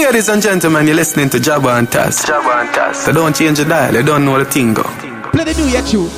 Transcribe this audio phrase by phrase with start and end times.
[0.00, 2.24] Ladies and gentlemen, you're listening to Jabba and Taz.
[2.26, 2.96] Jabba and Taz.
[2.96, 4.82] So don't change the dial, you don't know the thing go.
[5.30, 6.08] Play the new yet you.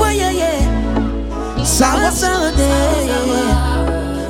[0.00, 1.62] Oh yeah, yeah.
[1.62, 2.64] Sour, sour day.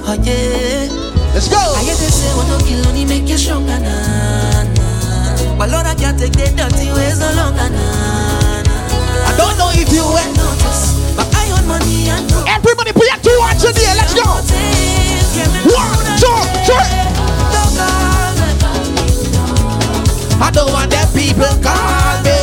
[0.03, 0.89] Oh yeah.
[1.33, 1.57] Let's go.
[1.57, 5.57] I hear they say what no kill only make you stronger, nah, nah.
[5.57, 9.29] But Lord, I can't take the dirty ways no longer, nah, nah.
[9.29, 10.35] I don't know if you went.
[10.35, 13.97] Notice, but I own money and no Everybody put your two hands in the air.
[14.03, 14.25] Let's go.
[15.71, 16.35] One, two,
[16.67, 16.96] three.
[21.37, 22.41] People call me.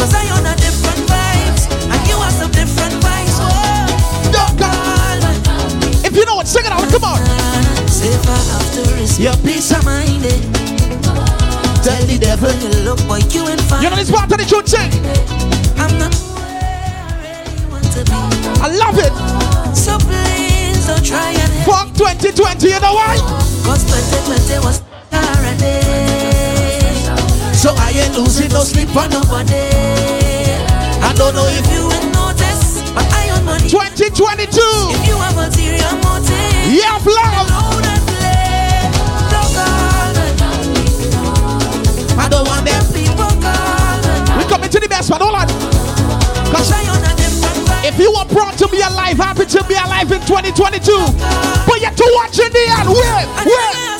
[0.00, 3.36] Cause I own a different vibes, and you have some different vibes.
[3.44, 5.88] Oh, Don't call me.
[6.04, 6.88] If you know it, sing it out.
[6.88, 7.20] Come on.
[7.88, 9.20] safer after risk.
[9.20, 10.24] Your peace of mind.
[10.24, 10.40] eh.
[11.84, 12.50] Tell the devil.
[12.64, 13.82] You look like you ain't fine.
[13.82, 14.90] You know this part of the tune sing.
[15.76, 18.18] I'm not I really want to be.
[18.64, 19.12] I love it.
[19.76, 21.52] So please don't try and.
[21.64, 22.68] Fuck 2020.
[22.68, 23.16] You know why?
[23.62, 24.80] Cause 2020 was
[28.16, 29.20] losing no sleep for no.
[29.28, 33.68] I don't know if You ain't notice, but I own money.
[33.68, 34.60] 2022.
[34.92, 37.48] If you have ulterior motive, You have love.
[37.48, 38.88] know that play.
[39.32, 40.86] Don't call me.
[42.16, 42.82] I don't want them.
[42.92, 44.38] People call.
[44.38, 45.20] We coming to the best one.
[45.20, 45.48] Hold on.
[46.52, 47.84] Cause I own a different vibe.
[47.88, 50.80] If you are proud to be alive, happy to be alive in 2022,
[51.68, 53.95] but yet to watch in the end, wait, wait.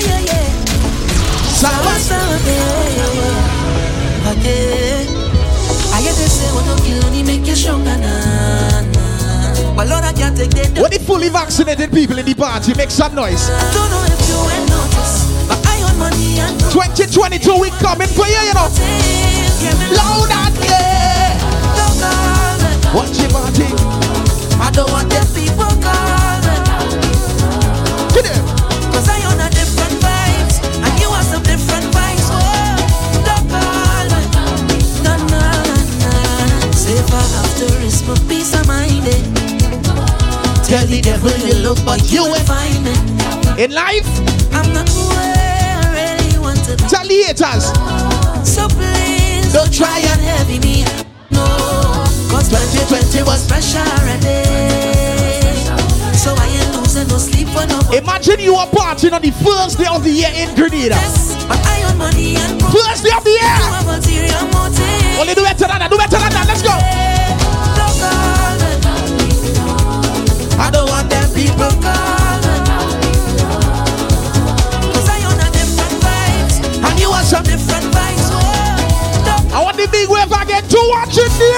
[0.00, 0.40] Yeah, yeah.
[9.78, 10.90] I what I that.
[10.90, 13.48] The fully vaccinated people in the party make some noise.
[13.72, 18.26] Don't know if you ain't noticed, but I own money and 2022, we coming for
[18.26, 18.68] you, you know.
[19.96, 20.70] Loud and me.
[22.94, 23.68] Watch your party.
[24.60, 25.29] I don't want them
[37.10, 39.04] Safer after risk, but peace of mind.
[40.64, 42.46] Tell the devil you look, but you ain't.
[42.46, 43.62] find me.
[43.62, 44.06] In life,
[44.52, 46.84] I'm not where I really want to be.
[46.88, 47.66] tell the haters.
[48.48, 50.84] So please Don't try and heavy me.
[51.30, 51.44] No,
[52.30, 54.79] cause 2020 was fresh already.
[57.10, 60.30] No sleep for no Imagine you are partying on the first day of the year
[60.34, 60.94] in Grenada.
[60.96, 63.40] Yes, but I money and First day of the year.
[63.42, 65.18] have ulterior motive.
[65.20, 65.90] Only do better than that.
[65.90, 66.46] Do better than that.
[66.48, 66.72] Let's go.
[67.76, 68.72] Don't call me.
[70.56, 71.58] I don't want them people.
[71.58, 72.54] Don't call me.
[74.94, 76.56] 'Cause I own a different vibes,
[76.88, 77.42] And you want some.
[77.44, 78.28] different vibes.
[78.32, 81.50] Oh, I want the big wave again to watch in the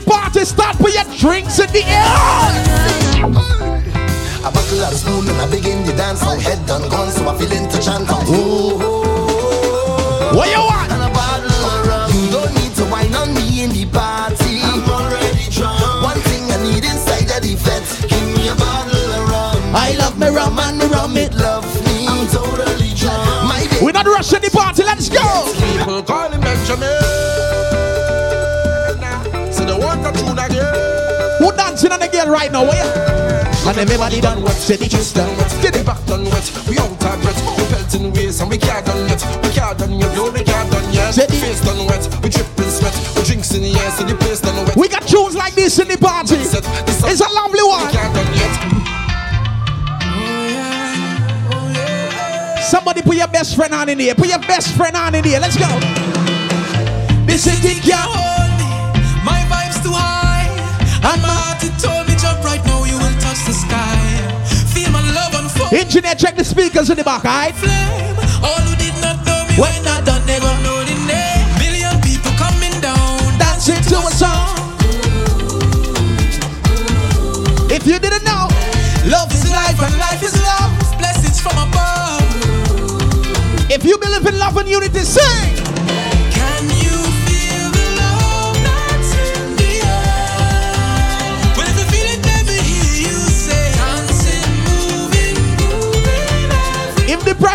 [0.00, 0.78] from party start?
[0.80, 2.04] with your drinks in the air.
[4.44, 6.22] A buckle of spoon and I begin the dance.
[6.24, 8.06] My head done gone, so I feel into chant.
[8.08, 8.78] Oh,
[10.34, 10.90] What you want?
[10.92, 12.10] and a bottle of rum.
[12.10, 14.62] You don't need to wine on me in the party.
[14.64, 16.02] I'm already drunk.
[16.02, 18.00] One thing I need inside of the fence.
[18.06, 19.76] Give me a bottle of rum.
[19.76, 21.34] I love me rum and me rum it.
[21.34, 22.06] Love me.
[22.08, 23.26] I'm totally drunk.
[23.46, 23.66] My.
[23.82, 24.82] We're not rushing the party.
[24.84, 25.22] Let's go.
[25.60, 27.61] People call him Benjamin.
[30.46, 31.38] Again.
[31.38, 32.64] Who dancing on the girl right now?
[32.64, 33.42] Where?
[33.66, 35.30] And everybody done said the just done.
[35.62, 36.50] Get it back done wet.
[36.68, 37.38] We out of breath.
[37.56, 39.22] We pelting ways and we can't done yet.
[39.42, 40.14] We can't done yet.
[40.16, 41.14] No, we can't done yet.
[41.14, 41.38] Steady.
[41.38, 42.02] Face done wet.
[42.22, 42.94] We dripping sweat.
[43.14, 44.76] We drinks in the air, so the place done wet.
[44.76, 46.36] We got tunes like this in the party.
[46.36, 47.90] It's a lovely we one.
[47.92, 48.54] can't done yet.
[52.66, 54.14] Somebody put your best friend on in here.
[54.14, 55.38] Put your best friend on in here.
[55.38, 55.68] Let's go.
[57.26, 58.41] This is the girl.
[65.72, 67.54] Engineer, check the speakers in the back, alright?
[67.54, 68.16] Flame.
[68.44, 71.46] All who did not know me when not done, they gon' know the name.
[71.58, 74.58] Million people coming down, Dancing to a song.
[77.70, 78.48] If you didn't know,
[79.06, 80.70] Love is life and life is love.
[80.98, 82.22] Blessings from above.
[83.68, 85.71] if you believe in love and unity, sing.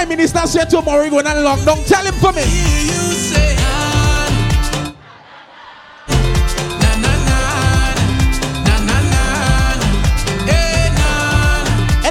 [0.08, 2.44] Prime minister said tomorrow we're going on lockdown, tell him for me.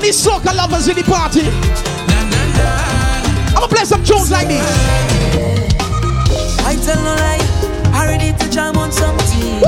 [0.06, 1.40] The soca lovers in the party.
[3.48, 4.62] I'm gonna play some tunes like this.
[6.64, 7.40] I tell no lie,
[7.93, 9.64] I ready to jam on something.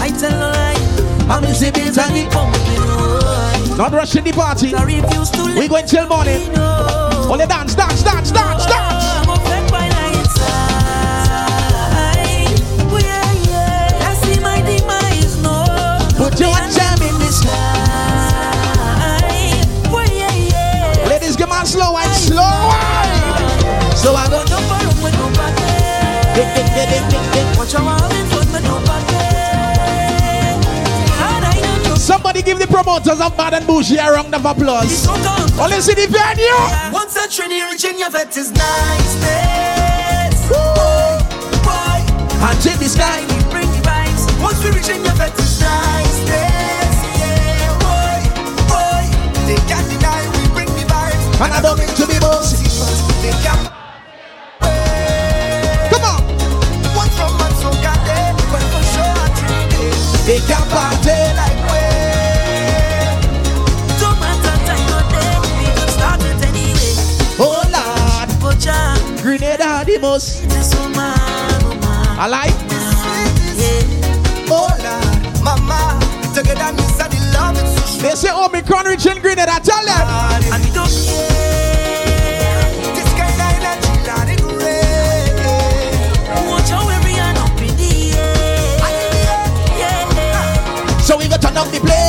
[0.00, 0.74] I tell no lie,
[1.28, 3.76] I'm in the beat pumping.
[3.76, 4.74] Not rushing the party.
[4.74, 7.13] I refuse to let We going till morning.
[7.30, 9.04] Only dance, dance, dance, dance, dance.
[9.16, 10.12] I'm offended by my.
[12.92, 14.08] Oh, yeah, yeah.
[14.08, 15.64] I see my demise, no.
[16.16, 17.50] Put your jam in the sky.
[19.90, 21.08] Oh, yeah, yeah.
[21.08, 22.70] Ladies, come on, slow and slow.
[23.96, 24.44] So I go.
[24.44, 25.62] No problem with no party.
[27.56, 27.82] Watch your
[32.44, 35.08] give the promoters of Bad and Bougie a round of applause.
[35.58, 36.92] Only see the venue.
[36.92, 40.36] Once a trinity rich in your vet is niceness.
[40.48, 41.24] Boy,
[41.64, 41.98] boy.
[42.44, 43.24] Hands in the sky.
[43.24, 44.28] We bring the vibes.
[44.42, 46.96] Once we reach in your vet is niceness.
[47.16, 48.20] Yeah, boy,
[48.68, 49.08] boy.
[49.48, 51.24] They can't deny we bring the vibes.
[51.40, 52.68] And I don't mean to be bossy.
[53.24, 53.72] They can't.
[55.88, 56.20] Come on.
[56.92, 57.72] One from man so.
[58.52, 59.88] But for sure a trinity.
[60.28, 61.23] They can party.
[70.14, 70.48] Are the most.
[70.48, 70.94] this woman,
[71.64, 72.18] woman.
[72.18, 72.54] I like.
[73.58, 73.82] Yeah.
[74.50, 75.98] Oh Lord, mama,
[76.34, 79.48] together me say the love is so They say Omicron rich in Grenade.
[79.48, 80.08] I tell them.
[80.52, 80.88] And we don't.
[82.94, 85.34] This kind of energy, Lord, it great.
[86.48, 88.78] Watch how we run up in the air.
[91.02, 92.03] So we go turn up the place.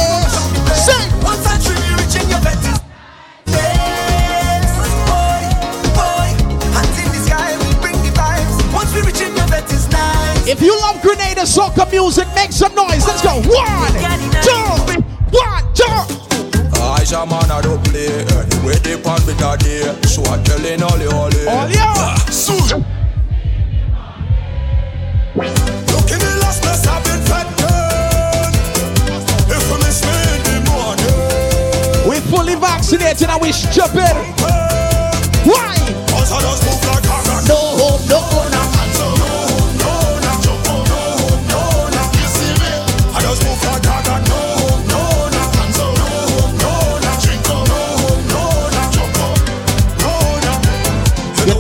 [10.56, 13.06] If you love Grenade and soca music, make some noise.
[13.06, 13.36] Let's go.
[13.44, 13.92] One,
[14.40, 15.04] two,
[15.36, 15.84] one, two.
[16.80, 20.82] I shall man I don't play Anyway they pan with a day So I telling
[20.82, 22.16] all the all the All ya.
[22.32, 22.86] Soon
[25.36, 27.48] Look in the last place I've been fed
[29.52, 34.16] If you miss me in the morning We fully vaccinated and we stupid.
[35.44, 35.76] Why?
[36.08, 38.55] Cause I just move like a No hope, no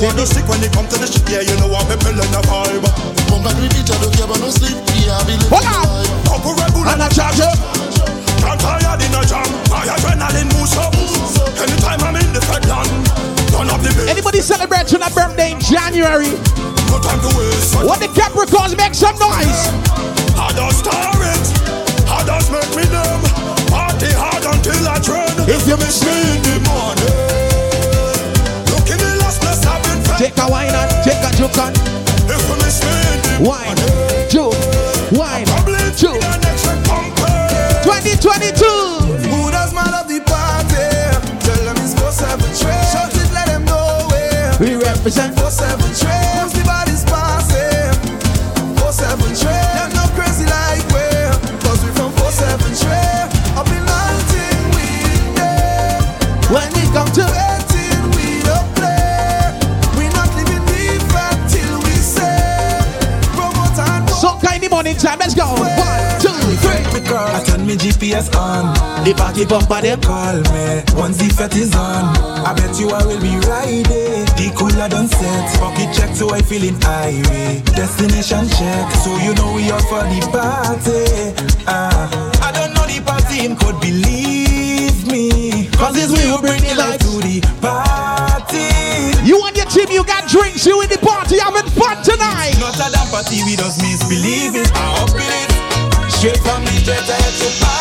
[0.05, 2.29] What to stick when you come to the shit Yeah, you know what me pulling
[2.29, 2.85] the vibe
[3.25, 4.77] Come back with each other, but no sleep.
[5.01, 6.05] Yeah, I be living Hold on.
[6.29, 7.49] Couple Red Bull And a charger.
[8.37, 10.93] Can't tired in a jam My adrenaline moves up
[11.57, 12.85] Anytime I'm in the fedland
[13.49, 16.37] Turn up the bass Anybody celebrating a birthday in January?
[16.93, 19.73] No time to waste What the Capricorns make some noise?
[20.37, 21.45] I just star it
[22.05, 23.25] I just make me them
[23.73, 27.44] Party hard until I trend If you miss me in the morning
[30.17, 31.73] Take a wine and take a juke on.
[33.43, 33.75] Wine,
[34.29, 34.55] juke,
[35.11, 35.45] wine,
[35.97, 36.21] juke.
[37.83, 38.65] 2022.
[39.27, 40.75] Who does my love the party?
[41.43, 44.07] Tell them it's 4 7 Shout it, let them know.
[44.59, 46.54] We represent 4 7
[68.15, 68.73] GPS on.
[69.03, 70.01] The party bumper them.
[70.01, 72.15] Call me once the fet is on.
[72.45, 74.25] I bet you I will be riding.
[74.39, 75.59] The cooler done set.
[75.59, 77.61] Pocket check so I feeling highway.
[77.75, 81.35] Destination check so you know we out for the party.
[81.67, 82.07] Ah,
[82.41, 85.67] I don't know the party him could believe me.
[85.75, 88.71] Cause it's we who bring the light to the party.
[89.27, 90.65] You and your team, you got drinks.
[90.65, 92.55] You in the party having fun tonight.
[92.59, 94.71] Not a damn party, we just misbelieve it.
[94.73, 96.11] I up it.
[96.11, 97.74] Straight from the jet, I had to party.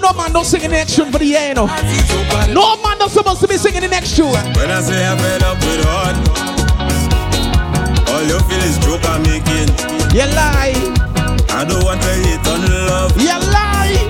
[0.00, 1.66] No man don't sing the next tune for the year, you know.
[1.66, 2.54] Party so bad.
[2.54, 4.30] No man don't supposed to be singing the next tune.
[4.30, 6.16] When I say I'm fed up with hard
[8.08, 9.68] All you feel is joke I'm making
[10.14, 10.74] You lie,
[11.50, 14.06] I don't want to hate on love you lie.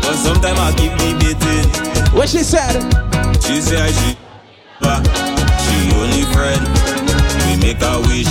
[0.00, 1.66] But sometimes I keep debating
[2.14, 2.78] What she said?
[3.42, 4.16] She say I she
[4.80, 5.04] but
[5.62, 6.62] She only friend
[7.46, 8.30] We make a wish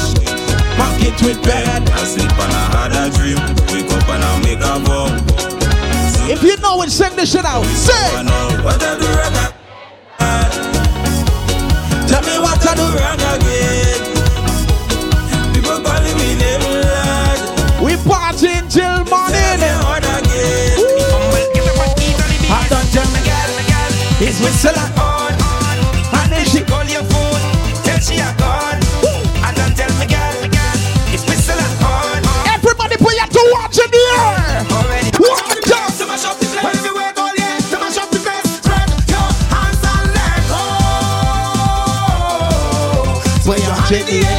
[1.01, 1.89] it with bed.
[1.89, 3.39] I sleep and I had a dream
[3.71, 5.48] Wake up and I make a vow
[6.31, 7.65] if you know it, sing this shit out.
[7.65, 8.27] Sing.
[12.05, 14.01] Tell me what I do wrong again.
[15.53, 17.39] People calling me name lad.
[17.83, 19.57] We partying till morning.
[22.51, 25.77] I don't tell my girl, girl, it's whistle on, on,
[26.13, 27.41] and then she call your phone,
[27.83, 28.88] tell she a gone.
[43.91, 44.38] Air.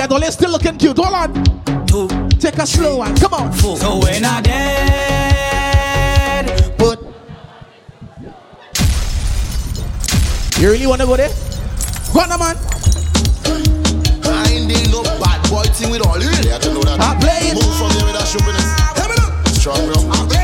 [0.00, 0.20] On the party yet.
[0.20, 0.96] Let's still looking cute.
[0.98, 1.32] Hold on.
[1.86, 3.16] two, Take a slow one.
[3.16, 3.52] Come on.
[3.52, 3.76] four.
[3.76, 4.84] So when I dead,
[6.78, 7.00] But
[10.60, 11.30] you really wanna go there?
[12.12, 12.56] Go on, man.
[14.24, 16.28] I ain't doing no bad boy thing with all you.
[16.28, 17.00] You have know that.
[17.00, 17.54] I play it.
[17.54, 18.66] Move from there with that stupidness.
[19.58, 20.37] Strong, bro.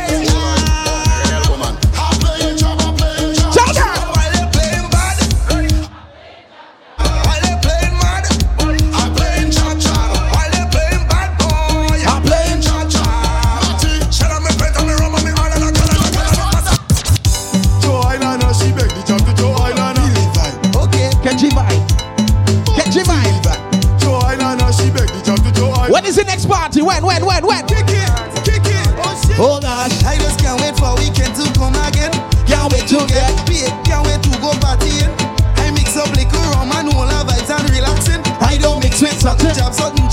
[39.25, 40.04] Mix with something.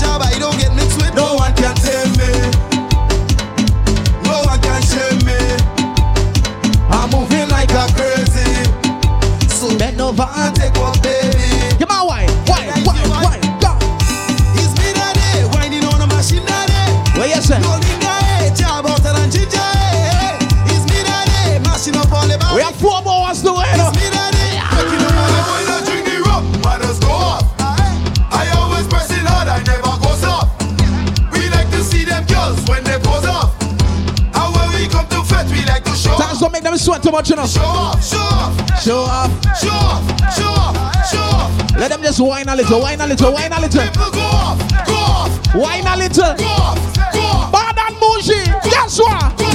[37.22, 37.46] Them sweat too much, you know.
[37.46, 39.30] Show off, show off, Show off.
[39.60, 40.02] show off,
[40.36, 40.74] show off,
[41.10, 41.50] show off.
[41.78, 43.82] Let them just whine a little, whine a little, whine a little.
[43.82, 46.34] People go off, go off, Whine a little.
[46.34, 46.78] go off,
[47.12, 47.52] go off.
[47.52, 48.44] Bad and bougie.
[48.70, 49.32] Guess what?
[49.38, 49.50] Feel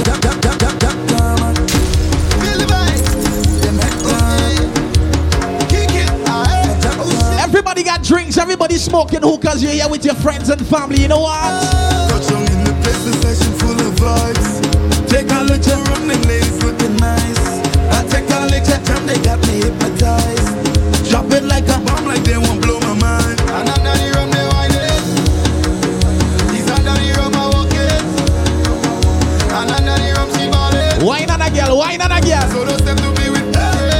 [2.58, 3.02] the vibe.
[3.62, 4.68] Them head down.
[5.68, 6.10] Kick it.
[6.28, 6.78] Aye.
[7.08, 7.40] Shit.
[7.48, 9.62] Everybody got drinks, everybody smoking hookahs.
[9.62, 11.00] You're here with your friends and family.
[11.02, 11.62] You know what?
[12.28, 14.60] Down in the place, the session full of vibes.
[15.08, 17.37] Take a look rum, them ladies looking nice.
[18.58, 21.08] I take a look at them, they got me hypnotized.
[21.08, 23.38] Drop it like a bomb, like they won't blow my mind.
[23.54, 24.98] And under the rum, they whine it.
[26.50, 28.02] These under the rum, I walk it.
[29.54, 30.74] And under the rum, she ball.
[31.06, 32.50] Wine on a girl, wine on a girl.
[32.50, 33.46] So those them to be with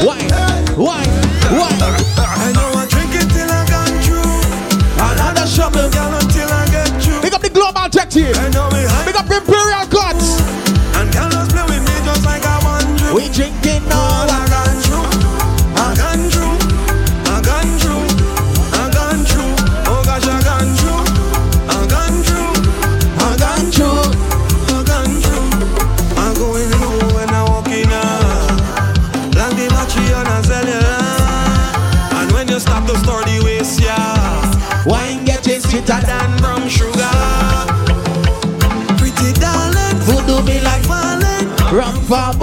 [0.02, 0.26] Wine,
[0.74, 1.06] wine,
[1.54, 1.78] wine.
[2.18, 4.42] I know I drink it till I gone through.
[4.98, 5.86] Another shovel.
[5.86, 7.22] Girl, until I get through.
[7.22, 8.34] Big up the global tech team.
[8.34, 8.67] I know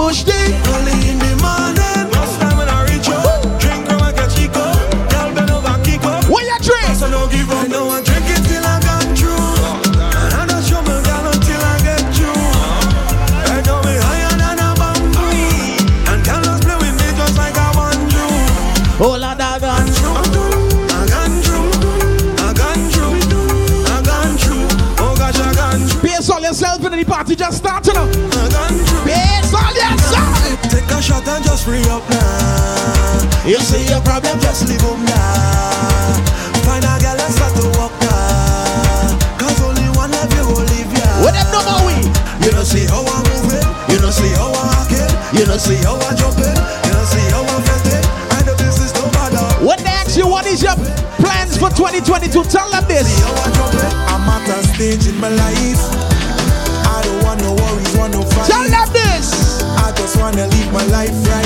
[0.06, 0.35] for bush
[31.66, 33.42] free up now.
[33.44, 36.14] You see your problem just leave 'em now.
[36.62, 39.18] Find a girl and start to walk now.
[39.40, 41.08] Cause only one of you will leave ya.
[41.24, 41.96] What them know about we?
[42.46, 43.66] You don't see how I'm moving.
[43.90, 45.10] You don't see how I'm acting.
[45.36, 46.56] You don't see how I'm jumping.
[46.86, 48.04] You don't see how I'm fetting.
[48.36, 49.46] And the business don't bother.
[49.66, 50.76] When they ask you what is your
[51.18, 53.06] plans for 2022, tell them this.
[53.10, 53.94] See how I'm jumping.
[54.12, 55.82] I'm at a stage in my life.
[56.94, 58.46] I don't want no worries, want no fight.
[58.54, 59.26] Tell them this.
[59.84, 61.45] I just wanna live my life right.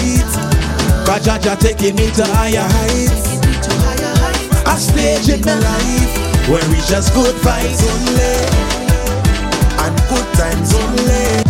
[1.10, 3.34] Cause Jaja taking me to higher heights.
[4.64, 8.38] A stage in my life where we just good vibes only,
[9.82, 11.42] and good times only.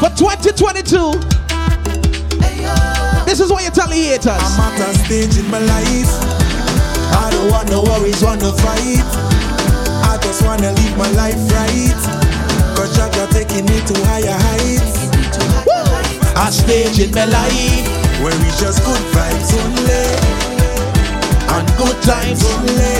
[0.00, 1.12] For 2022,
[3.26, 4.28] this is what you tell the haters.
[4.28, 6.08] I'm at a stage in my life.
[7.12, 9.04] I don't want no worries, want to fight.
[10.08, 12.27] I just wanna live my life right.
[12.88, 14.96] Cause Jaja taking me to higher heights.
[16.40, 17.84] A stage in my life
[18.24, 20.08] Where we just good vibes only.
[21.52, 22.40] and good times.
[22.48, 22.96] only.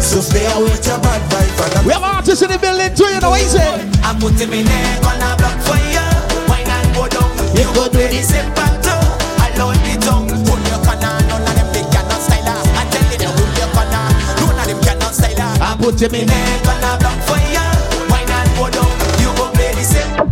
[0.00, 3.20] So stay away with bad vibe and We have artists in the building too, you
[3.20, 3.88] know what he said?
[4.04, 6.04] I put him in neck on a block for you.
[6.50, 7.30] Wine and go down.
[7.56, 8.50] You go do The same
[8.84, 9.00] too.
[9.40, 10.28] I load the tongue.
[10.28, 11.16] Pull your corner.
[11.32, 12.60] None of them they cannot style her.
[12.76, 14.04] I tell you, pull your corner.
[14.36, 15.64] None of them cannot style her.
[15.64, 16.36] I put him in there.
[16.36, 17.09] Neck on a block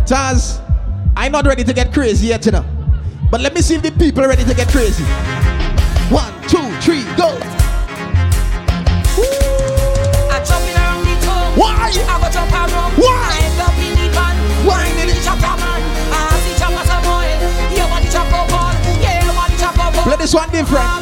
[0.09, 0.57] Taz,
[1.15, 2.65] I'm not ready to get crazy yet, you know.
[3.29, 5.03] But let me see if the people are ready to get crazy.
[6.09, 7.37] One, two, three, go.
[10.33, 11.53] I jumping around the tongue.
[11.53, 11.93] Why?
[11.93, 12.97] I go jump around.
[12.97, 13.21] Why?
[13.21, 14.33] I end up in the van.
[14.65, 14.81] Why?
[14.81, 15.81] Wine in the chopper man.
[16.09, 17.29] I see chopper some boy.
[17.77, 18.73] You want the chopper ball?
[18.97, 20.05] Yeah, you want the ball?
[20.05, 20.98] Play this one different.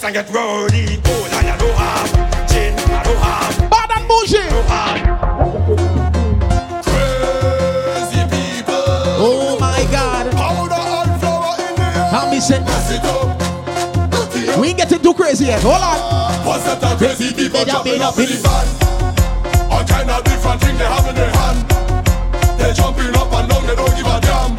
[0.00, 0.96] Place and get ready.
[1.02, 4.48] Cola I don't have, gin I don't have, Bad and bougie.
[4.48, 5.00] don't have.
[6.84, 8.74] Crazy people.
[9.20, 10.30] Oh my God.
[10.32, 12.08] Powder and flour in the air.
[12.10, 12.60] How me say?
[12.60, 14.58] Mess it up.
[14.58, 15.62] We ain't getting too crazy yet.
[15.62, 16.46] Hold on.
[16.46, 18.66] What's that the crazy people jumping up up in the van?
[19.70, 21.58] All kind of different thing they have in their hand.
[22.58, 24.56] They jumping up and down, they don't give a damn.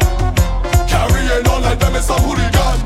[0.88, 2.78] Carrying on like them is some hooligan.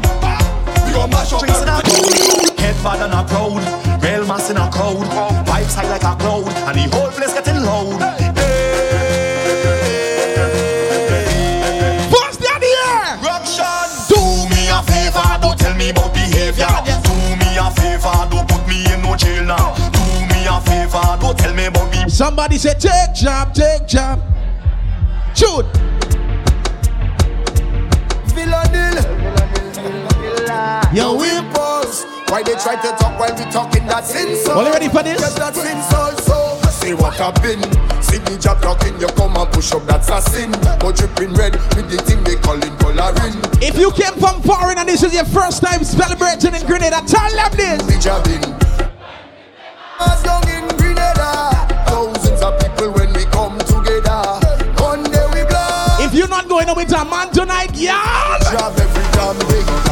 [0.84, 1.66] We gon' mash up everything.
[1.66, 2.45] Head
[2.86, 3.58] bad and a proud,
[4.00, 5.02] real mass in a crowd,
[5.44, 7.98] vibes high like a cloud, and the whole place getting loud.
[12.12, 13.18] First the air.
[13.26, 13.86] Ruction.
[14.06, 14.20] Do
[14.54, 16.70] me a favor, don't tell me about behavior.
[17.02, 19.74] Do me a favor, don't put me in no jail now.
[19.90, 22.08] Do me a favor, don't tell me about.
[22.08, 24.22] Somebody say take job, take job.
[25.34, 25.66] Shoot.
[32.36, 35.18] Why they try to talk while we talking that sin All you ready for this?
[35.18, 36.60] Yes, that's sin also.
[36.68, 37.64] Say what I've been.
[38.04, 40.52] See the job talking, you come and push up, that's a sin.
[40.52, 43.32] But dripping red with the thing they calling coloring.
[43.64, 47.32] If you came from foreign and this is your first time celebrating in Grenada, tell
[47.32, 47.80] them this.
[48.04, 51.56] As young in Grenada,
[51.88, 54.44] thousands of people when we come together.
[54.84, 56.04] One day we blast.
[56.04, 58.36] If you're not going out with a man tonight, yeah.
[58.52, 59.85] Job every damn.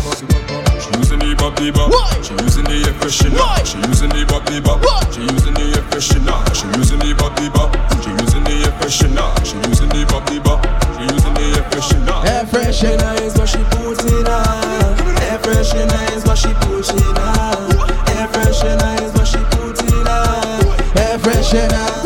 [1.57, 2.25] She using the bop.
[2.25, 3.65] She using the air freshener.
[3.65, 4.83] She using the the bop.
[5.13, 6.55] She using the air freshener.
[6.55, 7.71] She using the the bop.
[8.03, 9.31] She using the air freshener.
[9.45, 10.61] She using the the bop.
[10.99, 12.25] She using the air freshener.
[12.27, 13.23] Air freshener.
[13.23, 14.99] is what she putting on.
[15.23, 17.71] Air freshener is what she pushing on.
[18.11, 20.99] Air freshener is what she putting on.
[20.99, 22.04] Air freshener.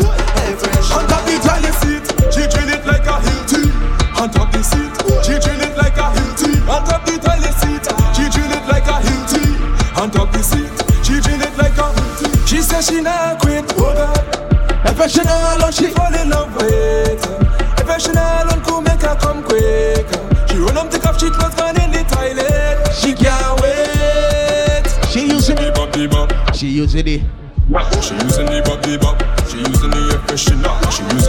[15.29, 15.93] Alone she She.
[15.93, 17.21] fall in love with.
[17.79, 20.07] Air freshener alone could make her come quick.
[20.49, 22.93] She run up, take off, she clothes gone in the toilet.
[22.95, 24.85] She can't wait.
[25.11, 25.75] She using The it.
[25.75, 26.55] bop the bop.
[26.55, 27.21] She using it.
[28.01, 29.17] She using the bop the bop.
[29.49, 30.73] She using the air freshener.
[30.91, 31.28] She using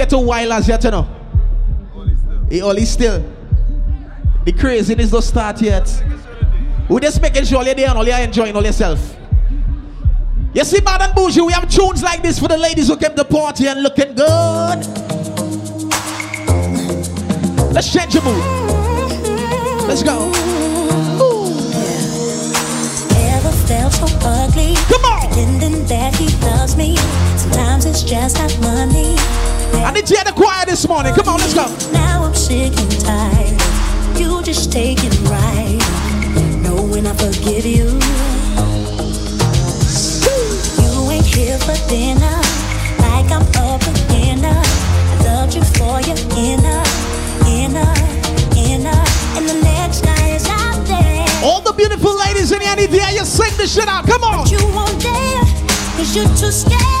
[0.00, 1.06] get too wild as yet, you know.
[2.48, 3.22] It only still.
[4.44, 5.86] The craziness don't start yet.
[6.88, 9.16] We're just making sure you're there and all you're enjoying all yourself.
[10.54, 13.14] You see, Bad and Bougie, we have tunes like this for the ladies who came
[13.14, 14.78] to party and looking good.
[17.74, 18.42] Let's change your mood.
[19.86, 20.32] Let's go.
[23.70, 24.74] Felt so ugly?
[24.88, 25.20] Come on.
[25.28, 26.96] Pretending that he loves me.
[27.36, 29.14] Sometimes it's just not money.
[29.74, 31.14] I need to hear the choir this morning.
[31.14, 31.66] Come on, let's go.
[31.92, 34.18] Now I'm sick and tired.
[34.18, 36.00] You just take it right.
[37.10, 37.88] I forgive you.
[40.78, 42.38] You ain't here for dinner.
[43.00, 43.42] Like I'm.
[43.56, 43.78] Uh,
[44.42, 46.82] I loved you for your inner,
[47.48, 47.92] inner,
[48.54, 49.02] inner.
[49.34, 51.26] And the next guy is out there.
[51.42, 54.06] All the beautiful ladies in here, I need to hear you sing this shit out.
[54.06, 54.44] Come on.
[54.44, 55.42] But you won't dare,
[55.96, 57.00] cause you're too scared.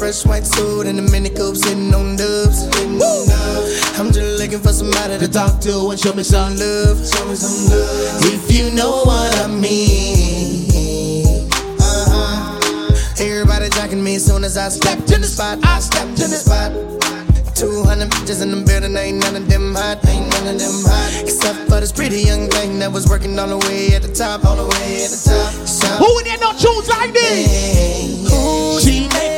[0.00, 2.64] fresh white suit and a mini coupe sitting on dubs.
[2.64, 4.00] Sitting on dubs.
[4.00, 6.96] I'm just looking for somebody to talk to and show me some love.
[7.06, 8.24] Show me some love.
[8.24, 10.70] If you know what I mean.
[11.84, 13.22] Uh-huh.
[13.22, 15.58] Everybody jacking me as soon as I stepped in the spot.
[15.64, 16.72] I stepped in the spot.
[17.54, 21.22] 200 bitches in the building, ain't none of them hot, ain't none of them hot.
[21.22, 24.46] Except for this pretty young thing that was working all the way at the top,
[24.46, 25.68] all the way at the top.
[25.68, 28.00] So, Who in there know tunes like this?
[28.82, 29.29] she made me drinks to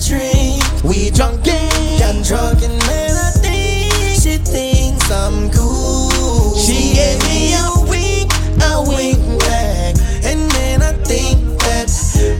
[0.00, 0.62] drink.
[0.82, 6.56] We drunken, got drunk, and man, I think she thinks I'm cool.
[6.56, 8.32] She gave me a wink,
[8.62, 11.90] a wink back, and then I think that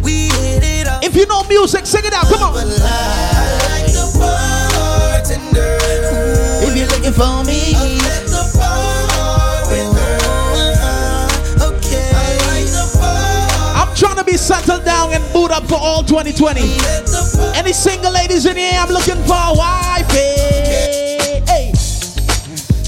[0.02, 1.02] we hit it off.
[1.04, 2.26] If you know music, sing it out.
[2.26, 2.54] Come on.
[2.54, 5.78] Like the bartender.
[6.64, 7.74] If you're looking for me,
[14.50, 16.60] trying to be settled down and boot up for all 2020.
[17.56, 20.10] Any single ladies in here, I'm looking for a wife.
[20.10, 21.72] Hey, hey.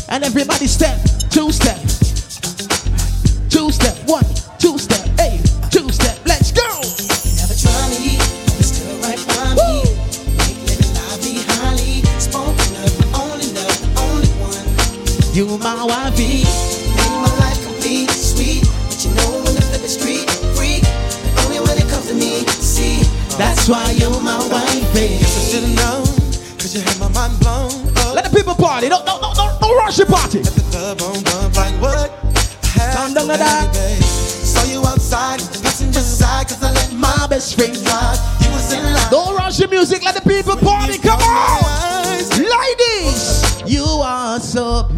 [0.09, 0.98] And everybody step,
[1.31, 1.79] two step,
[3.48, 4.25] two step, one,
[4.59, 5.38] two step, hey,
[5.70, 6.18] two step.
[6.27, 6.66] Let's go.
[7.38, 9.87] Never try me, but still right by me.
[10.37, 13.14] Make living lively, highly spoken of.
[13.14, 15.35] Only love, only one.
[15.35, 16.44] You my wifey.
[16.96, 18.62] Make my life complete, sweet.
[22.33, 23.03] Me, see.
[23.37, 25.18] That's why you're my wifey.
[25.25, 26.05] Should've known,
[26.59, 27.71] cause you had my mind blown.
[27.99, 28.14] up.
[28.14, 28.88] Let the people party.
[28.88, 30.38] Don't, don't, don't, don't, don't rush the party.
[30.40, 32.11] The club on bump like what?
[32.95, 33.75] Calm down, that.
[34.03, 37.77] Saw you outside, passenger side, cause I let My best friend.
[37.77, 38.18] ride.
[38.42, 39.11] You was in line.
[39.11, 40.03] Don't rush the music.
[40.05, 40.99] Let the people party.
[40.99, 41.62] Come on.
[42.38, 44.88] Ladies, you are so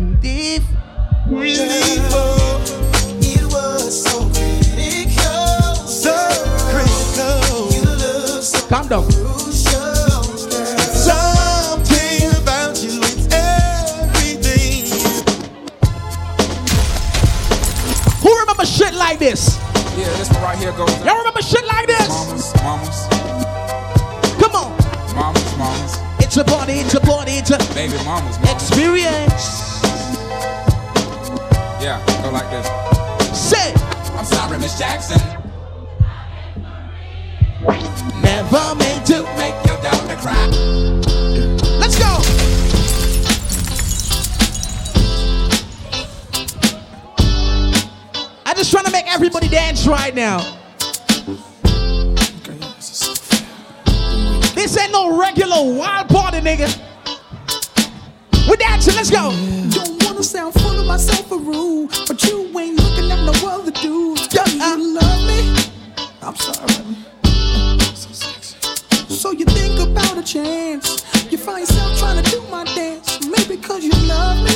[8.89, 9.11] Calm down.
[10.93, 14.91] Something about you, it's everything.
[18.23, 19.59] Who remember shit like this?
[19.97, 21.05] Yeah, this one right here goes out.
[21.07, 22.09] Y'all remember shit like this?
[22.09, 23.07] Mamas, mamas,
[24.41, 24.77] Come on.
[25.15, 28.53] mamas, mamas, It's a party, it's a party, it's a baby mamas, mamas.
[28.69, 29.81] experience.
[31.81, 32.67] Yeah, go like this.
[33.39, 33.73] Say,
[34.19, 35.21] I'm sorry, Miss Jackson.
[38.35, 39.23] Never meant to.
[39.39, 40.47] Make your daughter cry.
[41.79, 42.13] Let's go.
[48.47, 50.39] I'm just trying to make everybody dance right now.
[54.55, 56.69] This ain't no regular wild party, nigga.
[58.49, 59.31] We're dancing, let's go.
[59.71, 63.71] Don't wanna sound full of myself or rude, but you ain't looking at no other
[63.71, 64.27] dudes.
[64.29, 64.77] Do you uh-uh.
[64.79, 65.41] love me?
[66.23, 66.97] I'm sorry, baby.
[67.05, 67.14] So sexy.
[69.15, 71.05] So you think about a chance.
[71.31, 73.25] You find yourself trying to do my dance.
[73.25, 74.51] Maybe cause you love me.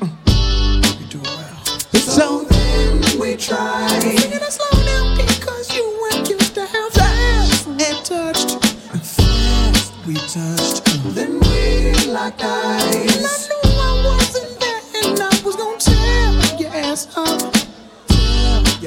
[0.00, 1.00] Mm.
[1.00, 1.56] You do it well.
[2.00, 3.88] So then we try.
[3.98, 8.64] Singing it slow down because you weren't used to how fast we touched.
[8.94, 10.84] Fast we touched.
[11.14, 13.16] Then we locked eyes.
[13.16, 17.54] And I knew I wasn't there and I was gonna tear your ass up.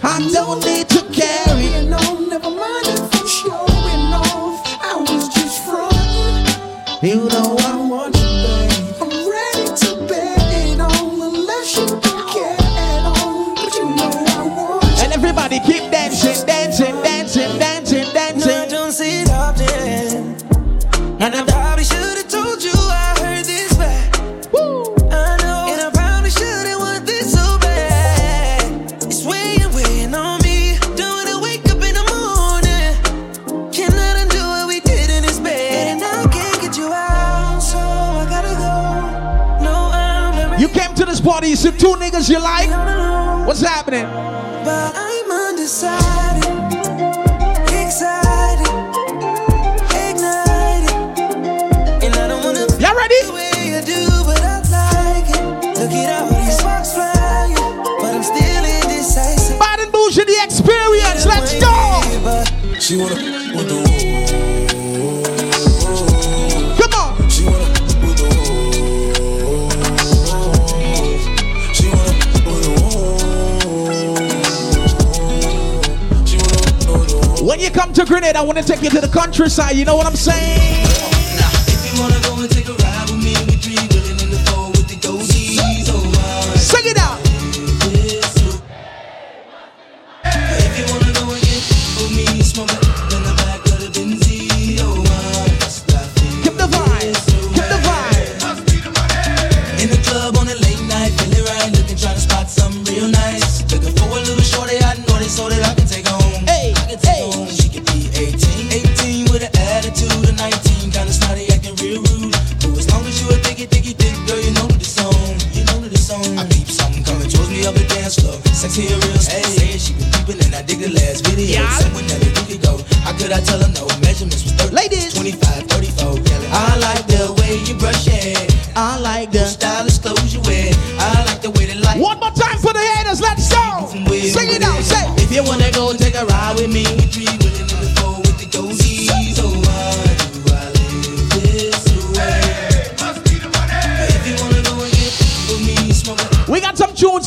[0.01, 1.65] I don't need to carry.
[1.65, 3.18] You know, never mind
[7.01, 7.88] 牛头弯
[41.19, 42.69] Came party, you see two niggas you like?
[43.45, 44.05] What's happening?
[78.09, 79.75] Grenade, I wanna take you to the countryside.
[79.75, 81.08] You know what I'm saying?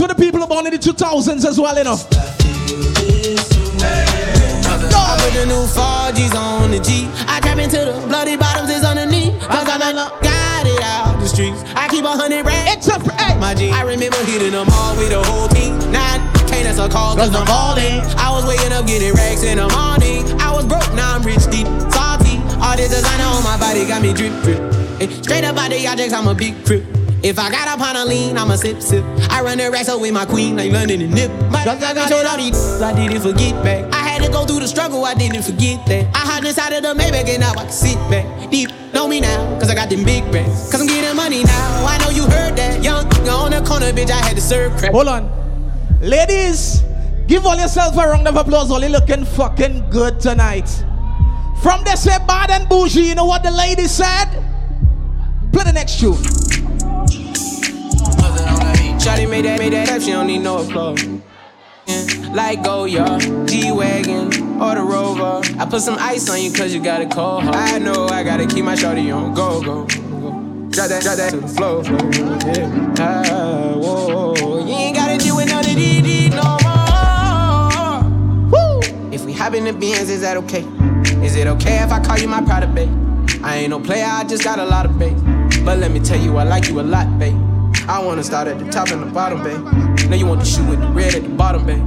[0.02, 1.94] For the people born in the 2000s as well, you know.
[4.90, 7.06] I put the new 4Gs on the G.
[7.30, 9.38] I trap into the bloody bottoms is underneath.
[9.46, 11.62] Cause I done got it out the streets.
[11.76, 12.82] I keep a hundred racks.
[12.82, 13.38] It's a hey.
[13.38, 13.70] My G.
[13.70, 15.78] I remember hitting them all with the whole team.
[15.94, 16.18] I
[16.50, 18.02] can't answer calls cause I'm balling.
[18.18, 20.26] I was waking up getting racks in the morning.
[20.42, 22.42] I was broke, now I'm rich, deep, salty.
[22.58, 24.58] All this designer on my body got me drip, drip.
[24.98, 27.01] Eh, Straight up out the objects, I'm a big crip.
[27.22, 29.04] If I got up on a lean, I'ma sip, sip.
[29.30, 31.30] I run the racks up with my queen, like London and Nip.
[31.52, 33.94] My Cause I got showed all these, I didn't forget back.
[33.94, 36.06] I had to go through the struggle, I didn't forget that.
[36.16, 38.50] I hide inside of the Maybach and now I can sit back.
[38.50, 40.68] Deep, know me now, cause I got them big racks.
[40.72, 42.82] Cause I'm getting money now, I know you heard that.
[42.82, 44.90] Young, on the corner, bitch, I had to serve crap.
[44.90, 45.30] Hold on.
[46.00, 46.82] Ladies,
[47.28, 48.72] give all yourself a round of applause.
[48.72, 50.68] All you looking fucking good tonight.
[51.62, 54.26] From the say bad and bougie, you know what the lady said?
[55.52, 56.18] Play the next tune.
[59.02, 61.02] Shawty made that, made that step, she don't need no applause.
[61.86, 65.40] Yeah, Like go, y'all, G-Wagon or the Rover.
[65.58, 67.56] I put some ice on you cause you got a cold heart.
[67.56, 70.68] I know I gotta keep my shawty on go, go, go.
[70.70, 72.00] Drop that, drop that to the floor, floor.
[72.54, 72.94] Yeah.
[72.98, 74.64] Ah, whoa.
[74.64, 78.02] You ain't gotta deal with none of these, these no more.
[78.52, 78.80] Woo.
[79.12, 80.64] If we hop in the Benz, is that okay?
[81.24, 82.88] Is it okay if I call you my pride of babe?
[83.44, 85.16] I ain't no player, I just got a lot of bait.
[85.64, 87.36] But let me tell you, I like you a lot, babe.
[87.88, 90.08] I wanna start at the top and the bottom, babe.
[90.08, 91.82] Now you want the shoe with the red at the bottom, babe.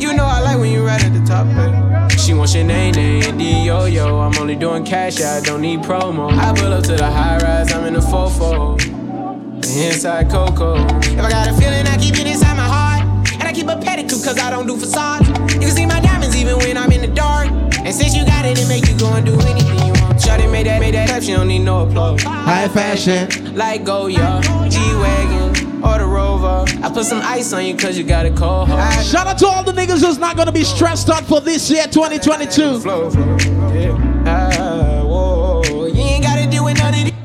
[0.00, 2.18] You know I like when you right at the top, babe.
[2.18, 4.20] She wants your name, name, D yo yo.
[4.20, 6.30] I'm only doing cash, I don't need promo.
[6.30, 8.76] I pull up to the high rise, I'm in the fofo.
[8.78, 10.76] The inside Coco.
[11.00, 13.02] If I got a feeling, I keep it inside my heart.
[13.34, 15.28] And I keep a pedicure cause I don't do facades.
[15.54, 17.48] You can see my diamonds even when I'm in the dark.
[17.78, 19.97] And since you got it, it make you go and do anything you want.
[20.16, 22.22] Shawty made that, made that clap, she don't need no applause.
[22.22, 23.54] High fashion.
[23.54, 24.40] Like oh, go, Goya,
[24.70, 26.64] G-Wagon, or the Rover.
[26.82, 29.04] I put some ice on you cause you got a cold heart.
[29.04, 31.84] Shout out to all the niggas who's not gonna be stressed out for this year,
[31.84, 32.80] 2022.
[32.80, 33.36] Flow, flow,
[33.74, 34.07] yeah.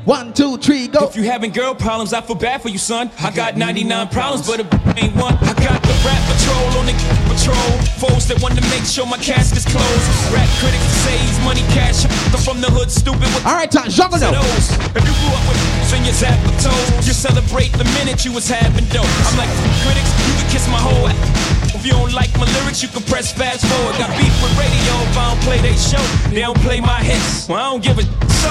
[0.04, 1.08] One, two, three, go.
[1.08, 3.10] If you having girl problems, I feel bad for you, son.
[3.24, 4.68] I got 99 problems, but a
[5.00, 5.32] ain't one.
[5.40, 6.92] I got the rap patrol on the
[7.24, 7.72] patrol.
[7.96, 10.04] Foes that want to make sure my casket's closed.
[10.28, 12.04] Rap critics say he's money cash.
[12.04, 14.76] I'm from the hood, stupid with All right, time, juggle those.
[14.92, 18.44] If you grew up with in your zap toes, you celebrate the minute you was
[18.46, 19.08] having dope.
[19.08, 19.48] I'm like
[19.80, 21.63] critics, you can kiss my whole ass.
[21.84, 23.92] If you don't like my lyrics, you can press fast forward.
[23.98, 26.00] Got beef with radio if I don't play they show.
[26.32, 27.46] They don't play my hits.
[27.46, 28.04] Well, I don't give a
[28.40, 28.48] so.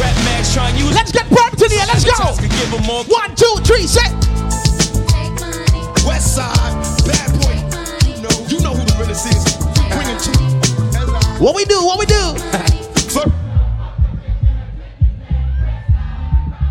[0.00, 0.94] Rap mags try and use.
[0.94, 1.84] Let's get bumped in here.
[1.84, 2.16] Let's go.
[2.32, 3.04] Could give 'em more.
[3.12, 4.08] One, two, three, set.
[6.08, 6.72] West side,
[7.04, 7.60] bad boy.
[8.08, 9.44] You know, you know who the realest is.
[9.92, 10.32] Bring it to
[11.44, 11.84] What we do?
[11.84, 12.40] What we do?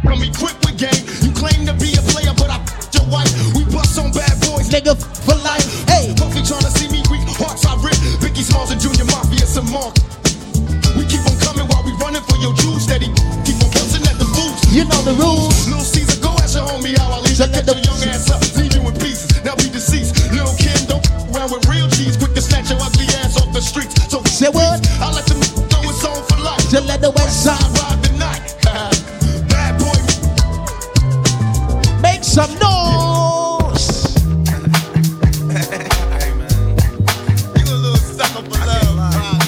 [0.02, 1.06] Come equipped with game.
[1.22, 3.30] You claim to be a player, but I your wife.
[3.56, 4.70] We bust on bad boys.
[4.72, 4.96] Nigga
[5.28, 5.66] for life.
[5.88, 6.14] Hey.
[6.18, 7.24] Puffy trying to see me weak.
[7.38, 7.96] Hearts I rip.
[8.24, 9.46] Biggie Smalls and Junior M.A.F.I.A.
[9.46, 9.96] some mark.
[10.96, 12.84] We keep on coming while we running for your juice.
[12.88, 13.12] Steady.
[13.44, 14.64] Keep on busting at the boots.
[14.72, 15.68] You know the rules.
[15.68, 17.36] Little Caesar, go ask your homie how I leave.
[17.38, 18.40] So Get the- your young ass up.
[18.56, 19.30] Leave you in pieces.
[19.44, 20.16] Now be deceased.
[20.32, 21.04] Lil' Kim, don't
[21.36, 22.16] around with real cheese.
[22.18, 23.96] Quick to snatch your ugly ass off the streets.
[24.10, 24.80] So Say what?
[25.04, 25.40] I let them
[25.72, 26.64] know it's on for life.
[26.72, 28.42] To let the west side ride the night.
[29.52, 30.00] Bad boy.
[32.02, 32.75] make some noise.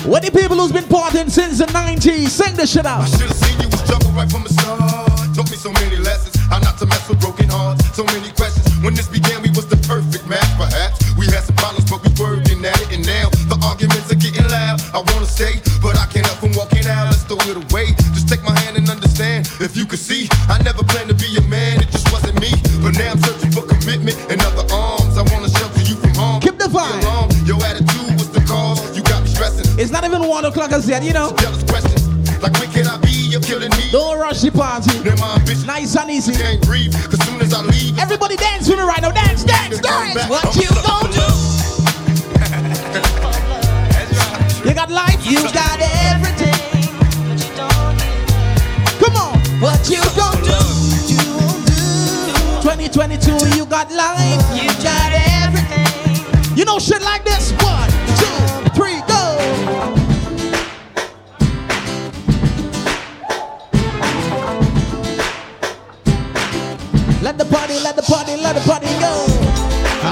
[0.08, 3.04] What the people who's been partying since the 90s, sing this shit out.
[3.04, 5.36] I should have seen you was trouble right from the start.
[5.36, 7.84] Taught me so many lessons, how not to mess with broken hearts.
[7.91, 8.72] So many questions.
[8.80, 11.04] When this began, we was the perfect match, perhaps.
[11.20, 12.96] We had some problems, but we working at it.
[12.96, 14.80] And now the arguments are getting loud.
[14.96, 17.12] I wanna stay, but I can't help from walking out.
[17.12, 17.91] Let's throw it away.
[18.15, 19.52] Just take my hand and understand.
[19.60, 20.66] If you could see, I know
[31.38, 32.08] Jealous questions.
[32.42, 33.10] Like when can I be?
[33.30, 33.90] You're killing me.
[33.92, 34.98] Don't rush the party.
[35.00, 35.68] Then my ambition.
[35.68, 36.34] Nice and easy.
[36.34, 36.94] Can't breathe.
[36.94, 37.98] Cause soon as I leave.
[38.00, 39.12] Everybody dance with me right now.
[39.12, 40.30] Dance, dance, dance.
[40.30, 41.28] What you gonna do?
[44.68, 45.80] You got life, you got
[46.12, 46.52] everything.
[49.00, 50.60] Come on, what you gonna do?
[52.62, 55.12] 2022, you got life, you got
[55.46, 56.58] everything.
[56.58, 57.54] You know shit like this.
[57.64, 57.87] One,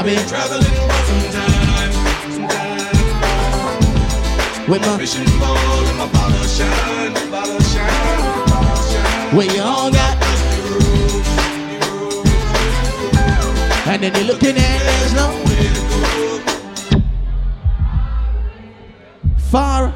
[0.05, 1.89] I've been Traveling for some time,
[4.69, 9.35] with my Fishing ball and my bottle shine, bottle shine, bottle shine.
[9.35, 10.23] We all got
[13.87, 15.81] And then you're looking at there's no way to
[16.99, 17.03] go.
[19.49, 19.91] Far.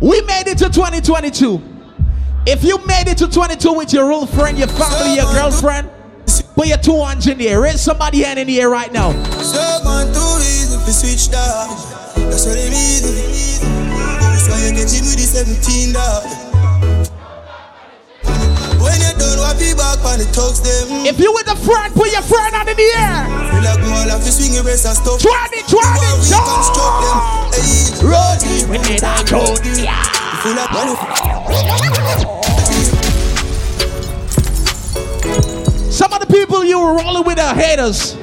[0.00, 1.60] We made it to 2022
[2.46, 5.90] If you made it to 22 with your real friend, your family, your girlfriend
[6.54, 9.10] Put your two hands in the air Raise somebody hand in the air right now
[9.42, 11.66] So man too easy if you switch that.
[12.28, 13.60] That's what it means.
[14.20, 16.28] That's why you get him with the 17 dog.
[18.84, 21.08] When you done, what be back on the talks them.
[21.08, 24.04] If you with a friend, put your friend hand in the air Feel like more
[24.12, 25.24] like you swing your and stuff.
[25.24, 27.18] Try it, try it, We try can stroke them.
[27.56, 32.43] Hey, Roddy, we need a Roddy You feel like
[36.34, 38.18] people you were rolling with are haters.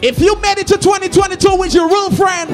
[0.00, 2.48] If you made it to 2022 with your real friend,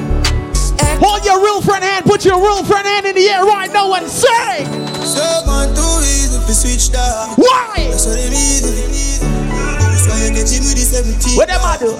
[0.99, 3.93] hold your real friend hand, put your real friend hand in the air right now
[3.93, 4.65] and say,
[5.05, 6.91] So man too easy if switch.
[6.91, 7.87] Why?
[7.87, 9.21] That's what it means.
[9.21, 11.95] That's why you get him with the 17 What them I do?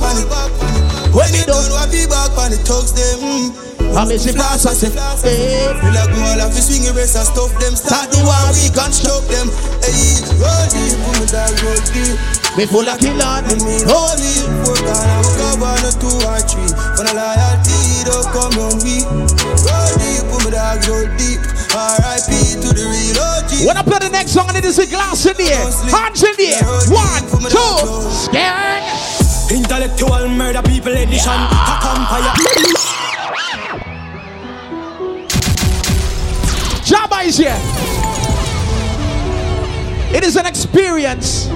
[0.00, 0.32] Panic.
[1.12, 3.20] When you done, what be back on the talks them.
[3.20, 3.71] Mm.
[3.92, 5.74] I miss it fast, I say, hey.
[5.82, 7.74] Feel like more like you swing your wrist and stuff them.
[7.74, 9.50] Start the war, we construct them.
[9.82, 12.16] Hey, roll deep, put me down, roll deep.
[12.54, 13.48] Me full of kill on,
[13.88, 16.72] Hold it, four down, I will cover no two or three.
[16.94, 19.02] For the loyalty, don't come on me.
[19.66, 21.40] Roll deep, put me down, roll deep.
[21.72, 22.60] R.I.P.
[22.60, 23.66] to the real OG.
[23.66, 26.22] When I play the next song, I need to see glass in the air, hands
[26.22, 26.64] in the air.
[26.92, 28.84] One, two, scan.
[29.50, 31.32] Intellectual murder people edition.
[31.32, 33.01] A campfire.
[37.20, 37.54] Is here.
[40.12, 41.46] It is an experience.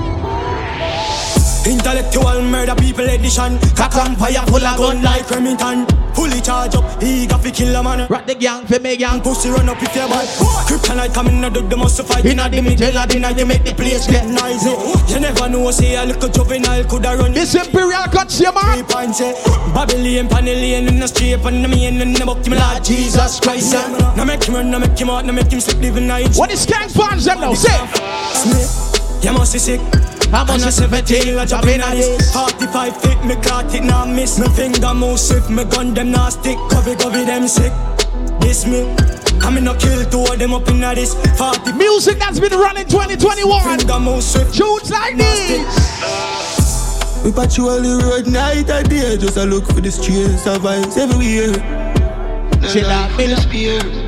[1.66, 3.56] Intellectual murder people edition.
[3.56, 6.05] A campfire full of gun like Remington.
[6.16, 8.08] Fully charge up, he got fi kill a man.
[8.08, 9.20] Rock the gang for me gang.
[9.20, 10.26] Pussy run up if you bad.
[10.66, 12.24] Kryptonite coming out of the muscle fight.
[12.24, 14.72] Inna the middle of the night, they make the place get noisy.
[15.12, 17.32] You never know, say a little juvenile coulda run.
[17.32, 18.80] This imperial cut, yeah, man.
[18.80, 19.32] Three points, eh.
[19.74, 23.74] Babylon, Panellian in the street, and the man in the book, him Lord Jesus Christ.
[23.74, 24.14] eh.
[24.16, 26.34] Now make him run, now make him out, now make him sleep, living night.
[26.34, 27.52] What is gang fans them now?
[27.52, 27.76] Say.
[29.22, 29.80] You must be sick.
[30.32, 34.04] I'm on a 17, I jump in on this 45 feet, me caught it, now
[34.04, 34.38] miss.
[34.38, 37.72] Me finger move swift, me gun them now stick Covey, covey, them sick.
[38.40, 38.94] This me.
[39.42, 41.14] I'm in a kill two of them up in this.
[41.38, 43.78] 40 Music that's been running 2021.
[43.78, 44.54] Finger move swift.
[44.54, 45.54] Tunes like this.
[47.24, 49.16] We patrol the road night and day.
[49.16, 51.54] Just a look for the streets of vibes everywhere.
[52.72, 54.05] Chill out, me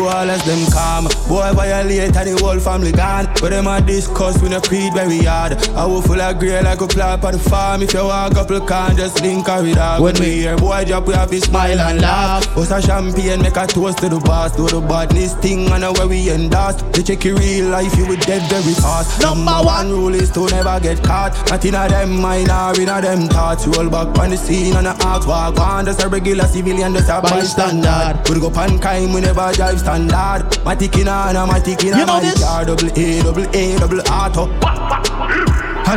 [0.00, 1.04] no- We all as them calm.
[1.28, 3.26] Boy violate and the whole family gone.
[3.40, 6.80] But them a discuss we no creed very hard I will full of grey like
[6.80, 7.82] a plant on the farm.
[7.82, 10.84] If you walk up you can just link her with dog When we hear boy
[10.84, 12.54] drop we have to smile and laugh.
[12.54, 14.56] Bust a champagne make a toast to the boss.
[14.56, 18.16] Do the badness thing and where we endorse They check your real life you will
[18.16, 19.20] dead very fast.
[19.20, 21.32] Number one rule is to never get caught.
[21.50, 23.66] Not in a them mind or in a them thoughts.
[23.66, 25.84] Roll back on the scene and the ask walk on.
[25.84, 30.64] Just a regular civilian just a bystander We go pan crime we never drive standard
[30.64, 32.42] My ticking on a my ticking You on know my this?
[32.42, 34.46] car Double A double A double auto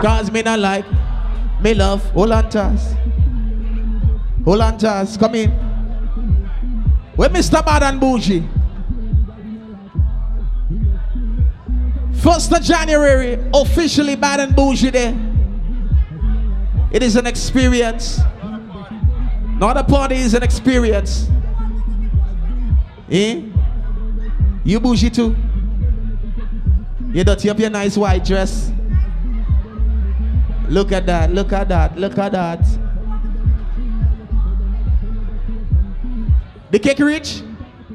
[0.02, 0.86] Cause me not like,
[1.62, 2.98] me love, hold on Taz.
[4.44, 5.52] Hold on Taz, come in.
[7.16, 7.64] Where Mr.
[7.64, 8.44] Bad and Bougie?
[12.22, 15.16] First of January, officially Bad and Bougie Day.
[16.92, 18.20] It is an experience.
[19.58, 21.30] Not a party, is an experience.
[23.12, 23.44] Eh?
[24.64, 25.36] You bougie too?
[27.12, 28.72] You dirty up your nice white dress.
[30.70, 32.66] Look at that, look at that, look at that.
[36.72, 37.44] The cake reach?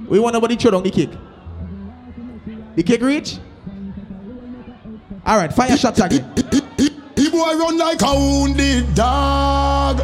[0.08, 1.10] We want nobody throw down the cake.
[2.76, 3.38] The cake reach?
[5.26, 6.32] Alright, fire shots again.
[6.34, 9.98] The boy run like a wounded dog.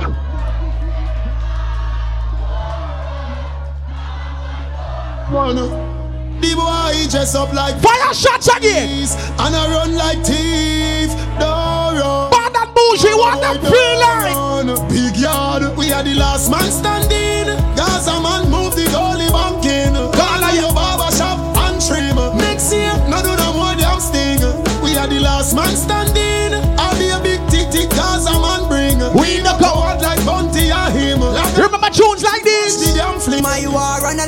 [6.45, 9.09] The boy dress up like fire shots again,
[9.41, 11.11] and I run like thief.
[11.41, 12.31] Don't run.
[12.31, 14.37] Bad and bougie, what them feel like?
[14.93, 17.49] Big yard, we are the last man standing.
[17.77, 19.97] Gaza man move the goalie banking.
[20.13, 22.17] Call your barber shop and trim.
[22.37, 24.45] Next year, no do no more damn sting.
[24.85, 26.53] We are the last man standing.
[26.77, 29.01] I'll be a big tick tick Gaza man bring.
[29.17, 31.21] We no go out like Bunty and him.
[31.57, 32.77] Remember tunes like this?
[32.85, 33.43] The damn fling.
[33.43, 34.27] My war on a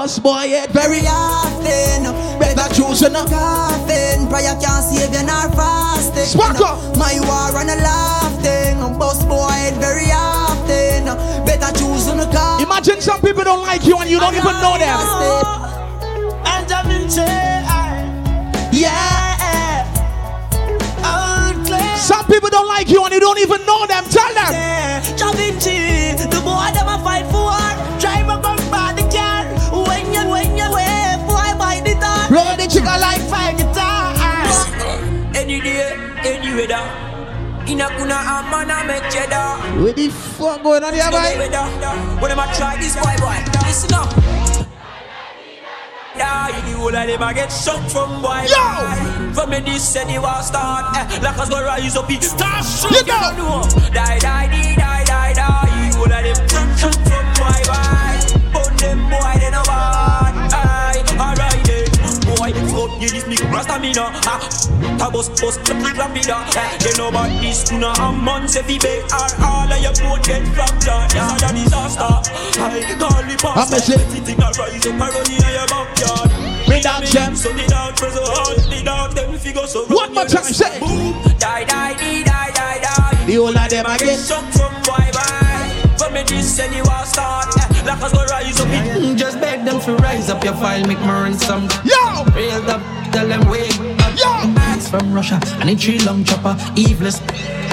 [0.00, 2.08] Boss boy, head Very often.
[2.40, 3.28] Better choose enough.
[3.28, 4.28] Coffin.
[4.32, 6.24] Prayer can't save you nor fasting.
[6.24, 6.96] Spark up.
[6.96, 8.78] My war on a laugh thing.
[8.98, 11.04] Boss boy head very often.
[11.44, 12.62] Better choose on car.
[12.62, 14.96] Imagine some people don't like you and you don't even know them.
[16.48, 17.10] And I'm in
[18.72, 19.20] Yeah.
[21.98, 24.04] Some people don't like you and you don't even know them.
[24.08, 24.52] Tell them.
[25.20, 25.99] Chavinci,
[35.50, 35.82] Any day,
[36.22, 36.78] any weather.
[37.66, 39.58] In a kuna a man a make cheddar.
[39.82, 42.22] What the fuck going on here, boy?
[42.22, 43.34] When am I try this boy boy?
[43.66, 44.06] Listen up.
[46.14, 48.46] Yeah, you the whole of them get shocked from boy.
[48.46, 49.34] Yo!
[49.34, 50.96] From me this said you want start.
[50.96, 52.92] Eh, like us go rise up, it start shoot.
[52.92, 53.66] You know.
[53.92, 55.90] Die, die, die, die, die, die.
[55.90, 58.38] You whole of them shock from boy boy.
[58.54, 60.19] But them boy they no bad.
[63.00, 63.08] Aye, alright then.
[63.08, 64.10] Boy, fuck you this rasta me no.
[64.26, 64.40] Ah,
[64.98, 66.44] tabos bus the rapida.
[66.56, 69.92] Eh, they know about this tuna a month if he beg or all of your
[69.94, 70.42] boat get.
[71.14, 72.02] Yeah, that disaster.
[72.60, 73.94] I call the I'm a pastor.
[73.94, 76.30] Everything a rise up in your backyard.
[76.68, 77.36] Me dog jam.
[77.36, 80.78] So the dog press so hard, the dog them figure so One more time, say.
[80.80, 83.26] Boom, die, die, die, die, die, die.
[83.26, 84.18] The whole of them again.
[84.18, 85.39] shocked from.
[86.20, 87.48] From me this and you are start.
[87.56, 89.16] Eh, like us go rise up it.
[89.16, 91.68] Just beg them to rise up your file, make me run some.
[91.84, 92.24] Yo!
[92.34, 93.74] Real up, tell them wait.
[93.78, 94.28] Yo!
[94.76, 97.20] It's from Russia, and it's tree long chopper, eveless.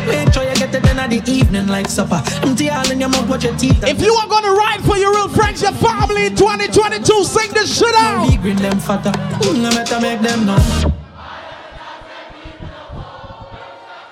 [0.07, 2.21] Make sure you get it in at the evening like supper.
[2.43, 3.83] Empty all in your mouth, watch your teeth.
[3.83, 7.77] If you are gonna ride for your real friends, your family in 2022, sing this
[7.77, 8.29] shit out.
[8.29, 9.11] Be green them fatter.
[9.11, 10.93] Mm, I better make them know.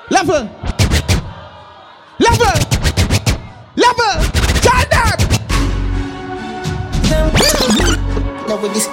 [0.10, 0.50] Level.
[2.20, 2.65] Level.
[3.98, 4.24] Level.
[4.62, 5.18] Turn them.
[8.48, 8.88] Now with this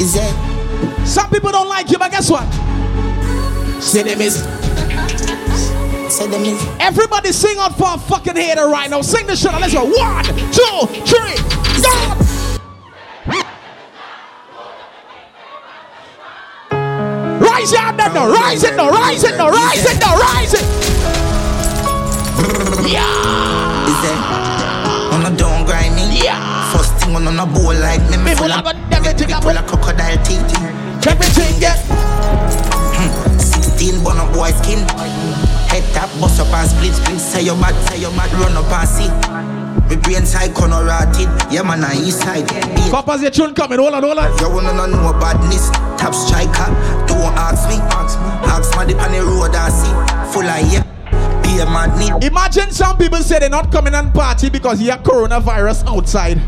[0.00, 2.46] is that Some people don't like you, but guess what?
[3.82, 4.36] Say them is.
[6.12, 9.02] say them is Everybody sing out for a fucking hater right now.
[9.02, 9.60] Sing this shit out.
[9.60, 9.84] Let's go.
[9.84, 11.36] One, two, three,
[11.82, 12.16] go.
[17.40, 18.32] Rise up, then, no.
[18.32, 18.88] Rise it, no.
[18.88, 19.50] Rise it, no.
[19.50, 20.16] Rise it, no.
[20.16, 20.99] Rise it.
[22.88, 23.04] Yeah.
[23.90, 24.50] is that
[25.12, 26.22] on a don't grind me.
[26.22, 26.38] Yeah.
[26.72, 30.18] First thing on a bowl like me, me full of everything me full of crocodile
[30.24, 30.46] teeth.
[31.06, 31.78] Everything get.
[32.96, 33.38] Hmm.
[33.38, 34.80] 16 bun up boy skin.
[35.68, 37.20] Head tap, bust up and split split.
[37.20, 39.10] Say you mad, say you mad, run up and see.
[39.88, 41.28] Me brain side corner rotted.
[41.50, 42.46] Yeah man, I east side.
[42.74, 43.78] Be Coppers, your tune coming.
[43.78, 44.30] Hold on, hold on.
[44.38, 45.70] You wanna know no badness?
[45.98, 46.70] Top striker,
[47.10, 47.76] don't ask me.
[48.46, 49.90] Ask me the on the road I see.
[50.32, 50.84] Full of yeah,
[51.50, 52.24] be a madness.
[52.26, 56.40] Imagine some people say they're not coming and party because you have coronavirus outside.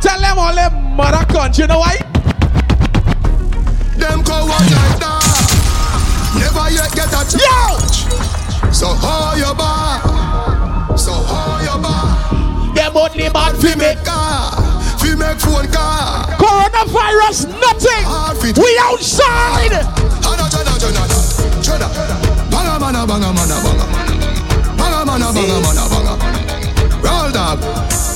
[0.00, 1.96] Tell them all them mother country, you know why?
[3.96, 5.20] Them coward like that.
[6.38, 8.08] Never yet get a chance.
[8.76, 10.96] So how you bar?
[10.96, 12.74] So how you bar?
[12.74, 14.52] Them only bad Fi make car,
[14.98, 16.26] fi make phone car.
[16.38, 18.62] Coronavirus, nothing.
[18.62, 19.84] We outside.
[20.22, 21.02] Jana, jana, jana,
[21.62, 21.86] jana.
[22.50, 24.09] Banga mana, banga mana, banga mana.
[25.10, 26.14] Banga banga mana, banga.
[27.02, 27.58] Roll dog,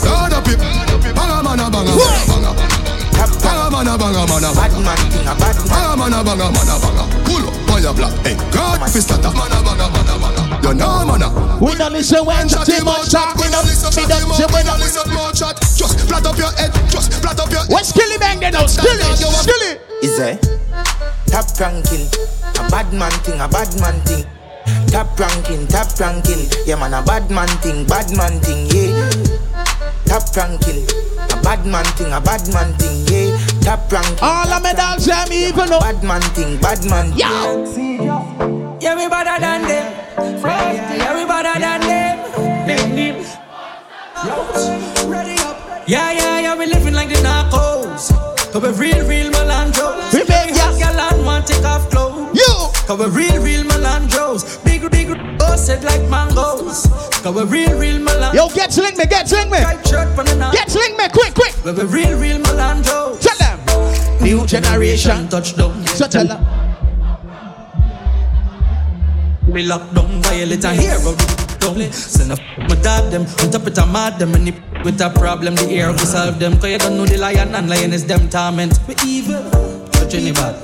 [0.07, 0.62] roll the pip.
[1.11, 2.55] Banga banga mana, banga mana.
[3.42, 5.34] Banga mana, banga mana, banga mana.
[5.34, 7.05] Banga mana, banga mana, banga.
[7.26, 8.14] Pull up, fire black.
[8.22, 10.42] Hey, God, fist at Mana, banga mana, banga.
[10.62, 11.59] You know, mana.
[11.59, 13.34] We don't listen when Chat too him much out.
[13.42, 13.90] We don't listen
[14.55, 15.59] when don't listen more chat.
[15.74, 17.74] Just flat up your head, just flat up your head.
[17.74, 18.53] What's Skilly Bang then?
[18.53, 18.66] now?
[18.66, 19.82] Skilly, Skilly.
[19.99, 20.38] Is there?
[21.26, 22.07] Top ranking,
[22.55, 24.24] a bad man thing, a bad man thing.
[24.91, 29.11] Top ranking, top ranking, yeah man, a bad man thing, bad man thing, yeah.
[30.07, 30.85] Top ranking,
[31.30, 33.37] a bad man thing, a bad man thing, yeah.
[33.61, 34.18] Top ranking.
[34.22, 35.80] All of me dogs, them even know.
[35.80, 37.12] Bad man thing, bad man.
[37.16, 38.78] Yo.
[38.80, 39.93] Yeah, we better than them.
[40.43, 42.18] Yeah, we better than them.
[42.66, 43.16] Them, them.
[45.87, 48.24] Yeah, yeah, yeah, we living like the narcos.
[48.55, 50.12] But we real, real Melandros.
[50.12, 52.38] We make Hot girl and want take off clothes.
[52.38, 52.70] You.
[52.86, 54.64] Cause we real, real Melandros.
[54.64, 56.86] Big, big, busted like mangoes.
[57.20, 58.34] Cause we real, real Melandros.
[58.34, 59.59] Yo, get sling me, get sling me.
[59.59, 61.52] Get sling me, quick, quick.
[61.64, 63.20] We we real, real Melandros.
[63.20, 64.22] Tell them.
[64.22, 65.84] New generation touchdown.
[65.88, 66.46] So tell them.
[69.48, 71.43] We lock down violate and hero.
[71.64, 73.22] Don't send a f- my dad them.
[73.40, 74.34] On top it a mad them.
[74.34, 76.58] And if with a problem the air we solve them.
[76.60, 78.78] Cause you don't know the lion and lion is them torment.
[78.86, 79.42] We evil.
[79.90, 80.54] Touch any bad.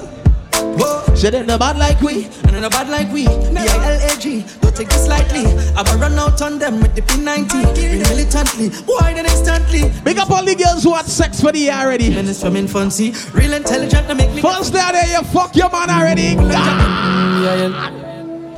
[0.79, 1.15] Whoa.
[1.15, 2.25] She didn't bad like we.
[2.45, 3.25] And then a bad like we.
[3.25, 7.99] B-I-L-A-G don't take this lightly I will run out on them with the P90 Be
[7.99, 8.69] militantly.
[8.85, 9.91] Boy then instantly?
[10.05, 12.11] Big up all the girls who had sex for the year already.
[12.11, 13.15] Minutes from infancy.
[13.33, 16.37] Real intelligent to make me First day there you fuck your man already.
[16.39, 17.43] Ah.
[17.43, 18.55] yeah, yeah.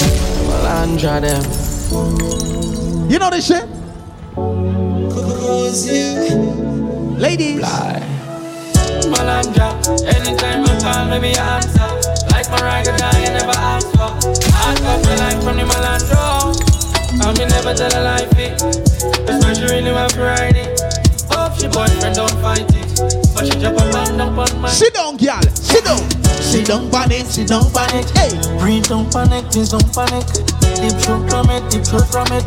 [0.49, 1.62] Melandra them
[3.13, 3.69] You know this shit?
[7.21, 7.61] Ladies.
[9.13, 9.69] Melandra
[10.09, 11.93] anytime you call me answer
[12.33, 12.49] like
[13.21, 14.09] you never ask for
[14.65, 15.67] ask up the from the
[17.13, 18.03] and me never tell a
[21.29, 22.89] hope boyfriend don't fight it
[23.35, 23.92] but she my
[24.69, 25.41] Sit down, girl.
[25.55, 25.99] Sit down.
[26.41, 27.27] Sit down, panic.
[27.27, 28.07] Sit down, panic.
[28.11, 28.59] Hey.
[28.59, 30.27] Breathe, don't panic, please don't panic.
[30.77, 32.45] Deep throat from it, deep throat from it.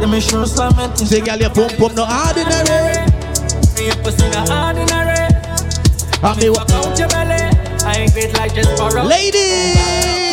[0.00, 0.96] Let me show slam it.
[0.98, 3.02] Say, girl, your pump pump no ordinary.
[3.82, 5.28] Your pussy no ordinary.
[6.22, 7.50] I me Walk out your belly.
[7.84, 10.27] I ain't great like just for a Ladies.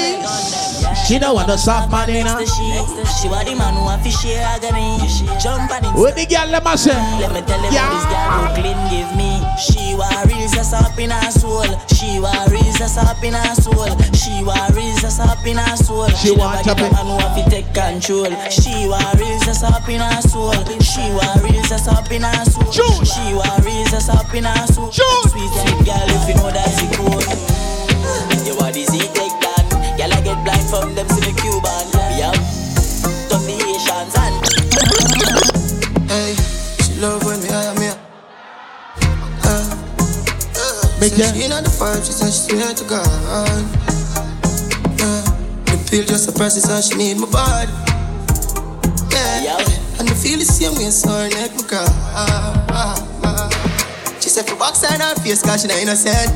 [1.06, 2.42] She don't want no soft man in her.
[2.46, 4.98] She want the man who want to share agony.
[5.38, 5.94] Jump on it.
[5.94, 6.98] What the girl let me say?
[7.22, 9.38] Let me tell you what this girl Brooklyn give me.
[9.62, 11.62] She want real just up in her soul.
[11.94, 13.86] She want real just up in her soul.
[14.18, 16.10] She want real just up in her soul.
[16.18, 18.26] She want up get a in- man who want to take control.
[18.50, 20.58] She want real just up in her soul.
[20.82, 22.66] She want real just up in her soul.
[23.06, 24.90] She want real just up in her soul.
[24.90, 27.55] Sweet sweet girl, if you know that's the code.
[30.70, 31.86] From them see the Cuban.
[32.12, 32.36] We have
[33.30, 34.36] tough the Asians and
[36.10, 36.36] Hey,
[36.84, 37.98] she love when me I am here.
[39.44, 43.08] Uh, make Say ya- She not the five, she said she swear to God.
[45.00, 45.22] Yeah.
[45.66, 47.72] The pill just suppresses and she need my body.
[49.12, 49.58] Yeah.
[50.00, 51.88] And the feel the same way, so her neck my girl.
[54.22, 56.32] She said for box on her face, cause she not innocent.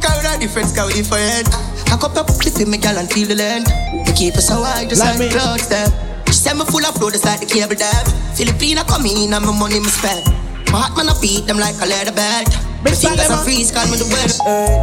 [0.00, 1.48] Girl, with a difference, girl, we different.
[1.94, 3.70] I cup up clip in my girl and feel the land.
[4.02, 5.30] We keep us so high, just Like like, me.
[5.30, 5.86] clouds them.
[6.26, 8.02] She said me full of flow, just like the cable dam.
[8.34, 10.26] Filipina come in and my money me spend.
[10.74, 12.50] My heart man I beat them like a leather belt.
[12.82, 14.34] My fingers are freeze, call me the weather.
[14.42, 14.74] Eh.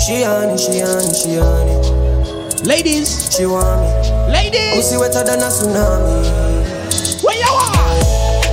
[0.00, 2.64] She on it, she on it, she on it.
[2.64, 3.28] Ladies.
[3.28, 4.32] She want me.
[4.32, 4.72] Ladies.
[4.72, 6.32] Pussy wetter than a tsunami.
[7.28, 8.00] Where you are?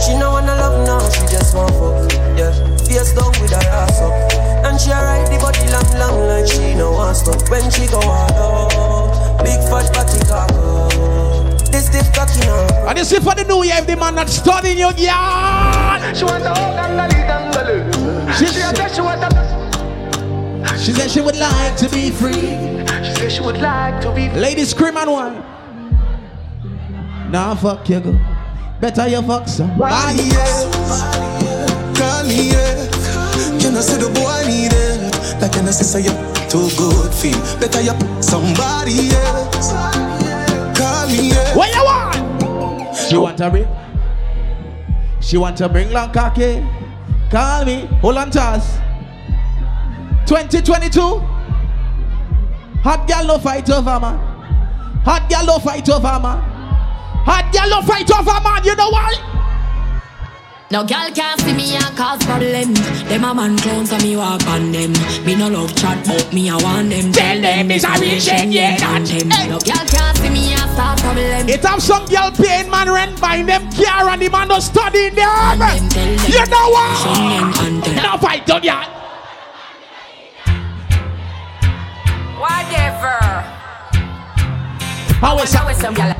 [0.04, 2.12] She no wanna love now, she just want fuck.
[2.36, 2.52] Yeah,
[2.84, 4.35] face down with her ass up.
[4.76, 7.50] And she ride the body long, long like she no want stop.
[7.50, 11.72] When she go hard up, big fat body cock up.
[11.72, 12.90] This stiff cocky now.
[12.90, 16.12] And you see for the new year, if the man not studying you, girl.
[16.12, 17.88] She want the whole gangali dangalu.
[18.38, 20.76] She, She a tell she want the.
[20.78, 22.52] she said she would like to be free.
[23.06, 24.28] She said she would like to be.
[24.28, 24.42] free.
[24.42, 25.36] Ladies, scream and one.
[27.32, 28.20] Nah, fuck you, go.
[28.82, 31.98] Better you fuck somebody else.
[31.98, 33.05] Call me, yeah.
[33.78, 35.42] I say the boy need it?
[35.42, 36.12] Like I say you
[36.50, 37.38] too good feel?
[37.60, 39.74] Better you somebody else.
[40.78, 41.56] Call me, yeah.
[41.56, 42.96] What you want?
[42.96, 43.68] She want to bring.
[45.20, 46.66] She want to bring long cocky.
[47.30, 47.88] Call me.
[48.00, 48.78] Hold on us.
[50.26, 51.02] 2022.
[52.82, 54.18] Hot girl no fight over man.
[55.04, 56.40] Hot girl no fight over man.
[57.26, 58.64] Hot girl no fight over man.
[58.64, 59.35] You know why?
[60.72, 62.74] No girl can't see me and cause problem.
[63.05, 64.93] Them a man clowns and me walk on them.
[65.24, 67.11] Me no love chat, but me I want them.
[67.11, 69.05] Tell them it's a rich and yeah, that.
[69.05, 69.30] them.
[69.30, 71.47] No girl can't see me and start problem.
[71.47, 75.13] It have some girl paying man rent buying them car and the man no studying
[75.13, 75.61] them.
[76.26, 78.01] You know what?
[78.01, 78.84] No fight on ya.
[82.41, 83.20] Whatever.
[85.22, 86.14] How is How is some girl?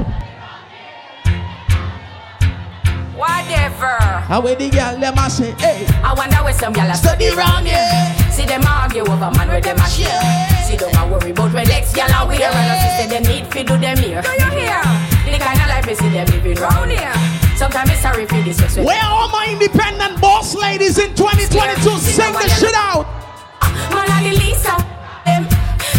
[3.16, 3.96] Whatever.
[4.28, 5.88] How with the girl them a say, hey.
[6.04, 7.80] I wonder where some gyal a study round here.
[8.32, 10.12] See them argue over man where them a share.
[10.68, 12.44] See them a worry about where next gyal a wear.
[12.44, 14.22] And I say them need fi do them here.
[14.22, 14.84] Do you hear?
[15.32, 17.16] The kind of life we see them living round here.
[17.56, 18.86] Sometimes it's sorry for this respect.
[18.86, 23.08] Where all my independent boss ladies in 2022 sing the shit out?
[23.64, 25.48] Ah, man a the least them.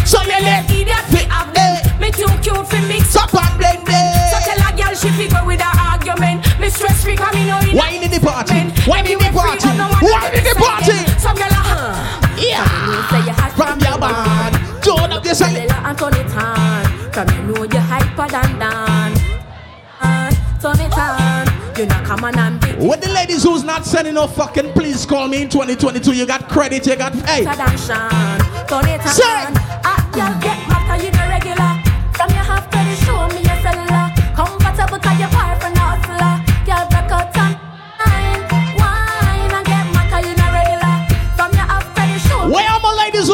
[0.05, 1.81] So you let idiot fi have them.
[1.81, 1.97] Eh.
[1.97, 4.05] Me too cute fi mix up and blend them.
[4.29, 6.46] So tell a gyal she fi go with her argument.
[6.67, 8.59] Me stress free 'cause me know in Wine in the party.
[8.85, 9.69] Why in the party.
[10.03, 10.97] Why in the party.
[11.17, 11.95] Some gyal a huh.
[12.35, 13.07] Yeah.
[13.09, 14.83] Say you had From your band.
[14.83, 16.85] Turn up Tell her and turn it on.
[17.13, 19.13] From you know you hyper than Dan.
[20.01, 20.29] Uh,
[20.61, 21.47] Turn it on.
[21.77, 25.29] You know, come on and With the ladies who's not sending no fucking, please call
[25.29, 26.11] me in 2022.
[26.11, 27.45] You got credit, you got hey.
[27.45, 27.53] Turn
[28.89, 29.07] it on.
[29.07, 29.53] Say.
[30.11, 31.26] Girl, get mad 'cause you no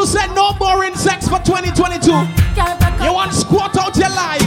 [0.04, 2.12] my who said no boring sex for 2022?
[3.04, 4.42] You want squat out your life?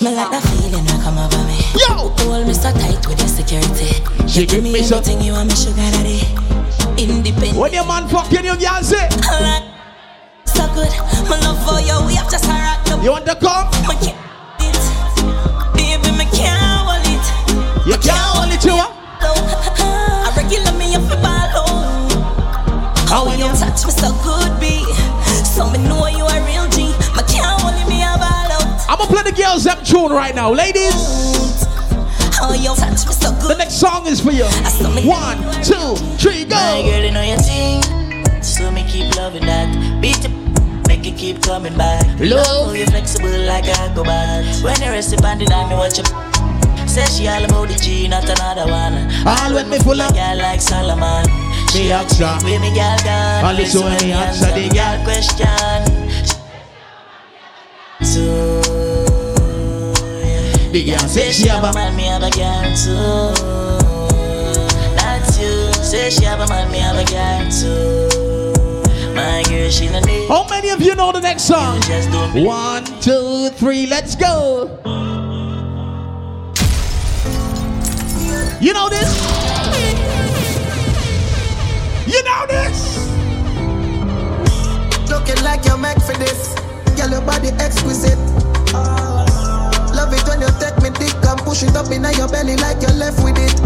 [0.00, 1.58] Me like that feeling that come over me.
[1.76, 2.08] Yo!
[2.24, 4.00] Hold me so tight with the security.
[4.26, 6.20] She you give me me some- you want me sugar daddy.
[6.96, 7.56] Independent.
[7.56, 9.08] When your man fucking you, girl say.
[10.44, 10.92] So good.
[11.28, 13.68] My love for you, we have just a rock You want to come?
[13.88, 14.16] Me can't
[14.60, 14.82] it.
[15.74, 17.26] Baby, me can't hold it.
[17.86, 18.76] You can't hold it, you.
[18.76, 21.48] I regular me up for ball
[23.08, 24.43] How when you touch me so good.
[25.54, 26.90] So me know you a real G.
[27.30, 28.90] Can't hold me a ball out.
[28.90, 31.62] I'm gonna play the girls up tune right now, ladies.
[32.58, 33.50] You touch me so good.
[33.52, 34.46] The next song is for you.
[35.06, 36.56] One, two, three, go.
[36.56, 37.82] My girl, you know your thing.
[38.42, 39.70] So me keep loving that.
[40.02, 40.26] Beat
[40.88, 42.04] make it keep coming back.
[42.18, 42.74] Love.
[42.74, 44.44] you flexible like a go back.
[44.64, 46.04] When you rest upon the dime, watch you.
[46.88, 49.06] Say she all about the G, not another one.
[49.24, 51.24] All when me full girl like Solomon.
[51.74, 52.38] Me answer.
[52.44, 52.96] With me girl.
[53.44, 55.82] Only so Listen when me answer the girl question.
[58.00, 58.60] So
[60.70, 62.62] The girl say Say she she have have a a man, me have a girl
[62.76, 63.34] too.
[64.94, 65.72] That's you.
[65.82, 69.14] Say she have a man, me have a girl too.
[69.14, 70.28] My girl, she no need.
[70.28, 71.80] How many of you know the next song?
[71.82, 72.46] Just don't believe.
[72.46, 74.78] One, two, three, let's go.
[78.60, 80.33] You know this?
[82.06, 83.00] You know this?
[85.08, 86.54] Looking like you're meant for this.
[87.00, 88.18] Girl, your body exquisite.
[89.96, 92.82] Love it when you take me dick and push it up in your belly like
[92.82, 93.56] you're left with it.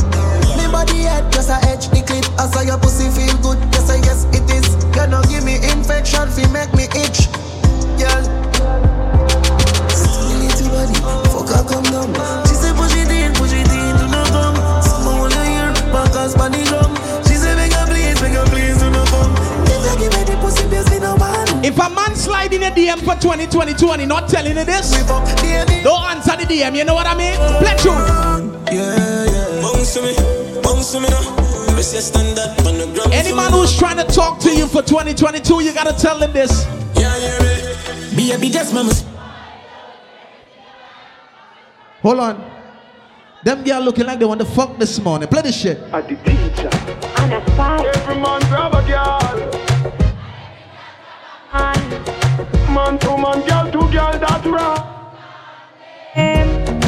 [0.54, 2.22] Me body head just a edge the clip.
[2.38, 3.58] I saw your pussy feel good.
[3.74, 4.70] Yes, I guess it is.
[4.94, 7.26] You know, give me infection, fi make me itch.
[7.98, 8.22] Girl.
[9.90, 10.94] Stimulate your body.
[11.34, 12.14] Fuck her, come down.
[12.46, 14.54] She say push it in, push it in, do not come.
[14.86, 16.87] Small here, back us on the
[21.60, 24.90] If a man slide in a DM for 2022 and he not telling you this,
[25.82, 27.34] don't answer the DM, you know what I mean?
[27.58, 28.52] Play tune.
[28.72, 29.60] Yeah, yeah.
[29.62, 30.14] Bounce to me,
[30.62, 31.36] bounce to me now.
[31.76, 33.12] Best you stand on the ground.
[33.12, 36.64] Any man who's trying to talk to you for 2022, you gotta tell him this.
[36.94, 38.30] Yeah, yeah, me.
[38.30, 38.92] Baby, just mama.
[42.02, 42.50] Hold on.
[43.44, 45.28] Them girl looking like they want to fuck this morning.
[45.28, 45.78] Play this shit.
[45.92, 46.70] At the teacher.
[47.22, 47.84] And a spy.
[47.94, 49.67] Every man grab a girl.
[51.58, 54.84] Man to man, girl to girl, that's right.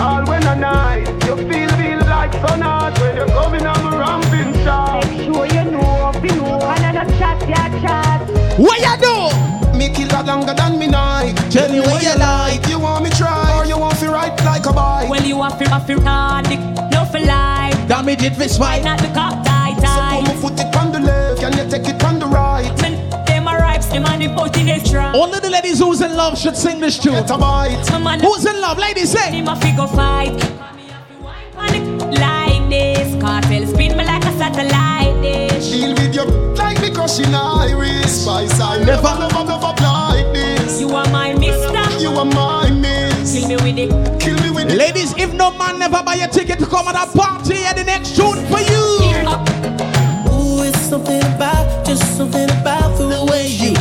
[0.01, 3.99] All when a night, you feel feel like sun hot when you're coming on the
[3.99, 5.05] ramping shot.
[5.07, 8.21] Make sure you know, be know, another chat, yeah, chat.
[8.59, 9.77] What you do?
[9.77, 11.35] Me kill that longer than me night.
[11.51, 12.67] Tell me what you like.
[12.69, 15.09] You want me try or you want to ride like a bike?
[15.11, 16.49] Well, you want to have to hard,
[16.93, 17.77] no for life.
[17.89, 18.81] Damage it this way.
[18.83, 20.25] Not the cop tight, tight.
[20.27, 22.80] So put it on the left, can you take it on the right?
[25.13, 27.15] Only the ladies who's in love should sing this tune.
[27.15, 28.79] Who's in love?
[28.79, 29.33] Ladies, say.
[29.33, 30.33] Him a figure fight.
[32.11, 35.71] Like this, cartel spin me like a satellite dish.
[35.71, 38.23] Deal with your like me crushing iris.
[38.23, 40.81] Spice I never, never, never like this.
[40.81, 42.01] You are my mister.
[42.01, 43.33] You are my miss.
[43.33, 44.21] Kill me with it.
[44.21, 44.77] Kill me with it.
[44.77, 47.85] Ladies, if no man never buy a ticket to come at a party, at the
[47.85, 48.99] next tune for you.
[50.33, 53.75] Ooh, it's something about, just something about the way you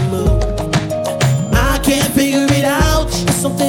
[3.40, 3.69] something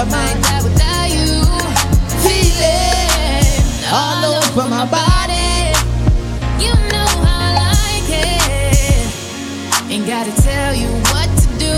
[0.00, 1.44] Without you.
[2.24, 3.44] Feeling
[3.92, 5.76] all over my body.
[6.58, 9.04] You know how I like it.
[9.92, 11.76] Ain't gotta tell you what to do.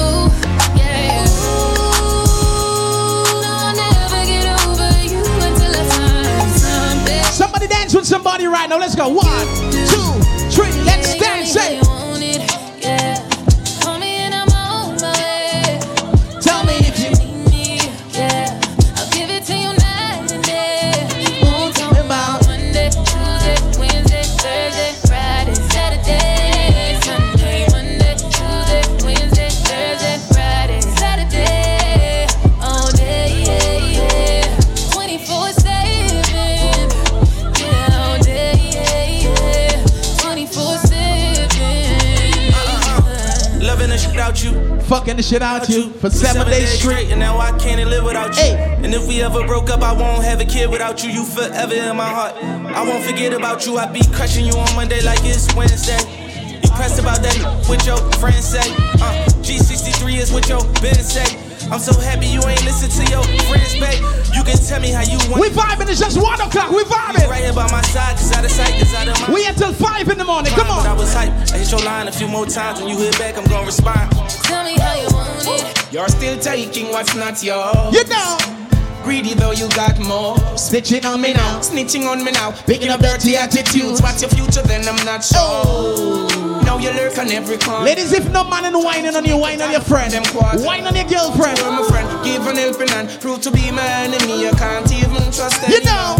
[0.78, 1.26] Yeah.
[1.26, 2.06] Ooh,
[3.42, 7.24] I'll never get over you until I find something.
[7.24, 8.78] Somebody dance with somebody right now.
[8.78, 9.08] Let's go.
[9.08, 9.48] One,
[45.12, 47.10] The shit out you for seven days straight.
[47.10, 48.56] And now I can't live without you.
[48.82, 51.10] And if we ever broke up, I won't have a kid without you.
[51.10, 52.34] You forever in my heart.
[52.42, 53.76] I won't forget about you.
[53.76, 56.00] I be crushing you on Monday like it's Wednesday.
[56.62, 57.36] You pressed about that
[57.68, 58.64] what your friends say.
[59.04, 61.28] Uh, G63 is what your Ben say.
[61.70, 64.00] I'm so happy you ain't listen to your friends, babe.
[64.34, 65.42] You can tell me how you want.
[65.42, 65.88] We vibing.
[65.88, 66.70] It's just one o'clock.
[66.72, 67.21] We vibing.
[71.72, 72.80] Your line a few more times.
[72.80, 74.10] When you hit back, I'm gonna respond.
[74.44, 75.92] Tell me how you want it.
[75.92, 77.94] You're still taking what's not yours.
[77.94, 78.36] You know.
[79.02, 80.36] Greedy though you got more.
[80.54, 81.60] Snitching on me now.
[81.60, 82.52] Snitching on me now.
[82.66, 84.00] Picking up dirty attitudes.
[84.02, 84.86] What's your future then?
[84.86, 85.40] I'm not sure.
[85.40, 86.62] Oh.
[86.64, 87.84] Now you lurk on every corner.
[87.84, 90.12] Ladies, if no man and whining on you, whine on your friend.
[90.62, 91.58] Whine on your girlfriend.
[91.58, 92.24] You're my friend.
[92.24, 93.08] Give an helping hand.
[93.20, 94.44] Prove to be my enemy.
[94.44, 96.16] You can't even trust You know.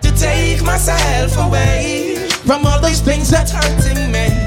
[0.00, 4.45] To take myself away from all those things that's hurting me.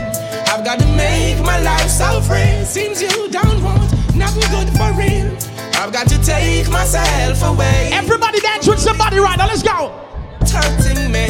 [0.59, 2.65] I've got to make my life so free.
[2.65, 3.79] Seems you don't want
[4.13, 5.31] nothing good for real.
[5.79, 7.91] I've got to take myself away.
[7.93, 9.47] Everybody dance with somebody right now.
[9.47, 9.95] Let's go.
[10.41, 11.27] Hurting me.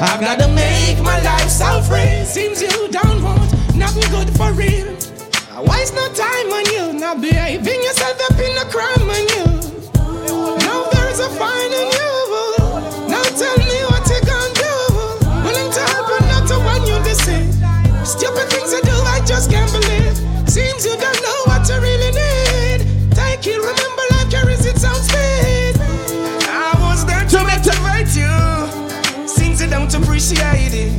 [0.00, 2.24] I've got to make my life so free.
[2.24, 4.88] Seems you don't want nothing good for real.
[5.52, 9.44] I waste no time on you, not behaving yourself up in a crime on you.
[10.64, 13.08] Now there's a fine in you.
[13.10, 13.61] Now tell
[30.34, 30.92] don't appreciate it.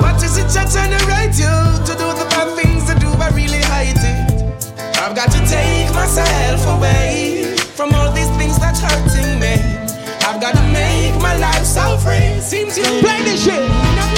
[0.00, 1.52] What is it that generate you
[1.86, 3.08] to do the bad things to do?
[3.20, 4.62] I really hate it.
[4.98, 9.54] I've got to take myself away from all these things that's hurting me.
[10.24, 12.40] I've got to make my life so free.
[12.40, 13.70] Seems you play this shit.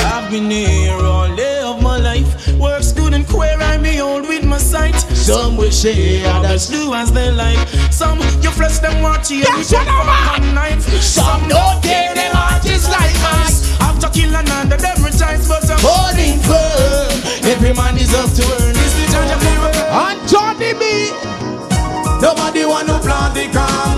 [0.05, 2.49] I've been here all day of my life.
[2.59, 4.95] Works good and queer, I be old with my sight.
[5.15, 7.59] Some will share, others do as they like.
[7.91, 10.83] Some you flesh them watch you with a knife.
[11.01, 13.74] Some don't care, their heart is like ice.
[14.05, 17.49] After kill another, them retires, but I'm holding firm.
[17.49, 18.75] Every man is up to earn.
[18.77, 19.77] This the judge of the world.
[19.81, 21.09] And Johnny B.
[22.21, 23.97] Nobody want to plant the can.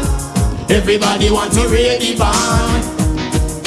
[0.70, 2.86] Everybody want to raid the band.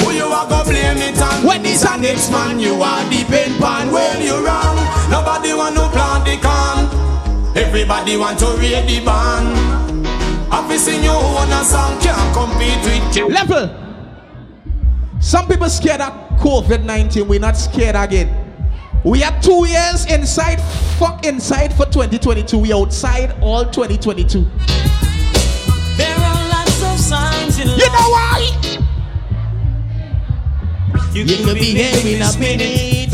[0.00, 1.44] Who you are go blame it on?
[1.44, 3.92] When a next man, you are the pain pan.
[3.92, 4.80] Well, you wrong.
[5.12, 6.88] Nobody want to plant the can.
[7.54, 10.08] Everybody want to raid the band.
[10.50, 13.28] I've seen you on a song can't compete with you.
[13.28, 13.89] Level.
[15.20, 17.28] Some people scared of COVID 19.
[17.28, 18.34] We're not scared again.
[19.04, 20.60] We are two years inside,
[20.98, 22.58] fuck inside for 2022.
[22.58, 24.46] We outside all 2022.
[25.96, 27.78] There are lots of signs in life.
[27.78, 28.50] You know why?
[31.12, 33.10] You, you could be hearing a minute.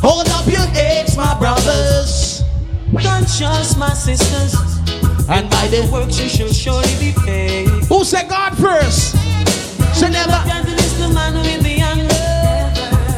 [0.00, 2.42] Hold up your heads, my brothers.
[2.92, 4.54] Conscious, my sisters.
[5.28, 7.66] And by the work, she shall surely be paid.
[7.90, 9.10] Who said God first?
[9.98, 10.38] Say never.
[10.68, 12.06] Is the man with the anger.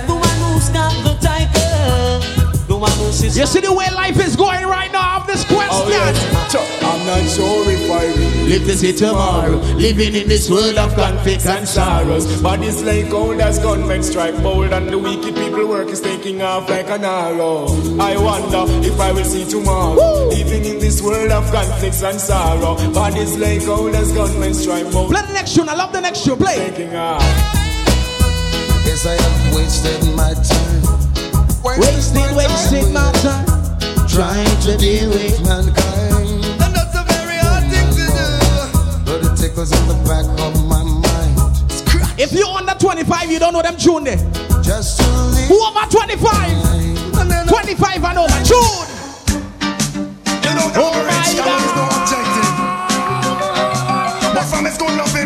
[0.06, 2.20] The one who's got the title.
[2.66, 5.54] The one who You see the way life is going right now of this oh,
[5.54, 6.00] question.
[6.00, 6.87] I'm not
[7.28, 9.56] sure if I will live to see tomorrow.
[9.76, 12.40] Living in this world of conflicts and sorrows.
[12.42, 16.42] But it's like old as gunmen strike bold, and the wicked people work is taking
[16.42, 17.66] off like an arrow.
[18.00, 20.28] I wonder if I will see tomorrow.
[20.28, 22.76] Living in this world of conflicts and sorrow.
[22.92, 25.10] But it's like old as gunmen strike bold.
[25.10, 25.68] Play the next tune.
[25.68, 26.36] I love the next tune.
[26.36, 26.56] Play.
[26.56, 27.22] Taking off.
[28.84, 30.82] Yes, I have wasted my time.
[31.64, 33.46] Wasted, wasted my time.
[34.08, 35.87] Trying to deal with mankind.
[39.58, 41.02] But in the back of my mind.
[42.16, 44.16] If you're under 25, you don't know them tune there.
[44.62, 45.48] Just to live.
[45.48, 47.48] Who over 25?
[47.48, 48.38] 25 and over.
[48.46, 48.86] Tune.
[50.78, 51.58] Oh my God.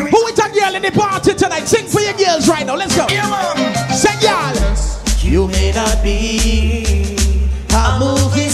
[0.08, 1.66] Who is a girl in the party tonight?
[1.66, 2.76] Sing for your girls right now.
[2.76, 3.06] Let's go.
[3.92, 4.56] Say, y'all.
[5.20, 7.18] You may not be
[7.68, 8.51] a movie star.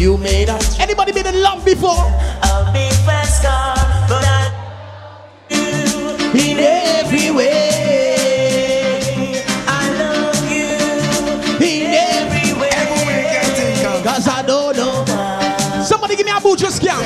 [0.00, 1.92] You may not Anybody been in love before?
[1.92, 3.74] a big fat star,
[4.08, 4.48] but I
[5.50, 5.60] do
[6.40, 7.68] in every way.
[9.68, 10.72] I love you
[11.60, 12.70] in every way.
[14.02, 15.04] Cause I don't know.
[15.84, 17.04] Somebody give me a boojo scan.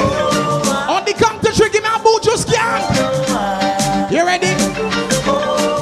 [0.89, 2.79] On the count to three, give me a boojo scan.
[4.09, 4.55] You ready?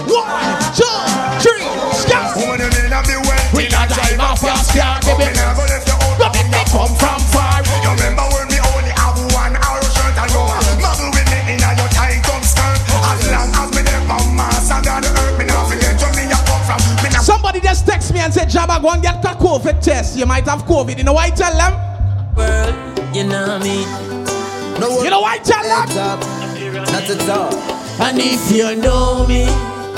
[0.08, 0.32] One,
[0.72, 0.88] two,
[1.44, 1.60] three,
[1.92, 2.32] scan.
[3.54, 4.98] We not drive off your scar,
[19.52, 20.16] COVID test.
[20.16, 20.96] You might have COVID.
[20.96, 21.74] You know why I tell them?
[22.34, 22.74] World,
[23.14, 23.80] you know me.
[25.04, 26.20] You know why I tell them?
[26.74, 27.54] Not at all.
[28.00, 29.44] And if you know me,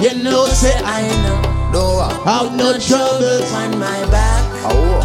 [0.03, 1.71] you know say I know.
[1.71, 4.43] No, uh, I've no trouble on my back.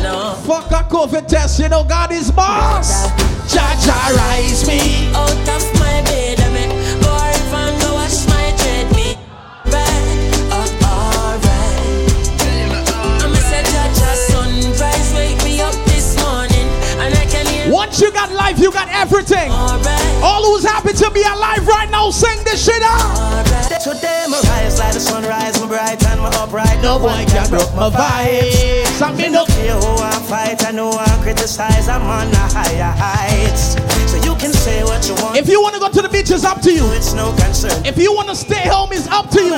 [0.02, 0.36] No.
[0.48, 1.60] Fuck a COVID test.
[1.60, 3.06] You know God is boss.
[3.54, 5.79] Cha cha rise me out of
[18.02, 19.52] you got life, you got everything.
[20.22, 23.46] All who's happy to be alive right now, sing this shit out.
[23.84, 26.82] Today my rise like the sunrise, my bright and my upright.
[26.82, 29.02] No boy can broke my vibes.
[29.02, 31.88] I'm Me no care who I fight, I know I criticize.
[31.88, 33.76] I'm on the higher heights,
[34.10, 35.38] so you can say what you want.
[35.38, 36.86] If you want to go to the beach, it's up to you.
[36.94, 37.86] It's no concern.
[37.86, 39.56] If you want to stay home, it's up to you.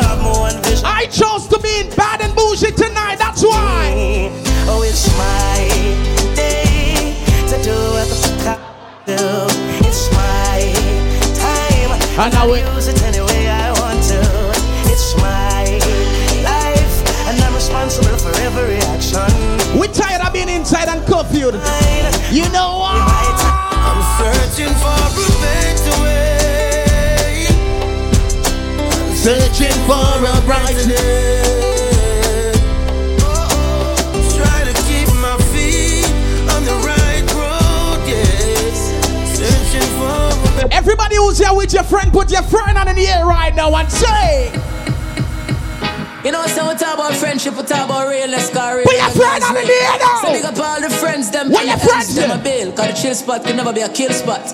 [0.84, 3.18] I chose to be in bad and bougie tonight.
[3.18, 4.30] That's why.
[4.68, 7.18] Oh, it's my day
[7.50, 8.31] to do what the fuck I do.
[9.08, 10.74] It's my
[11.36, 11.92] time.
[12.20, 14.22] And I will- use it any way I want to.
[14.92, 15.64] It's my
[16.44, 16.96] life,
[17.28, 19.32] and I'm responsible for every action.
[19.78, 21.56] We're tired of being inside and curfewed.
[22.32, 23.02] You know what?
[23.88, 25.10] I'm searching for a
[25.42, 27.48] better way.
[29.16, 31.41] Searching for a brighter day.
[41.42, 44.54] Here with your friend, put your friend on in the air right now and say.
[46.22, 49.42] You know, so we talk about friendship, we talk about realness, car Put your friend
[49.50, 50.22] on in the air now.
[50.22, 52.94] So big up all the friends, them What your friends ends, them a bill, cause
[52.94, 54.54] the chill spot can never be a kill spot.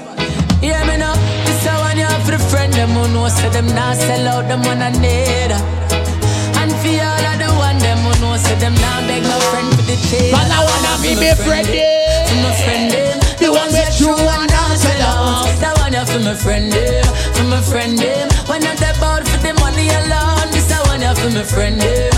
[0.64, 1.12] Hear me now,
[1.44, 4.24] this a one you have for the friend, them who know, say them not sell
[4.40, 5.52] out, them one a need.
[5.52, 9.68] And for all of the one, them who know, say them not beg no friend
[9.76, 10.32] for the tail.
[10.32, 12.32] Man, I wanna be my friend, yeah.
[12.32, 13.20] For my friend, them.
[13.44, 15.77] The one with true and not sell out.
[16.08, 17.06] For my friend, them.
[17.36, 18.30] For my friend, them.
[18.48, 22.18] When not about for the money alone, this one you for my friend, them.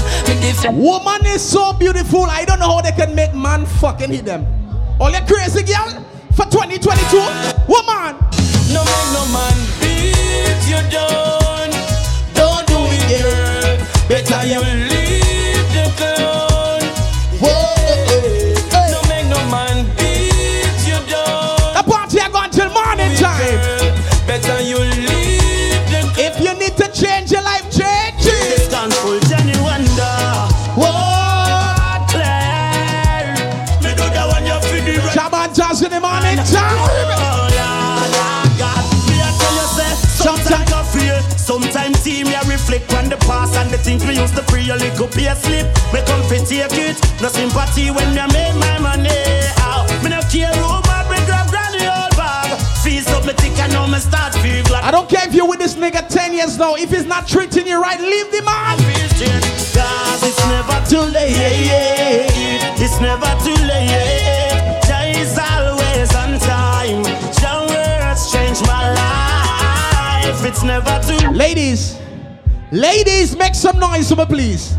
[0.77, 2.25] Woman is so beautiful.
[2.25, 4.45] I don't know how they can make man fucking hit them.
[4.99, 7.17] All you crazy girl for 2022.
[7.67, 8.15] Woman.
[8.71, 11.71] No make no man beat you down.
[12.33, 13.77] Don't do it, girl.
[14.07, 14.88] Better you
[35.99, 36.19] him on.
[41.49, 45.09] Sometimes I reflect on the past and the things we used to free a little
[45.09, 45.65] slip.
[45.91, 49.09] Me come fit take it, no sympathy when me my money.
[49.65, 49.89] Out.
[50.03, 51.09] Me no care who grab
[51.49, 52.53] granny old bag.
[52.83, 54.63] Fees up me tick and now me start feel.
[54.75, 56.75] I don't care if you're with this nigga ten years now.
[56.75, 58.77] If he's not treating you right, leave the man.
[59.73, 61.33] Cause it's never too late.
[62.77, 64.38] It's never too late.
[70.61, 71.29] It's never too.
[71.31, 71.97] Ladies,
[72.69, 74.75] ladies, make some noise for me, please.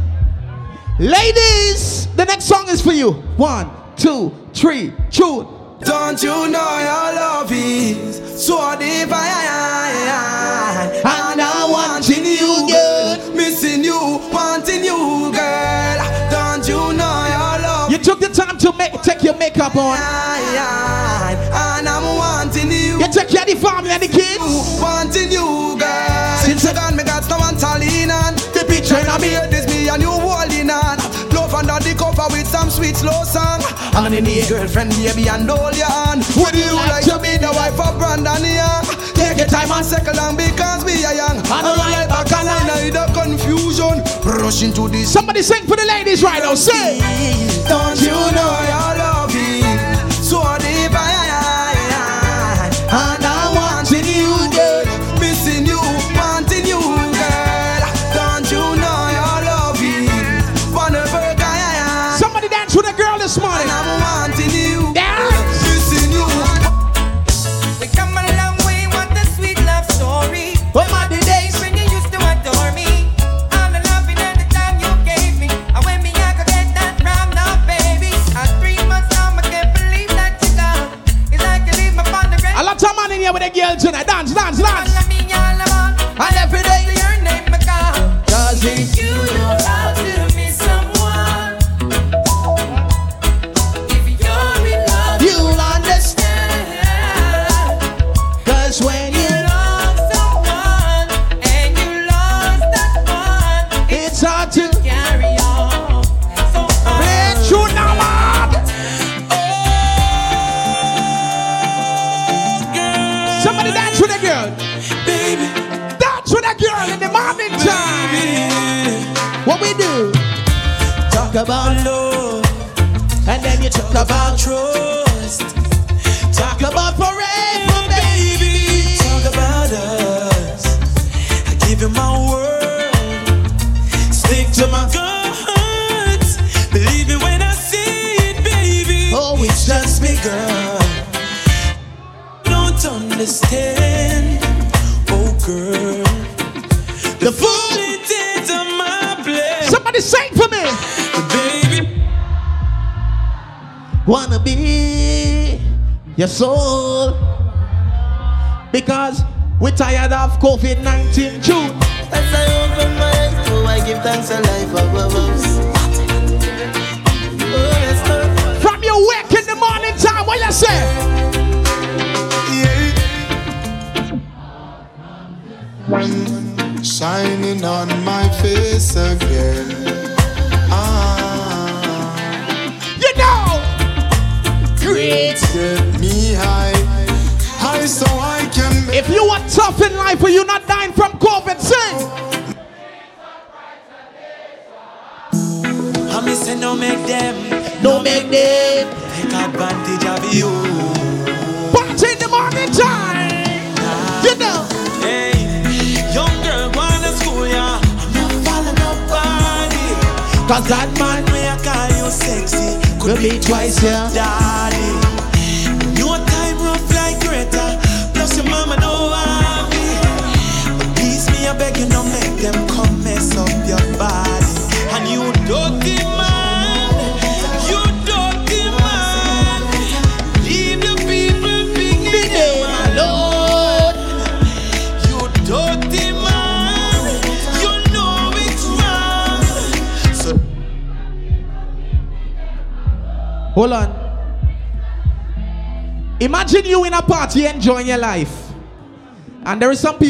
[0.98, 3.12] Ladies, the next song is for you.
[3.38, 5.48] One, two, three, two.
[5.80, 9.08] Don't you know your love is so divine?
[11.02, 13.34] And I'm wanting you, girl.
[13.34, 16.30] Missing you, wanting you, girl.
[16.30, 17.90] Don't you know your love?
[17.90, 19.96] You took the time to make, take your makeup on.
[19.96, 22.98] And I'm wanting you.
[22.98, 24.78] You took care of the family and the kids.
[24.78, 25.69] Wanting you.
[28.80, 30.96] Kitchen I made this me and you holding on.
[31.36, 33.60] Love under the cover with some sweet slow song.
[33.92, 37.52] And in the girlfriend baby and all your hand Would you like to be the
[37.52, 38.84] wife of Brandon Young?
[39.12, 41.36] Take your time and second long because we are young.
[41.36, 44.00] And I right back and I know the confusion.
[44.24, 47.49] Rush into this Somebody sing for the ladies right now, sing.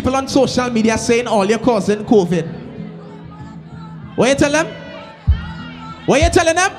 [0.00, 2.46] people on social media saying all oh, you're causing COVID.
[4.16, 4.66] What you tell them?
[6.06, 6.72] What you telling them?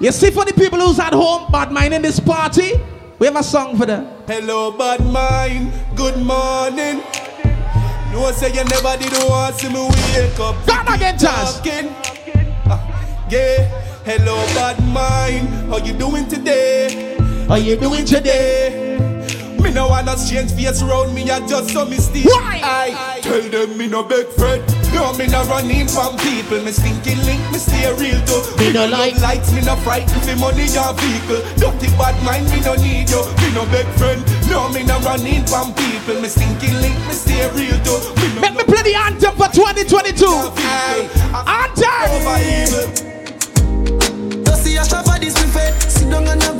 [0.00, 2.72] You see for the people who's at home bad minding this party,
[3.18, 4.06] we have a song for them.
[4.26, 7.02] Hello bad mind, good morning.
[8.12, 10.66] No one say you never did want see me wake up.
[10.66, 11.60] Gone again, Jazz.
[11.60, 11.92] Uh,
[12.66, 13.68] ah, yeah.
[14.06, 17.14] Hello bad mind, how you doing today?
[17.46, 18.61] How you doing today?
[19.80, 22.26] Wanna change face around me, I just so mistake.
[22.26, 22.60] Why?
[22.62, 24.62] I tell them me no beg friend.
[24.92, 26.60] No, me no running from people.
[26.62, 28.42] Me stinking link, me stay real too.
[28.58, 31.40] Me no no like- lights, me no frighten for money or vehicle.
[31.56, 33.22] Don't think bad mind, me no need you.
[33.40, 34.20] Me no beg friend.
[34.50, 36.20] No, me no running from people.
[36.20, 37.98] Me stinking link, me stay real too.
[38.20, 40.26] Me no Let me play the anthem for 2022.
[41.48, 41.88] Anthem.
[42.12, 42.86] over evil.
[44.44, 45.72] You see a shop this we fed.
[45.90, 46.51] Sit down and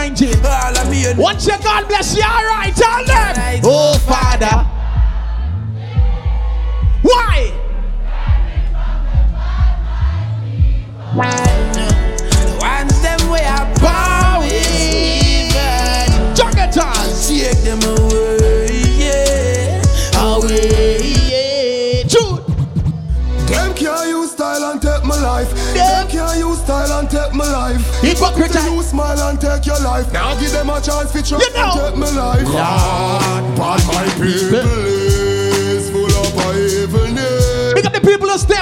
[0.00, 0.34] 19.
[0.46, 2.22] All of Once you God bless you,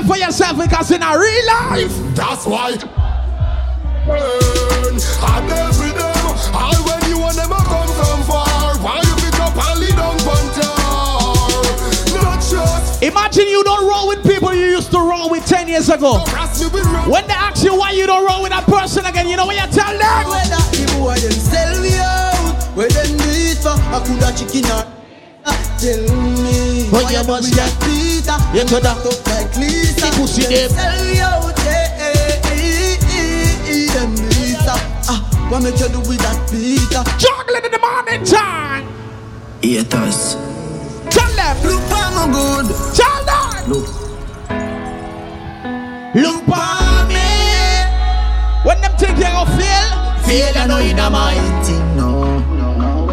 [0.08, 1.92] for yourself because in a real life.
[2.16, 2.76] That's why.
[4.06, 6.26] Burn and every them.
[6.56, 8.74] All when you and them come from far.
[8.80, 10.16] Why you pick up and lead on?
[12.16, 15.88] Not just Imagine you don't roll with people you used to roll with 10 years
[15.90, 16.24] ago.
[16.26, 17.10] cross me with rum.
[17.10, 19.56] When they ask you why you don't roll with that person again, you know what
[19.56, 20.26] you tell them?
[20.26, 24.32] Where that the boy them sell me out Where them do it for I coulda
[24.36, 24.84] chicken or
[25.78, 26.02] Tell
[26.42, 29.76] me But why you do must with get- that Peter You coulda- Talk like Lisa
[29.77, 29.77] The
[30.18, 30.70] pussy Them them.
[30.70, 32.42] Sell me out yeah,
[33.94, 34.74] Them Lisa
[35.06, 38.84] Ah, what make you do with that Peter Juggling in the morning time.
[39.62, 40.34] Haters
[41.14, 41.54] Tell them.
[41.62, 42.66] Look for my good
[42.98, 43.70] Tell them.
[43.70, 43.88] Look
[46.14, 47.30] Look for me.
[48.66, 49.88] When them think you gonna fail,
[50.26, 51.66] fail you know in a mind.
[51.66, 52.42] Thing no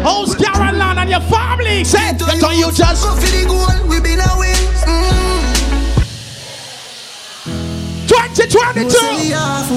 [0.02, 1.84] How's Caroline and your family?
[1.84, 3.04] Say, that's all you just.
[3.04, 4.54] Go for the goal We been a win
[4.86, 5.25] mm.
[8.56, 8.82] 2022.
[8.82, 9.70] No say we half.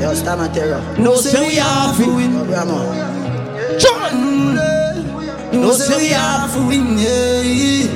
[0.00, 0.82] Yo, stand terror.
[0.98, 2.32] No say we half win.
[2.46, 2.78] Grandma.
[3.78, 4.54] John.
[5.52, 7.86] No say we half win, yeah.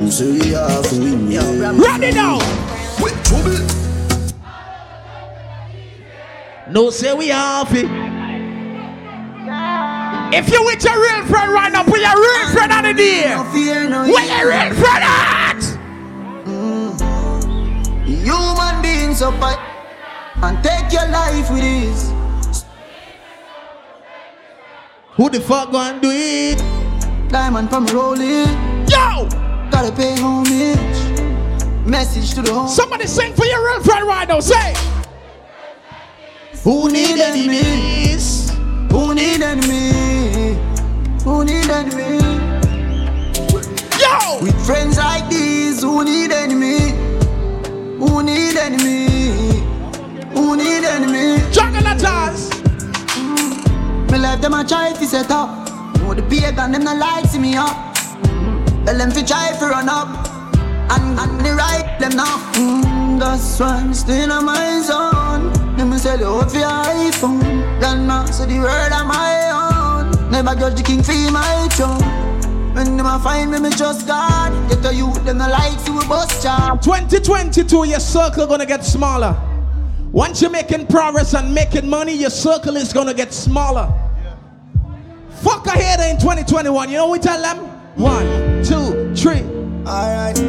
[0.00, 1.72] No say we half win, yeah.
[1.72, 2.38] Ready now.
[3.02, 3.60] With trouble.
[6.70, 7.86] No say we happy.
[10.36, 13.44] If you with your real friend right now, put your real friend on the deal.
[13.44, 15.04] Where your real friend
[19.26, 19.58] up
[20.42, 22.12] and take your life with ease.
[25.16, 26.58] Who the fuck gonna do it?
[27.28, 28.46] Diamond from rolling.
[28.86, 29.28] Yo!
[29.70, 31.86] Gotta pay homage.
[31.86, 32.68] Message to the home.
[32.68, 34.40] Somebody sing for your real friend right now.
[34.40, 34.74] Say.
[36.62, 38.50] Who need enemies?
[38.90, 40.56] Who need enemy?
[41.24, 42.18] Who need enemy?
[43.98, 44.42] Yo!
[44.42, 46.90] With friends like these, who need enemy?
[47.98, 49.05] Who need enemy?
[50.46, 51.42] Who need enemy?
[51.50, 52.54] Juggalators.
[54.12, 55.50] Me left them a try to set up.
[55.98, 57.96] Know the pagan them not like see me up.
[58.84, 60.06] Tell them fi try fi run up.
[60.94, 62.38] And, and the right them now.
[62.52, 65.52] Mm, that's why I'm still on my zone.
[65.76, 67.80] Let me sell you out for your iPhone.
[67.80, 70.30] Grandma, so the word of my own.
[70.30, 71.98] Never judge the king for my throne.
[72.72, 74.52] When them a find me, me trust God.
[74.70, 76.82] Get to you, them the likes you a bust job.
[76.82, 79.34] 2022, your circle gonna get smaller.
[80.16, 83.86] Once you're making progress and making money, your circle is gonna get smaller.
[85.42, 86.88] Fuck ahead in 2021.
[86.88, 87.58] You know what we tell them?
[87.96, 88.24] One,
[88.64, 89.42] two, three.
[89.86, 90.40] Alright.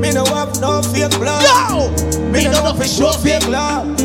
[0.00, 1.44] Me no have no fake blood.
[1.44, 1.90] Yo!
[2.30, 4.00] Me no know for sure fake love.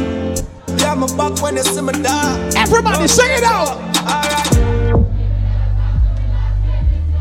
[0.82, 2.52] Yeah, my back when you see me die.
[2.58, 3.80] Everybody sing it out.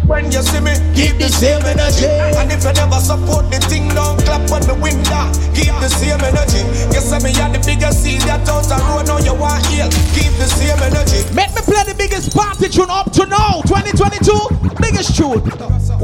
[0.06, 2.04] When you see me, keep the same energy.
[2.04, 5.32] And if you never support the thing, don't clap when me win that.
[5.56, 6.60] Keep the same energy.
[6.92, 9.88] You say me are the biggest seed that out the road, now you want heal.
[10.12, 11.24] Keep the same energy.
[11.32, 13.64] Make me play the biggest party tune up to now.
[13.64, 15.40] 2022, biggest tune.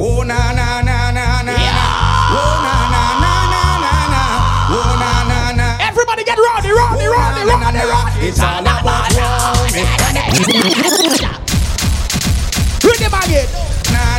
[0.00, 1.52] Oh na na na na na.
[1.52, 2.40] Yeah.
[2.40, 4.22] Oh na na na na na na.
[4.80, 5.66] Oh na na na.
[5.84, 8.32] Everybody get rowdy, rowdy, rowdy, rowdy, rowdy.
[8.32, 9.12] It's all about
[12.80, 13.48] Rhythm again.
[13.48, 13.69] Na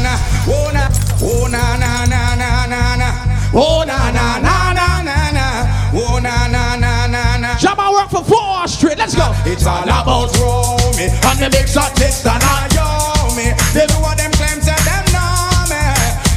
[0.02, 0.18] na.
[0.48, 0.90] Oh na.
[1.22, 3.10] Oh na na na na na na.
[3.54, 5.46] Oh na na na na na na.
[5.94, 7.50] Oh na na na na na.
[7.56, 8.98] Jabba work for four straight.
[8.98, 9.32] Let's go.
[9.46, 13.54] It's all about Romy and the big shot text and I yo me.
[13.74, 15.84] They do what them claim say them know me.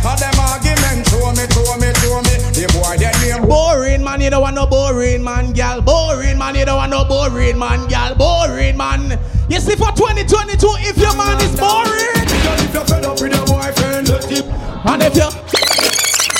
[0.04, 2.34] All them argument throw me, throw me, throw me.
[2.52, 5.80] The boy they name Boring man, you don't want no boring man, gal.
[5.80, 8.14] Boring man, you don't want no boring man, gal.
[8.14, 9.18] Boring man.
[9.48, 12.13] You see, for 2022, if your man is boring,
[14.84, 15.28] and if you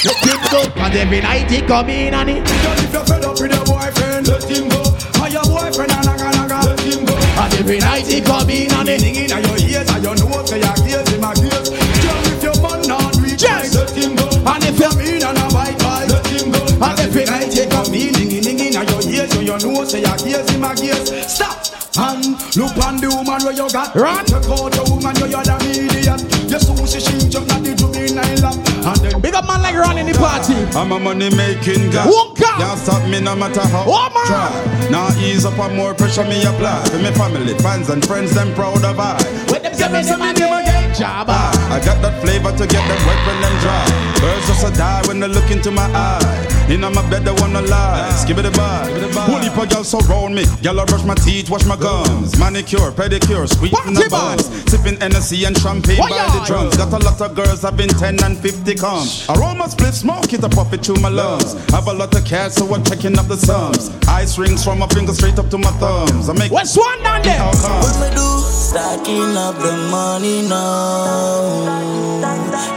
[0.04, 3.40] let him go, and every night he come in and he, If you're fed up
[3.40, 4.82] with your boyfriend, let him go.
[5.24, 7.14] And your boyfriend a naga naga, let him go.
[7.16, 8.98] and every night he come in and he.
[8.98, 11.68] Singing in your ears and your nose, say your ears in my ears.
[11.72, 13.74] Girl, if your man not weak, Yes.
[13.74, 14.28] let him go.
[14.28, 16.60] And if you Come in and a bite bite, let him go.
[16.68, 20.00] And every night he come in, ding ding in your ears, so your nose, say
[20.04, 21.08] your ears in my ears.
[21.32, 21.64] Stop.
[21.96, 23.94] And look on the woman where you got.
[23.94, 24.26] Run.
[24.26, 26.20] Check out the woman where you're the idiot.
[26.50, 27.73] You so she she just not the
[28.14, 28.86] juvenile lap.
[28.86, 30.54] And then Big up man like running the party.
[30.76, 32.06] I'm a money making guy.
[32.06, 32.50] Wonka.
[32.58, 33.84] Can't stop me no matter how.
[33.86, 34.26] Oh, man.
[34.26, 34.90] Try.
[34.90, 36.84] Now ease up on more pressure me apply.
[36.90, 39.16] To me family, fans and friends, them proud of I.
[39.50, 41.34] With them say me some them again, Jabba.
[41.70, 43.84] I got that flavor to get them wet when them dry.
[44.20, 46.63] Birds just a die when they look into my eye.
[46.68, 48.10] In my bed, they wanna lie.
[48.16, 48.88] Skip it a bye.
[49.28, 50.44] Whole heap of girls surround me.
[50.62, 52.38] Girl, I brush my teeth, wash my gums.
[52.38, 54.70] Manicure, pedicure, squeezing the Party buns.
[54.70, 56.38] Sipping Hennessy and champagne Why by ya?
[56.40, 56.76] the drums.
[56.76, 59.26] Got a lot of girls having 10 and 50 comes.
[59.28, 61.52] Aroma split smoke, it a puff it through my lungs.
[61.70, 63.90] Have a lot of cash, so I'm checking up the sums.
[64.08, 66.28] Ice rings from my fingers straight up to my thumbs.
[66.30, 67.38] I make What's one down there?
[67.38, 67.80] how come?
[67.82, 68.40] What me do?
[68.40, 71.92] Stacking up the money now.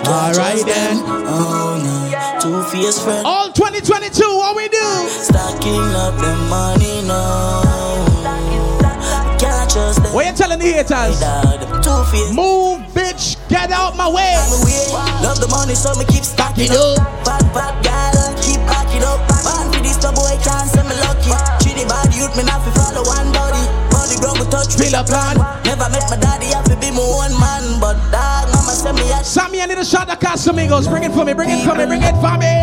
[0.05, 0.97] Alright then.
[1.05, 2.06] Oh no,
[2.47, 3.25] two face friend.
[3.25, 4.87] All 2022, what we do?
[5.09, 7.63] Stacking up the money now.
[9.39, 10.13] Can't trust them.
[10.13, 11.19] What you telling the haters?
[12.33, 14.35] Move, bitch, get out my way.
[15.23, 16.97] Love the money, so me keep stacking up.
[17.27, 19.19] Bad, bad girl, keep backing up.
[19.43, 21.31] Man, for this, boy can't say me lucky.
[21.63, 23.63] Treat the bad youth, me not fi follow one body.
[23.91, 25.35] Body ground, we touch Feel a plan.
[25.67, 27.79] Never met my daddy, I fi be my own man.
[27.79, 30.89] But dog, mama say me a Sammy, I need a shot of Casamigos.
[30.89, 32.53] Bring it for me, bring it for me, bring it for me.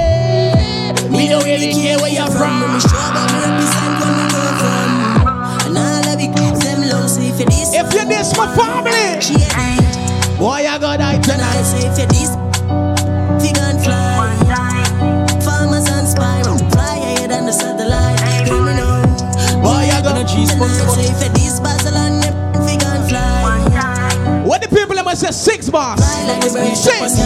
[1.11, 2.61] Me don't really care where you're from.
[2.61, 4.91] Me sure about me represent where me come from.
[5.67, 7.75] And all of it, them love say this.
[7.75, 11.65] If you diss my family, a boy, I got die tonight.
[11.95, 12.31] for this,
[13.43, 14.35] fig and fly.
[15.43, 18.21] Farmers and spiral, fly higher than the satellite.
[19.63, 22.24] Boy, I got say for this, Basel
[25.15, 26.01] the people them say six bars?
[26.27, 27.17] Like the birds Six.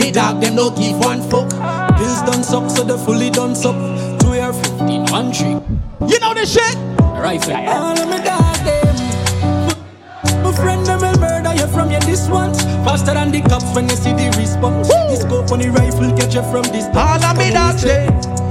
[0.00, 1.50] The dog them don't give one fuck.
[1.98, 3.76] Pills done suck, so they fully done suck.
[4.20, 5.62] Two year fifteen, one trick.
[6.08, 6.76] You know this shit?
[6.98, 7.56] Rifle.
[7.56, 8.96] All of me dog them.
[10.42, 12.54] My friend them will murder you from your this one.
[12.84, 14.88] Faster than the cops when you see the response.
[14.88, 16.86] This scope on the rifle catch you from this.
[16.96, 18.49] All of me dog them.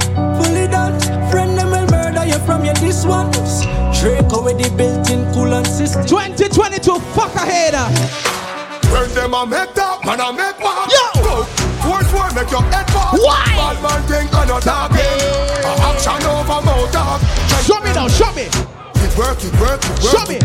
[2.50, 3.66] Murder you this once.
[4.00, 6.06] Draco with the built-in coolant system.
[6.06, 7.78] 2022, fuck a hater.
[7.78, 8.26] Uh.
[8.90, 10.90] When them a make that, man a make one.
[10.90, 11.06] Yo!
[11.22, 11.36] Go.
[11.86, 13.14] Words word make your head pop.
[13.14, 13.46] Why?
[13.54, 14.98] Bad man thing and not talking.
[15.62, 17.22] A action over mouth talk.
[17.62, 18.50] Show me now, show me.
[18.50, 20.40] It Work it, work it, work Show me.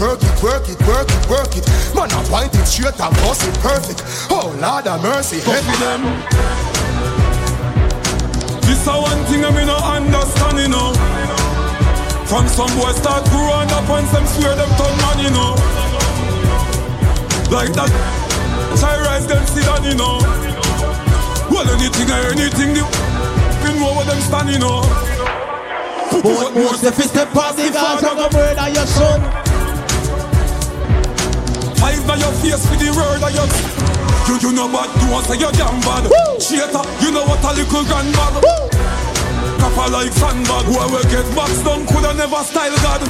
[0.00, 1.66] Work it, work it, work it, work it.
[1.94, 4.02] Man, I point it straight and bust it perfect.
[4.30, 6.73] Oh, Lord have mercy, heavy them.
[8.66, 10.92] This a one thing I me no understand, you know.
[12.26, 15.52] From some boys start growing up and some swear them turn man, you know.
[17.52, 17.92] Like that,
[18.80, 20.18] try rise them sit down, you know.
[21.52, 22.84] Well, anything or anything, you
[23.78, 24.80] know what them stand, you know.
[26.10, 29.20] But most if it's the party, guys, I'm gonna murder your son.
[31.76, 33.93] Five by your face for the word of your
[34.26, 36.10] You, you know what, you want say you're damn bad
[36.40, 38.64] Cheater, you know what a little grandmother
[39.64, 40.66] copper like sandbag.
[40.68, 43.00] Where we get box done, coulda never style God.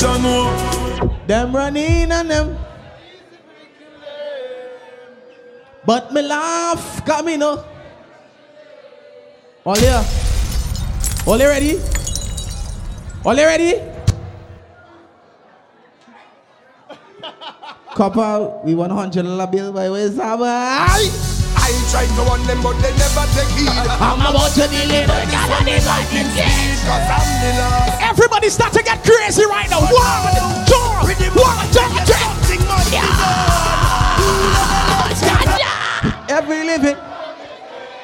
[0.00, 1.26] Jano.
[1.26, 2.58] Them running and them.
[5.84, 7.64] But me laugh, come in, no.
[9.64, 10.04] All here.
[11.26, 11.80] All you ready?
[13.24, 13.95] All you ready?
[17.96, 20.44] Copper, we want hundred dollar bill by way Saba.
[20.44, 23.72] I tried to warn them, but they never take heed.
[23.72, 27.96] I'm about to deliver God and the lightning Cause I'm the last.
[28.02, 29.80] Everybody start to get crazy right now.
[29.80, 30.28] One,
[30.68, 30.76] two,
[31.40, 32.60] one, two, three.
[36.28, 36.96] Every living.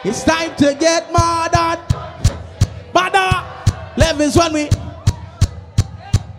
[0.05, 1.85] It's time to get murdered.
[2.94, 3.44] Murder.
[3.98, 4.69] Levels when we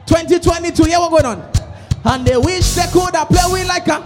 [0.07, 1.62] 2022, yeah, what going on?
[2.05, 4.03] And they wish they could have play with like a.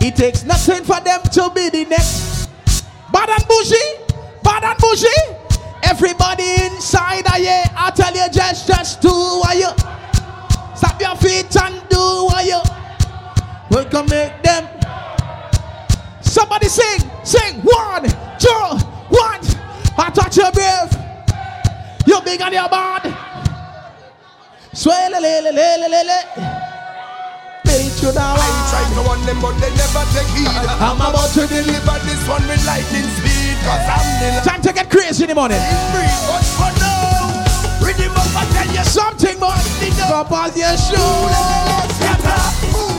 [0.00, 2.48] It takes nothing for them to be the next.
[3.12, 3.76] Bad and bushy,
[4.42, 5.08] bad and bushy.
[5.82, 9.68] Everybody inside, I yeah, I tell you just, just do what you.
[10.76, 12.60] Stop your feet and do what you.
[13.70, 14.68] We can make them.
[16.22, 18.04] Somebody sing, sing one,
[18.38, 18.64] two,
[19.10, 19.40] one.
[19.98, 20.90] I touch your brave.
[22.06, 23.14] You big and you're bad.
[24.72, 26.69] Sway le le le le le le
[28.02, 28.06] le.
[28.06, 28.36] Beat you down.
[28.38, 30.48] I tried to warn them, but they never take heed.
[30.80, 33.56] I'm about to deliver this one with lightning speed.
[33.64, 34.40] Cause I'm the.
[34.48, 35.58] Time to get crazy in the morning.
[35.60, 37.44] But for now,
[37.84, 39.54] rhythm up and tell you Something more.
[40.30, 41.36] On your shoes.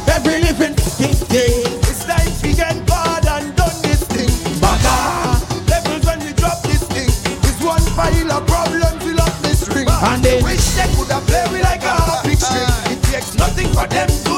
[0.07, 1.63] Every living thing.
[1.87, 4.29] It's like we get bad and done this thing.
[4.59, 5.39] Baga.
[5.69, 7.07] Levels when we drop this thing.
[7.07, 9.87] It's one pile of problems we lost this ring.
[9.89, 12.67] And they- wish they could have played with like a big string.
[12.91, 14.30] It takes nothing for them to be the next.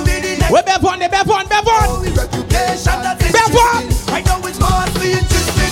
[0.51, 1.85] We bev on, the bev on, bev on.
[1.87, 3.83] Oh, reputation that's Bev on.
[3.83, 4.13] interesting.
[4.13, 5.71] Right now it's mostly interested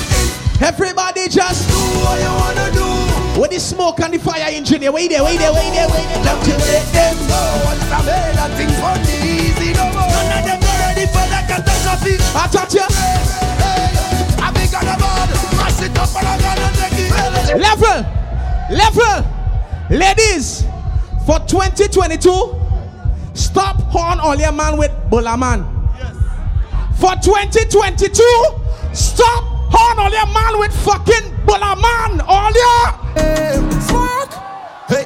[0.61, 3.41] Everybody just do what you wanna do.
[3.41, 4.81] with the smoke and the fire engine.
[4.93, 6.23] Wait there, wait there, wait there, wait there.
[6.23, 7.41] Don't you let them go.
[7.65, 10.05] Once I made that thing for the easy no more.
[10.05, 12.17] None of them are ready for the catastrophe.
[12.37, 12.85] I touch you.
[14.41, 15.29] I be gonna board.
[15.57, 17.57] Mash it up and I'm gonna take it.
[17.57, 18.05] Level,
[18.69, 19.25] level,
[19.89, 20.63] ladies.
[21.25, 22.60] For 2022,
[23.33, 25.65] stop horn all your man with Bola man.
[26.99, 28.23] For 2022,
[28.93, 32.21] stop horn all your man with fucking Bola man.
[32.21, 32.91] All ya.
[33.89, 34.33] Fuck.
[34.87, 35.05] Hey.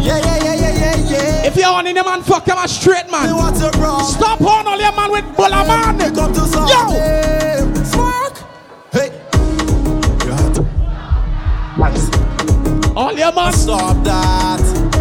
[0.00, 1.46] Yeah, yeah, yeah, yeah, yeah, yeah.
[1.46, 3.34] If you're on in the man, fuck him a straight man.
[3.36, 3.98] What's up, bro?
[4.00, 6.14] Stop horn all your man with Bola man.
[6.14, 7.77] Come to Yo.
[11.78, 13.52] All your man.
[13.52, 14.98] Stop that.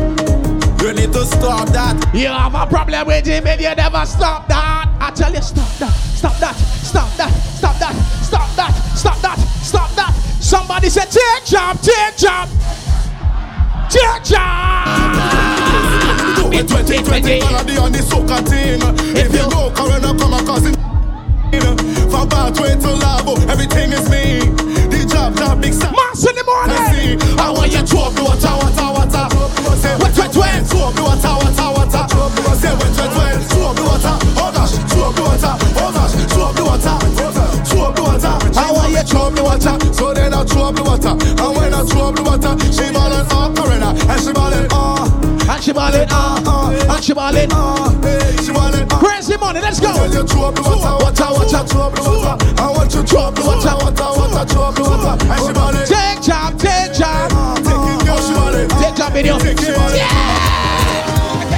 [0.82, 1.98] You need to stop that.
[2.14, 4.88] You have a problem with him and you never stop that.
[5.02, 9.40] I tell you, stop that, stop that, stop that, stop that, stop that, stop that,
[9.64, 10.14] stop that.
[10.40, 12.48] Somebody said, take job, take job,
[13.90, 14.88] take job.
[16.54, 18.80] In 2020, gonna be on the soccer team.
[19.18, 20.76] If you go, Corona come across in
[22.10, 24.86] From pathway to Labo, everything is me.
[25.28, 25.91] The job, job, big stuff.
[25.91, 27.20] Mass in the morning.
[27.36, 29.28] I want you to me water, water, water.
[29.60, 30.64] What, what, what?
[30.72, 32.04] Throw me water, water, water.
[32.56, 33.36] Say what, what, what?
[33.52, 34.16] Throw me water.
[34.40, 35.52] Oh gosh, throw me water.
[35.52, 36.95] Oh gosh, throw me water.
[37.68, 38.40] Throw me water.
[38.56, 39.76] I want you to throw me water.
[39.91, 41.12] So then I throw me water.
[41.12, 44.97] And when I throw me water, she ballin' oh, Corona, and she ballin' oh.
[45.49, 47.49] And she ballin', uh, uh, and she ballin'.
[47.52, 48.99] Uh, hey, she ballin' uh.
[48.99, 49.94] Crazy money, let's go.
[49.94, 52.36] Tell you throw me water, water, water, throw me water.
[52.60, 55.15] I want you to throw water, water, water, throw me water.
[55.24, 55.88] And she ballin'.
[55.88, 57.32] Take job, take job,
[57.64, 58.68] Take it, girl, she ballin'.
[58.76, 59.72] take job in your Take she.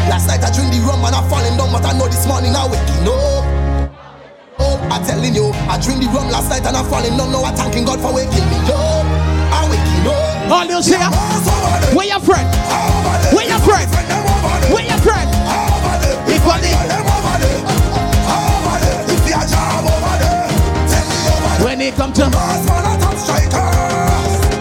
[0.05, 2.53] Last night I drink the rum and I falling down, but I know this morning
[2.53, 3.89] I waking up.
[4.61, 7.31] Oh, I'm telling you, I drink the rum last night and I'm falling down.
[7.33, 9.05] Now I'm thanking God for waking me up.
[9.49, 10.51] I'm waking up.
[10.53, 10.97] All you see,
[11.97, 12.45] where your friend?
[21.99, 22.37] When come to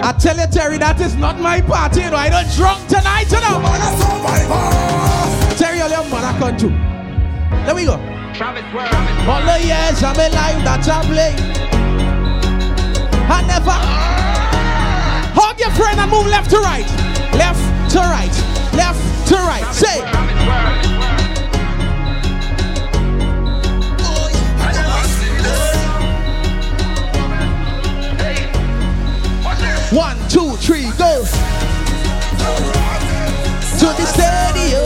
[0.03, 2.01] I tell you, Terry, that is not my party.
[2.01, 3.61] You know, I don't drunk tonight, you know.
[5.57, 6.71] Terry, all your mother come too.
[7.67, 7.95] There we go.
[9.29, 11.35] All the years I'm alive, that's a play.
[13.31, 13.77] I never
[15.35, 16.89] hug your friend and move left to right,
[17.35, 18.35] left to right,
[18.75, 19.75] left to right.
[19.75, 20.88] Say.
[29.93, 31.25] One, two, three, go.
[33.79, 34.85] To the stadium.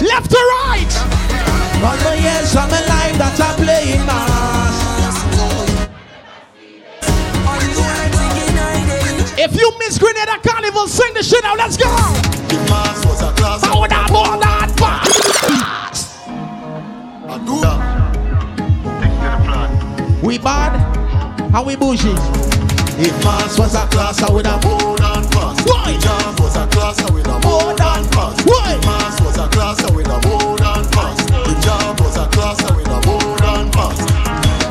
[0.00, 0.92] Left to right.
[1.84, 4.06] All my years of my life that I'm playing.
[4.06, 4.80] mass.
[9.38, 11.58] If you miss Grenada Carnival, sing the shit out.
[11.58, 11.84] Let's go.
[11.84, 13.60] The mass was a class.
[13.60, 14.08] That, that,
[14.78, 15.10] that.
[17.28, 17.89] I do that.
[20.30, 20.78] We bad
[21.50, 22.14] and we bougie.
[23.02, 25.58] If Mars was a class, I would have more than pass.
[25.66, 25.98] Why?
[25.98, 28.38] Jam was a class, I would have more than pass.
[28.46, 28.78] Why?
[28.78, 31.18] If Mars was a class, I would have more than pass.
[31.50, 33.98] If Jam was a class, I would have more than pass.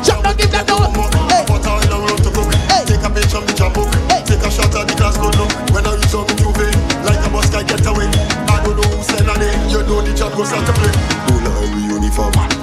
[0.07, 0.79] Jump down, give that door.
[1.27, 1.43] Hey.
[1.43, 2.47] Put all the road to cook.
[2.87, 3.91] Take a picture of the jam book.
[4.23, 5.51] Take a shot at the class good look.
[5.75, 6.71] When I use on the UV,
[7.03, 8.07] like a bus guy get away.
[8.47, 9.59] I don't know who send a name.
[9.67, 10.95] You know the job goes out to play.
[11.27, 12.58] No lie, we uniform.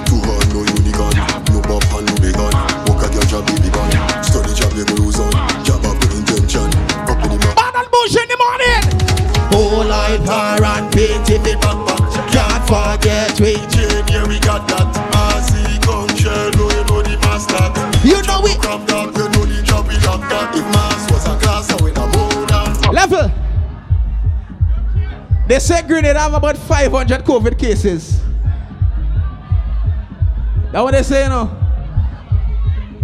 [3.27, 4.23] Walk a girl job, baby gun.
[4.23, 5.31] Study job, you go lose on.
[5.63, 6.67] Job up with intention.
[7.07, 7.53] Up in the.
[7.55, 8.83] Bad and bougie in the morning.
[9.51, 11.99] Whole life car and paint if it back back.
[12.31, 14.87] Can't forget we chain here we got that.
[15.81, 18.07] Gun shell, know you know the master.
[18.07, 20.55] You know we come down, you know the job we lock that.
[20.55, 23.31] If Mars was a class, I would have more than Level.
[25.47, 28.21] They say Grenada have about 500 COVID cases.
[30.71, 31.66] That's what they say, you know.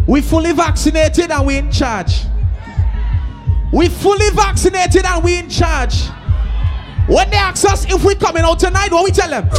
[0.07, 2.23] We fully vaccinated and we in charge.
[3.71, 6.07] We fully vaccinated and we in charge.
[7.07, 9.49] When they ask us if we coming out tonight, what we tell them?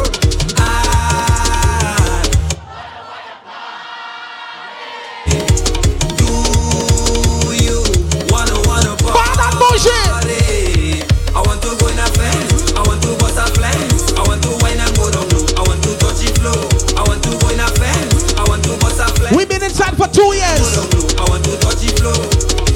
[20.15, 20.79] Two years.
[21.19, 22.15] I want to touch it flow.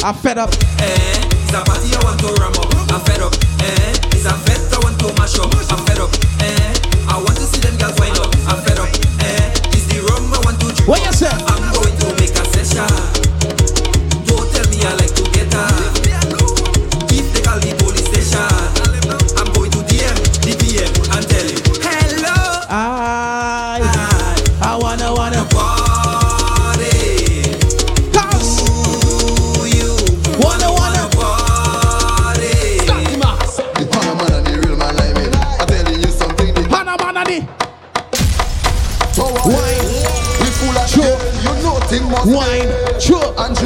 [0.02, 0.51] I'm fed up.
[0.82, 2.66] Eh, it's a party I want to ram up.
[2.90, 3.35] I'm fed up.
[3.62, 5.55] Eh, it's a fest I want to mash up.
[5.70, 6.10] I'm fed up.
[6.43, 6.74] Eh,
[7.06, 8.35] I want to see them girls wind up.
[8.51, 8.90] I'm fed up.
[9.23, 10.89] Eh, it's the rum I want to drink.
[10.90, 11.31] What you say?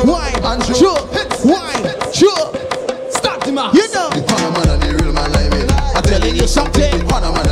[0.00, 0.96] Wine, and sure,
[1.44, 2.48] wine, sure.
[3.10, 3.74] Start the man.
[3.74, 4.10] You know.
[4.10, 5.66] The Panama and the real man like me.
[5.94, 6.90] I'm telling you something.
[6.98, 7.51] The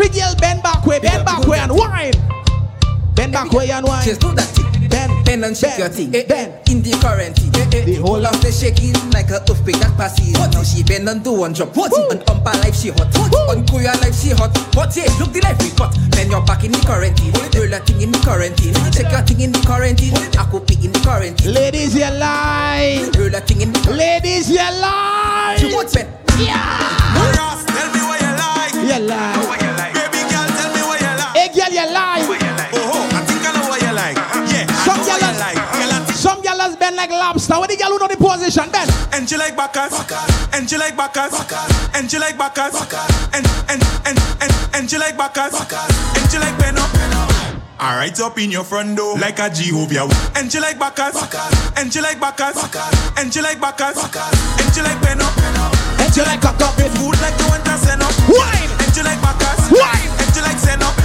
[0.00, 2.14] Every girl bend back way, bend back way and wine.
[3.14, 4.02] Bend back way and wine.
[4.02, 4.88] Just do that thing.
[4.88, 6.10] Bend, bend and shake your thing.
[6.10, 6.56] Bend.
[6.72, 7.52] In the quarantine.
[7.52, 7.84] Eh.
[7.84, 10.32] The whole of the shaking like a earthquake that passes.
[10.40, 11.76] What now she bend and do one drop.
[11.76, 11.92] What?
[11.92, 13.12] On umpa life she hot.
[13.52, 14.56] On kuya life she hot.
[14.72, 14.96] What?
[14.96, 15.92] Yeah, look the life we got.
[16.16, 17.36] Then you're back in the quarantine.
[17.52, 18.72] Roll a thing in the quarantine.
[18.96, 20.16] Check your thing in the quarantine.
[20.16, 21.52] I could pick in the quarantine.
[21.52, 23.04] Ladies, you lie.
[23.20, 25.60] Roll a thing in the Ladies, you lie.
[25.76, 25.92] What?
[25.92, 26.08] Ben?
[27.36, 28.72] Ross, tell me what you like.
[28.80, 29.69] You lie.
[37.10, 37.58] Like lobster.
[37.58, 38.88] What the girl who know the position, Ben?
[39.12, 39.94] And you like backers,
[40.52, 41.34] and you like backers,
[41.94, 42.74] and you like backers,
[43.34, 46.90] and and and and and you like backers, and you like pen up.
[47.80, 50.08] Alright up in your front door like a Jehovah.
[50.36, 51.16] And you like backers,
[51.76, 52.58] and you like backers,
[53.16, 55.74] and you like backers, and you like up.
[56.00, 58.12] And you like cock up food like you want to send up.
[58.28, 58.70] Wine.
[58.84, 60.10] And you like backers, Wine.
[60.20, 60.99] And you like send up,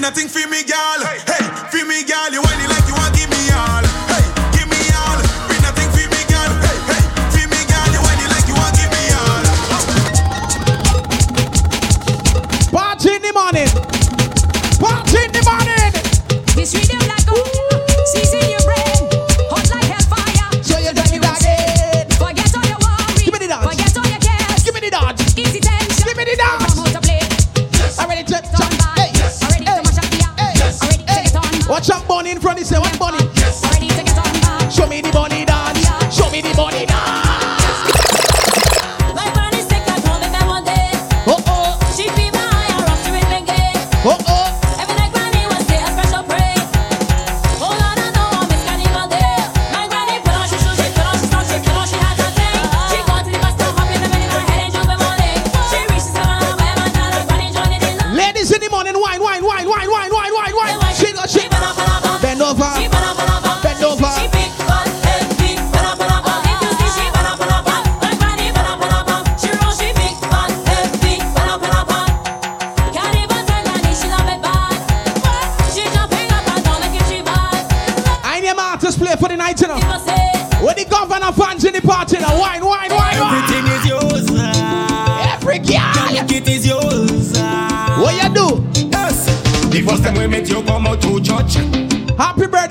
[0.00, 1.00] nothing for me, girl.
[1.04, 2.32] Hey, for me, girl.
[2.32, 3.84] You want it like you want give me all.
[4.08, 4.24] Hey,
[4.56, 5.20] give me all.
[5.46, 6.52] Bring nothing for me, girl.
[6.64, 7.88] Hey, hey, for me, girl.
[7.92, 9.44] You want it like you want give me all.
[12.72, 13.68] Party in the morning.
[14.80, 15.92] Party in the morning.
[16.56, 17.09] This rhythm
[32.20, 33.39] money in front, he say, what money.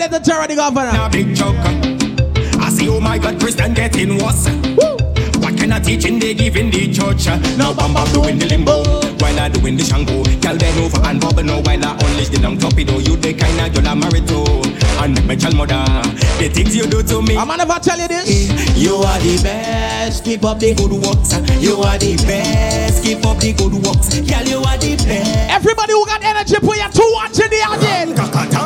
[0.09, 1.05] Happy birthday to Terra the governor.
[1.05, 1.55] A big chuck.
[2.59, 4.47] I see, oh my God, Christian getting worse.
[5.37, 7.27] What kind of teaching they give in the church?
[7.57, 8.83] Now Bam Bam doing the limbo
[9.19, 10.23] while I doing the shango.
[10.41, 12.97] Girl bend over and bubble now while I unleash the long torpedo.
[12.97, 14.41] You the kind of girl I'm married to.
[14.99, 15.79] And my child mother,
[16.41, 17.37] the things you do to me.
[17.37, 18.27] I'm gonna never tell you this.
[18.75, 21.37] You are the best, keep up the good works.
[21.61, 24.09] You are the best, keep up the good works.
[24.19, 25.53] Girl, you are the best.
[25.53, 28.58] Everybody who got energy, put your two ones in the audience.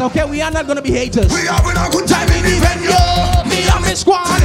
[0.00, 0.24] Okay?
[0.24, 1.32] We are not gonna be haters.
[1.32, 3.50] We having a good time in the venue.
[3.50, 4.37] Me and my squad.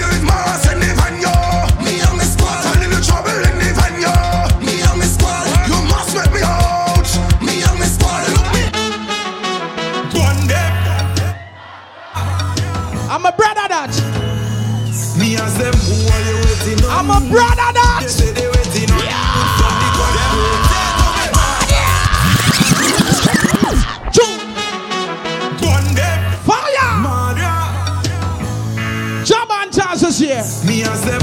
[30.61, 31.22] Me as them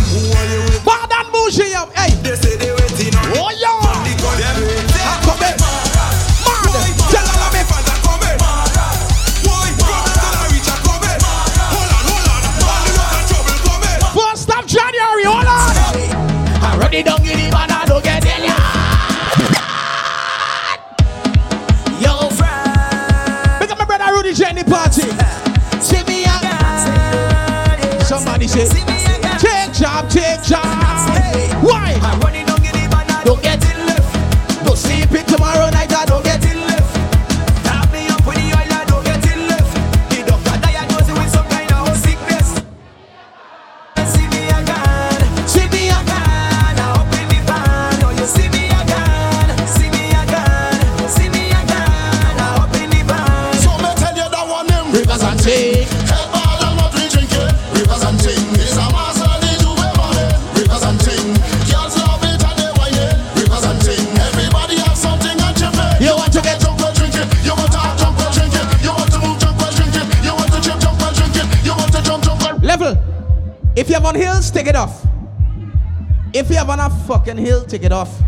[77.71, 78.21] take it off.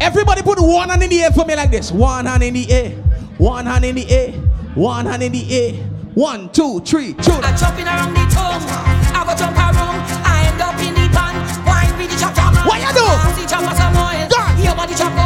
[0.00, 1.90] Everybody put one hand in the air for me like this.
[1.90, 2.90] One hand in the air.
[3.38, 4.32] One hand in the air.
[4.74, 5.72] One hand in the air.
[6.14, 7.32] One, two, three, two.
[7.42, 8.62] I jumping around the tongue.
[9.10, 10.06] I go jump around.
[10.22, 11.34] I end up in the pan.
[11.66, 12.54] Wine with the chop chop.
[12.64, 13.06] What you do?
[13.34, 14.62] See chop some oil.
[14.62, 15.23] Your body chop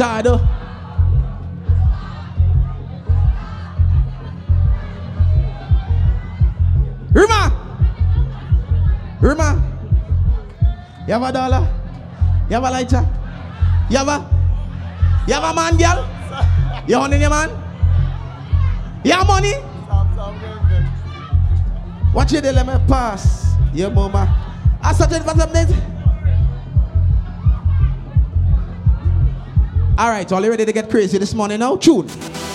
[0.00, 0.22] yeah.
[0.22, 0.40] Though.
[7.12, 7.52] Rima!
[9.20, 9.48] Rima!
[11.06, 11.68] You have a dollar?
[12.48, 13.06] You have a lighter?
[13.90, 14.18] You have a?
[15.26, 16.08] You have a man, girl?
[16.88, 17.50] You honey your man?
[19.04, 19.54] Have money?
[22.14, 23.54] Watch let me pass.
[23.74, 24.26] Your mama.
[24.82, 25.89] I started for some days.
[30.00, 31.76] All right, all you ready to get crazy this morning now?
[31.76, 32.06] Tune.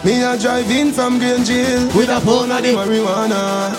[0.03, 3.69] Me a drive in from Green Jail With a phone on the marijuana.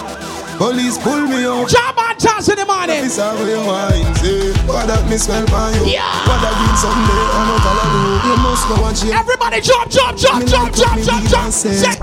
[0.57, 1.69] Police pull me out.
[1.69, 3.03] Job and chance in the morning.
[3.03, 4.53] This how you wine, say.
[4.71, 5.99] What that me smell by you?
[5.99, 6.07] Yeah.
[6.31, 7.27] What that green Sunday?
[7.27, 8.31] I know follow you.
[8.31, 9.11] You must know what you.
[9.11, 11.53] Everybody jump, jump, jump, Me jump, jump, jump, jump.
[11.53, 11.99] say.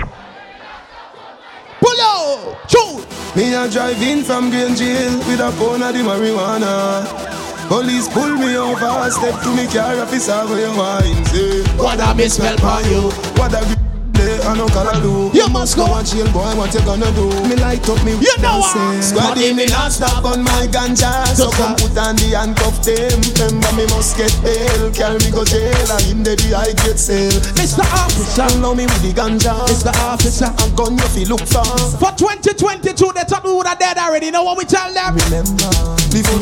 [1.80, 2.60] Pull out.
[2.68, 3.08] Tune.
[3.38, 7.33] Me a drive in from Green Jail with a phone of the marijuana.
[7.74, 11.66] Police pull me over, step to me car, officer where you wine, say.
[11.74, 12.30] What that me
[12.62, 13.10] by you?
[13.34, 14.38] What green day?
[14.46, 15.34] I no color do.
[15.34, 15.90] You must go.
[15.90, 16.54] and chill, boy.
[16.54, 17.34] What you gonna do?
[17.50, 18.14] Me light up me.
[18.22, 19.02] You know what?
[19.02, 21.26] Squaddy me not stop on my ganja.
[21.34, 23.18] So come put on the handcuff them.
[23.42, 24.94] Remember me must get bail.
[24.94, 25.90] Carry me go jail.
[25.98, 27.42] And him the I get sale.
[27.58, 27.82] Mr.
[27.90, 29.58] Officer, allow me with the ganja.
[29.66, 29.90] Mr.
[30.06, 31.66] Officer, a gun you feel look for.
[31.98, 34.30] For 2022, they thought we would have dead already.
[34.30, 35.18] Know what we tell them?
[35.18, 35.74] Remember,
[36.14, 36.38] before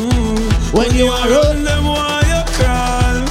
[0.72, 3.26] when you are run them while you crawl.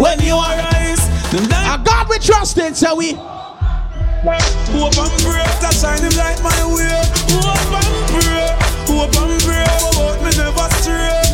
[0.00, 3.14] When you are rise, them A God we trust in, so we.
[4.72, 7.00] Hope and pray to shine him like my way.
[7.32, 8.48] Hope and pray,
[8.86, 11.29] hope and pray, about me never stray.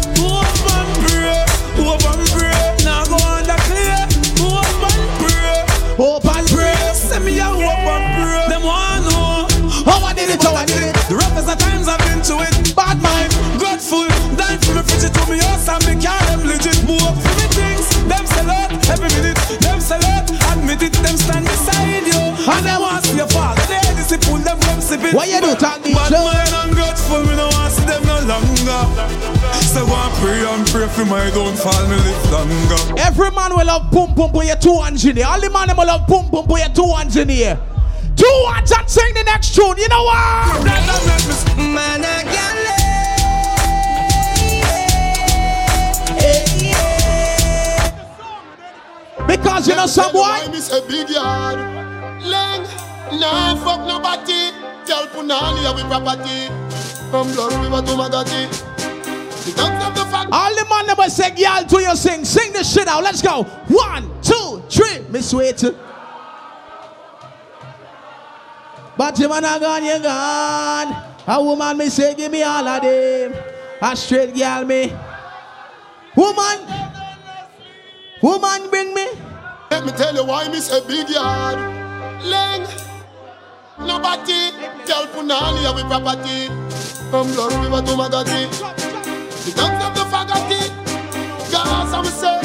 [15.27, 17.87] For me fridge house and me car them legit move for me things.
[18.07, 20.31] Them sell out every minute, them sell out.
[20.55, 22.23] Admit it, them stand beside you.
[22.47, 23.63] And them want see your father.
[23.67, 25.15] They discipline them from sipping.
[25.15, 28.83] Why you do talk this Bad mind ungrateful, me no want see them no longer.
[29.67, 33.01] So go and pray and pray for my downfall, me live longer.
[33.03, 35.27] Every man will love boom boom put your two hands in here.
[35.27, 37.59] All the man will love boom boom put your two hands in here.
[38.15, 39.77] Two hands and sing the next tune.
[39.77, 40.65] You know what?
[41.59, 42.86] Man, I can't
[49.57, 50.19] Because you know some boy.
[50.19, 51.57] Why me say big yard?
[52.27, 52.61] Lang,
[53.19, 54.53] nah fuck nobody.
[54.85, 56.53] Tell Punani we property.
[57.11, 58.53] From Blood River to Magati.
[59.47, 60.29] The dogs of the fact.
[60.31, 62.27] All the man never say y'all to you sing.
[62.27, 63.03] Sing this shit out.
[63.03, 63.45] Let's go.
[63.69, 65.01] One, two, three.
[65.09, 65.65] Miss Wait.
[68.99, 71.15] But you man a gone, you gone.
[71.29, 73.35] A woman me say give me all of them.
[73.81, 74.93] A straight girl me.
[76.15, 76.59] Woman.
[78.21, 79.09] Woman bring me.
[79.71, 81.59] Let me tell you why me say big yard.
[82.25, 82.67] Lang.
[83.79, 84.53] Nobody
[84.87, 86.47] tell Punani we property.
[87.11, 88.47] From Blood River to Magati.
[89.45, 90.63] The dogs of the Fagati.
[91.51, 92.41] Gaza me say.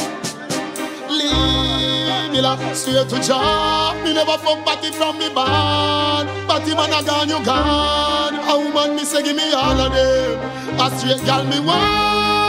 [1.10, 3.96] Leave me la straight to job.
[4.04, 6.28] Me never fuck batty from me band.
[6.48, 8.36] Batty man a gone, you gone.
[8.36, 10.80] A woman me say give me all of them.
[10.80, 12.41] A straight girl me want.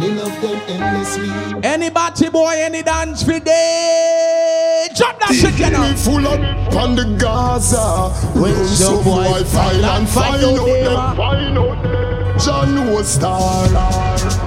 [0.00, 1.28] Me love them endlessly.
[1.62, 4.88] Any batty boy, any dance for day.
[4.96, 5.92] Drop that shit, you know.
[5.94, 6.40] Full up
[6.74, 8.08] on the Gaza.
[8.32, 11.16] When some boy file and find out them.
[11.16, 12.38] Find out them.
[12.38, 13.68] John no star.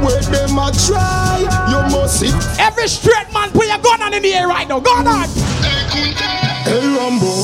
[0.01, 2.33] Where them a try, you must see.
[2.59, 4.79] Every straight man put your gun on in the air right now.
[4.79, 5.05] Go on.
[6.65, 7.43] Hey Rambo.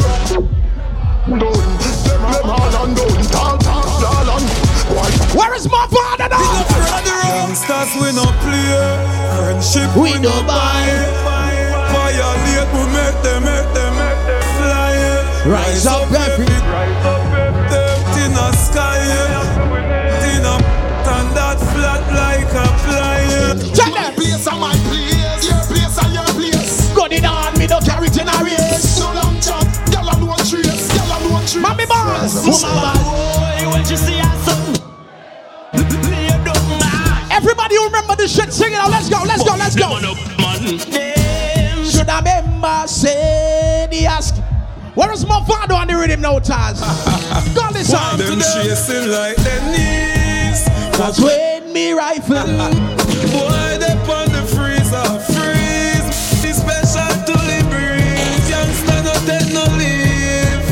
[1.29, 4.49] Don't them them all and don't talk talk all and.
[5.37, 7.18] Where is my father now?
[7.49, 8.77] Gangsters we no play,
[9.41, 10.85] friendship we no buy.
[11.89, 14.93] Violate we make them, make them, make them fly.
[15.49, 17.69] Rise up every, rise up every.
[17.73, 19.01] Them in the sky,
[20.29, 20.55] in a
[21.01, 23.73] stand that flat like a fly.
[23.73, 24.13] Check that.
[24.15, 26.93] Place of my place, your place and your place.
[26.93, 28.99] Gun it on, me no carry it in a race.
[28.99, 31.55] No long chat, gyal a no trace, gyal a no trace.
[31.57, 34.38] Mommy boss, woman boy, when you see us.
[37.69, 38.89] Everybody who remember this shit, sing it out.
[38.89, 39.99] Let's go, let's go, let's go.
[41.85, 44.35] Should I remember say the ask?
[44.95, 46.81] Where is my father on the rhythm now, Taz?
[47.55, 48.17] Go this song.
[48.17, 50.67] Them chasing like their knees.
[50.97, 52.41] Cause when me rifle,
[53.29, 56.41] boy, they on the freezer, freeze.
[56.41, 58.49] Be special to the breeze.
[58.49, 60.65] Youngster no take no leave.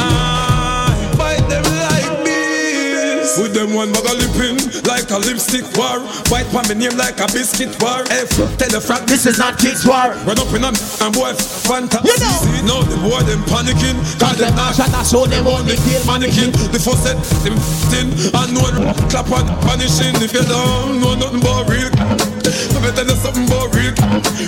[0.00, 3.38] Ah, bite them like bees.
[3.38, 5.98] With them one bag of lipping like a lipstick war.
[6.30, 8.04] Bite on me name like a biscuit war.
[8.12, 10.14] F, tell the front this is not kids war.
[10.26, 12.04] Run up in a and boy, fanta.
[12.04, 12.36] You know.
[12.44, 13.98] See, now the boy them panicking.
[14.20, 16.52] Cause them not shot us so them only kill mannequin.
[16.70, 17.56] The first set them
[17.90, 18.68] thin and no
[19.08, 20.14] clap on punishing.
[20.20, 23.94] If you don't know nothing about real, me tell you something about real,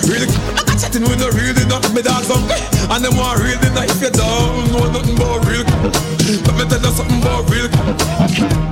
[0.07, 0.29] real.
[0.55, 1.85] I got chatting with no real enough.
[1.93, 3.89] Me dogs on and them want real enough.
[3.89, 7.69] If you don't know nothing about real, me tell you something about real.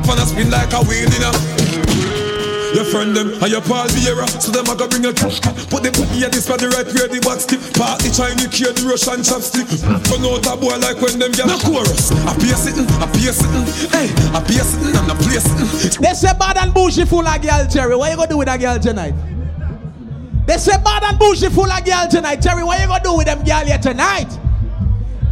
[0.05, 1.48] Fun spin like a wheel, you know.
[2.73, 5.41] Your friend them and your pal Vera So them a go bring a cash
[5.73, 8.45] Put the put at this for the right where the box tip Part the Chinese
[8.53, 12.37] kid the Russian chopstick Run out a boy like when them get a chorus I
[12.37, 16.29] pay sitting, I pay sitting Hey, I pay sitting and I play sitting They say
[16.37, 17.95] bad and bougie full of girl, Terry.
[17.95, 19.17] What you gonna do with that girl tonight?
[20.45, 22.63] They say bad and bougie full of girl tonight, Terry.
[22.63, 24.29] What you gonna do with them girl here tonight?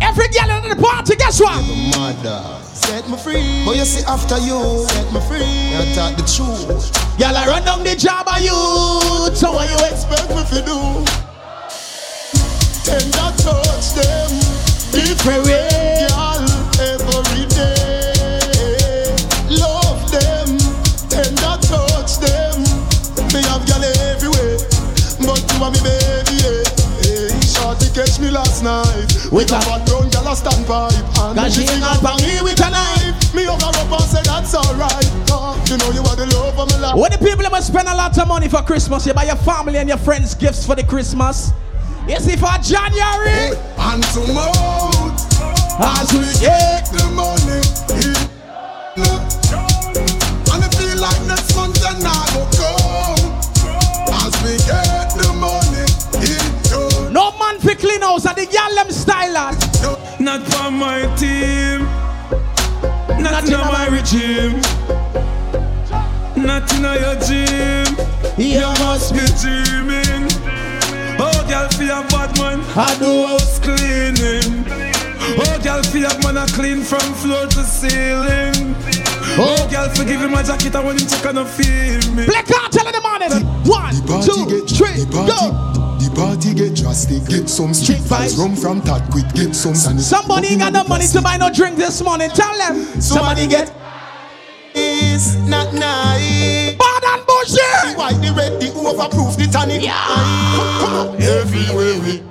[0.01, 1.63] Every girl in the party, guess what?
[1.97, 3.65] Mother, set me free.
[3.65, 5.41] But you see after you, set me free.
[5.41, 6.93] You talk the truth.
[7.19, 8.53] Y'all I run down the job of you.
[9.35, 10.77] So what you expect me to do?
[12.85, 14.29] Tender touch them.
[14.93, 16.05] Different way.
[16.07, 16.45] Girl,
[16.77, 19.17] every day.
[19.49, 20.57] Love them.
[21.09, 22.61] Tender touch them.
[23.33, 23.83] Me have girl
[24.13, 24.61] everywhere.
[25.25, 26.63] But you are me baby, yeah.
[27.01, 29.16] Hey, shorty catch me last night.
[29.31, 30.93] With a fat brown girl a stand pipe.
[31.19, 33.33] And Cause she ain't got out me with a knife.
[33.35, 35.05] Me her up and say that's alright.
[35.29, 36.95] Uh, you know you are the love of my life.
[36.95, 39.77] When the people ever spend a lot of money for Christmas, you buy your family
[39.77, 41.51] and your friends gifts for the Christmas.
[42.07, 43.51] You see for January.
[43.77, 45.11] And tomorrow,
[45.75, 47.59] as we get the money.
[50.55, 52.71] And I feel like next month and I go.
[54.07, 56.46] As we get the money,
[57.27, 59.59] No man for clean house and the girl them style lad.
[60.17, 61.83] Not for my team.
[63.21, 64.61] Not, in my regime.
[66.37, 67.91] Not in your gym.
[68.37, 70.31] You must be dreaming.
[71.19, 72.61] Oh, girl, for your bad man.
[72.77, 74.63] I do house cleaning.
[75.35, 78.73] Oh, girl, for your man, I clean from floor to ceiling.
[79.35, 82.25] Oh, oh girl, forgive him my jacket, I want him to kind of feel me.
[82.25, 83.45] Black cartel in the morning.
[83.65, 85.76] One, two, three, go.
[85.97, 90.03] The party get drastic, get some street vibes, rum from that quick, get some sanity.
[90.03, 92.29] Somebody got no money to buy no drink this morning.
[92.29, 93.01] Tell them.
[93.01, 93.73] Somebody get.
[94.75, 96.75] Is not nice.
[96.77, 97.97] Bad and bullshit.
[97.97, 99.81] Why the red, the overproof, the tonic?
[99.81, 99.95] Yeah.
[100.79, 102.21] Come on, everywhere we,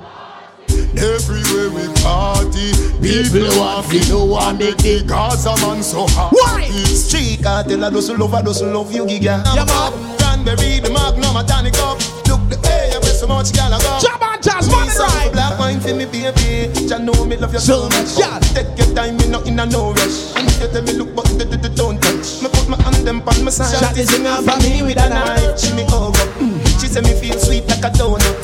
[0.95, 2.71] everywhere we party.
[3.03, 6.31] People want to know what make the Gaza man so hot.
[6.31, 6.69] Why?
[6.71, 9.43] Street cartel, I just love, I just love you, giga.
[9.43, 10.17] Yeah, man.
[10.19, 11.99] Cranberry, the magnum, a tonic up.
[12.29, 12.57] Look the
[13.03, 13.99] where so much gal I go.
[13.99, 15.33] Jab on jazz, money right.
[15.33, 16.69] Black wine for me, baby.
[16.87, 18.19] Ya know me love you so, much.
[18.19, 18.39] Yeah.
[18.53, 20.37] Take your time, me not in a no rush.
[20.37, 22.43] And you tell me look, but d- d- d- don't touch.
[22.43, 23.73] Me put my hand them on my side.
[23.81, 25.59] Shot is singing for me with a knife.
[25.59, 26.27] She me over.
[26.37, 26.61] Mm.
[26.81, 28.37] She say me feel sweet like a donut.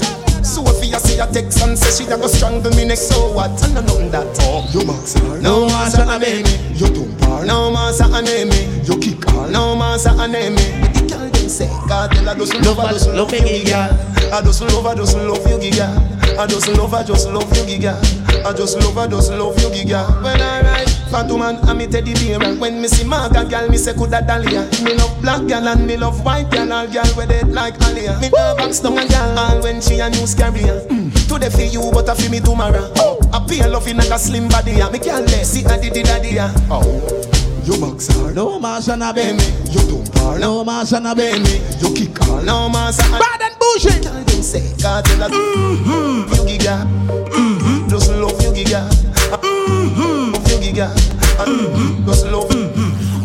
[0.43, 3.09] Sophia see a text and say she da go strangle me next.
[3.09, 3.53] So what?
[3.63, 4.27] I know nothing that.
[4.41, 5.41] Oh, you max her.
[5.41, 6.57] No master a name me.
[6.75, 7.45] You don't bar.
[7.45, 8.81] No master a name me.
[8.89, 9.51] You kick her.
[9.51, 11.42] No master a name me.
[11.59, 14.33] But the girl them say, cartel I just love, I just love you, girl.
[14.33, 16.09] I just love, I just love you, girl.
[16.39, 18.01] I just love, I just love you, girl.
[18.45, 20.07] I just love, I just love you, girl.
[20.23, 22.39] When I ride, fat woman, I'm me teddy bear.
[22.57, 24.69] When me see Marga, girl, me say coulda Dahlia.
[24.83, 26.73] Me love black girl and me love white girl.
[26.73, 28.19] All girl with it like Alia.
[28.21, 30.81] Me never box down a girl, all when she a news carrier.
[30.89, 31.13] Mm.
[31.29, 32.91] Today for you, but I feel me tomorrow.
[32.97, 34.73] Oh, I pay loving like a slim body.
[34.73, 36.39] Me can't let see a diddy daddy.
[36.71, 37.32] Oh.
[37.65, 38.35] You box hard.
[38.35, 39.39] No man son of baby.
[39.71, 40.39] You don't bar.
[40.39, 41.63] No man son of baby.
[41.79, 42.45] You kick hard.
[42.45, 44.03] No man son Bad and bullshit.
[44.03, 46.35] Tell them say, cartel a mm-hmm.
[46.35, 46.87] You giga.
[47.31, 47.89] Mm-hmm.
[47.89, 48.91] Just love you giga.
[48.91, 50.33] Mm-hmm.
[50.33, 50.89] Love you giga.
[50.91, 52.05] Mm-hmm.
[52.07, 52.67] Just love you.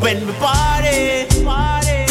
[0.01, 2.05] When we party, party,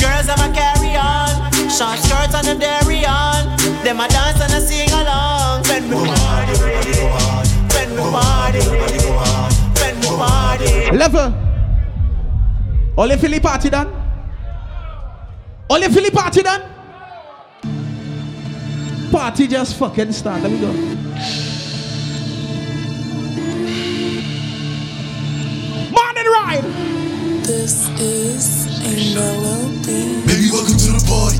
[0.00, 3.52] girls have a carry on, short skirts and a dairy on.
[3.84, 5.62] Them a dance and a sing along.
[5.68, 8.60] When we party, when we party,
[9.76, 10.96] when we party.
[10.96, 11.45] Level.
[12.98, 13.92] Only Philly party done.
[15.68, 16.62] Only Philly party done.
[19.12, 20.42] Party just fucking start.
[20.42, 20.72] Let me go.
[25.92, 26.64] Morning ride.
[27.44, 30.26] This is a melody.
[30.26, 31.38] Baby, welcome to the party.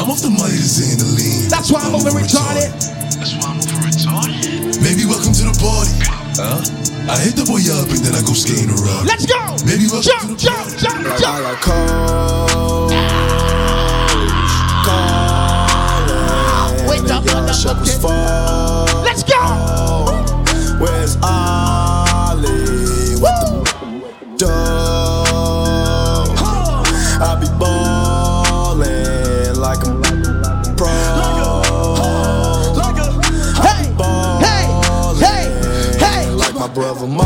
[0.00, 1.50] I'm off the money to Xandaline.
[1.50, 3.03] That's why I'm over retarded.
[3.24, 4.84] That's why I'm over retarded.
[4.84, 5.96] Baby, welcome to the party.
[6.36, 6.60] Huh?
[7.08, 9.08] I hit the boy up and then I go skating around.
[9.08, 9.56] Let's go.
[9.64, 11.40] Baby, welcome Jump, to the jump, jump, jump.
[11.40, 12.84] I call.
[16.84, 17.24] Wait up,
[17.56, 18.12] Shepherds fall.
[18.12, 19.03] Let's go.
[36.74, 37.22] Brother Mo.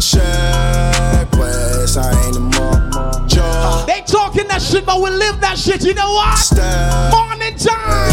[0.00, 3.26] Check West, I ain't a mo.
[3.26, 3.84] Joe.
[3.86, 5.84] They talking that shit, but we live that shit.
[5.84, 6.38] You know what?
[6.38, 7.12] Step.
[7.12, 8.12] Morning time.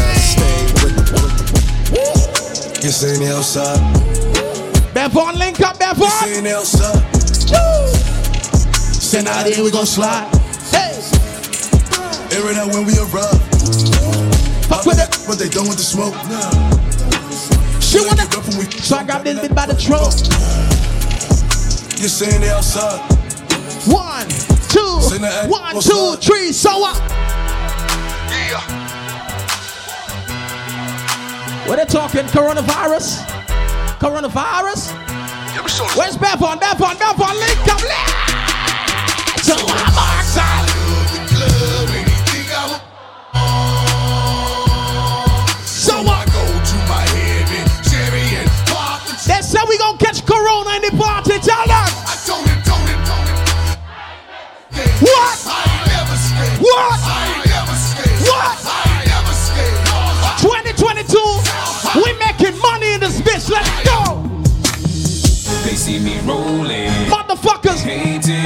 [2.83, 3.77] You seen outside?
[4.93, 6.33] Bevon, link up, You Bevon.
[6.33, 7.01] seen the outside?
[8.91, 10.27] Send out here, we gon' slide.
[10.71, 10.99] Hey,
[12.35, 13.39] Air it out when we arrive.
[14.67, 15.23] fuck with it.
[15.27, 16.15] But they done with the smoke.
[17.93, 18.25] She wanna.
[18.25, 20.17] Get up when we So I grab this bit by the throat.
[22.01, 22.97] You seen the outside?
[23.85, 24.27] One,
[24.73, 24.97] two,
[25.47, 26.51] one, two, three.
[26.51, 26.97] So what?
[31.69, 32.25] What they talking?
[32.33, 33.21] Coronavirus?
[34.01, 34.89] Coronavirus?
[35.95, 36.57] Where's Bevon?
[36.57, 37.79] Bevon, Bevon, link up.
[39.43, 40.02] So I'm
[50.13, 51.39] much corona in the party.
[51.39, 51.89] Tell them.
[55.01, 55.39] What?
[56.61, 56.99] What?
[58.21, 58.57] What?
[60.39, 61.17] 2022,
[62.03, 63.49] we making money in this bitch.
[63.49, 64.21] Let's go.
[65.63, 66.91] They see me rolling.
[67.09, 67.81] Motherfuckers.
[67.81, 68.43] Hating.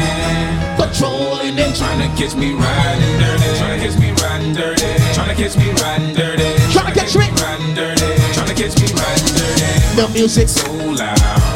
[0.77, 3.57] Patrolling and trying to catch me riding dirty.
[3.57, 5.14] Trying to catch me riding dirty.
[5.14, 6.72] Trying to catch me riding dirty.
[6.72, 8.34] Trying to catch me riding dirty.
[8.34, 9.57] Trying to catch me riding dirty.
[9.98, 11.47] The music so loud.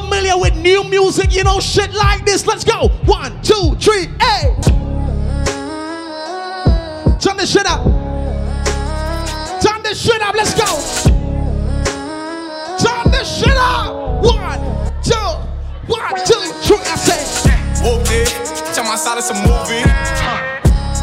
[0.00, 1.34] Familiar with new music?
[1.34, 2.46] You know, shit like this.
[2.46, 2.88] Let's go.
[3.04, 4.56] One, two, three, hey.
[7.20, 7.84] Turn this shit up.
[9.62, 10.34] Turn this shit up.
[10.34, 10.66] Let's go.
[12.84, 14.22] Turn this shit up.
[14.22, 14.60] One,
[15.02, 15.14] two,
[15.86, 16.78] one, two, three.
[16.78, 17.20] I say.
[17.86, 18.28] It.
[18.74, 20.43] Check my side, it's a movie.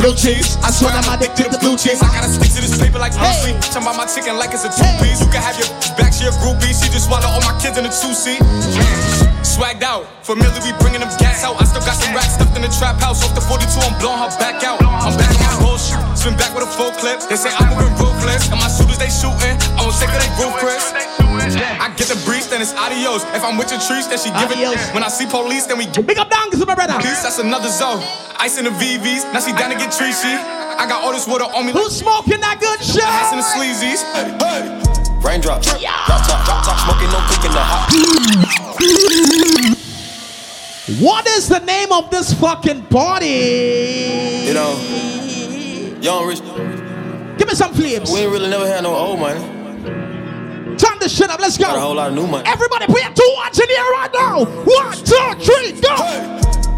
[0.01, 0.57] Blue cheese.
[0.65, 2.01] I swear I'm addicted to blue cheese.
[2.01, 3.53] I gotta stick to this paper like Bruce Lee.
[3.69, 5.21] Talking about my chicken like it's a two piece.
[5.21, 6.73] You can have your back, to your groupie.
[6.73, 8.41] She just swallow all my kids in a two seat.
[9.51, 11.59] Swagged out, familiar, we bringing them gas out.
[11.59, 13.19] I still got some racks stuffed in the trap house.
[13.19, 14.79] Off the 42, I'm blowing her back out.
[14.79, 15.99] I'm back on my bullshit.
[16.15, 17.19] Spin back with a full clip.
[17.27, 18.47] They say I'm moving ruthless.
[18.47, 19.59] And my shooters, they shooting.
[19.75, 20.95] I won't take it, they roof Chris.
[20.95, 23.27] I get the breeze, then it's adios.
[23.35, 24.63] If I'm with your trees, then she giving.
[24.95, 26.07] When I see police, then we get.
[26.07, 26.95] Big up down, cause my brother.
[27.03, 27.99] Peace, That's another zone.
[28.39, 30.31] Ice in the VVs, now she down to get treachy.
[30.79, 31.75] I got all this water on me.
[31.75, 33.03] Who's smoking that good shit?
[33.03, 33.99] Ice in the sleazies.
[34.15, 34.63] Hey, hey.
[35.19, 38.47] Raindrop, drop top, drop top, smoking, no cooking the hot.
[40.99, 44.45] What is the name of this fucking party?
[44.45, 44.77] You know,
[46.01, 46.41] young rich.
[47.37, 48.11] Give me some flames.
[48.11, 49.39] We ain't really never had no old money.
[50.77, 51.39] Turn this shit up.
[51.39, 51.65] Let's go.
[51.65, 52.47] Got a whole lot of new money.
[52.47, 54.45] Everybody, put your two ones in here right now.
[54.45, 55.95] One, two, three, go.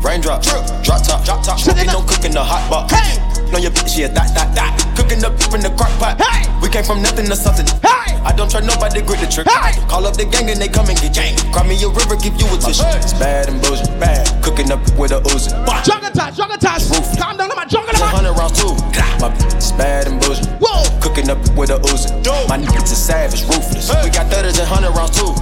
[0.03, 2.93] Raindrop, drop drop, drop top, drop top, smoking, no cooking the hot box.
[2.93, 3.19] Hey.
[3.55, 4.92] On your bitch, yeah, that, that, that.
[5.03, 6.15] Cooking up in the crock pot.
[6.15, 6.47] Hey.
[6.63, 7.67] We came from nothing to something.
[7.83, 8.15] Hey.
[8.23, 9.51] I don't try nobody, grip the trick.
[9.51, 9.75] Hey.
[9.91, 11.35] Call up the gang and they come and get gang.
[11.51, 12.87] Cry me a river, give you a tissue.
[13.03, 14.23] It's bad and bullshit, bad.
[14.39, 15.51] Cooking up with a Uzi.
[15.83, 16.87] Jungle touch, jungle touch.
[17.19, 18.15] Calm down, on my jungle man.
[18.15, 18.71] 100 rounds too.
[19.19, 20.47] My bitch is bad and bullshit.
[20.63, 20.87] Whoa.
[21.03, 22.15] Cooking up with a Uzi.
[22.47, 23.91] My niggas is savage, ruthless.
[24.07, 25.35] We got 30s and 100 rounds too.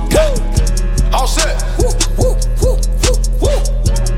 [1.14, 1.54] All set.
[1.78, 2.34] Woo, woo,
[2.66, 3.14] woo, woo,
[3.46, 3.62] woo.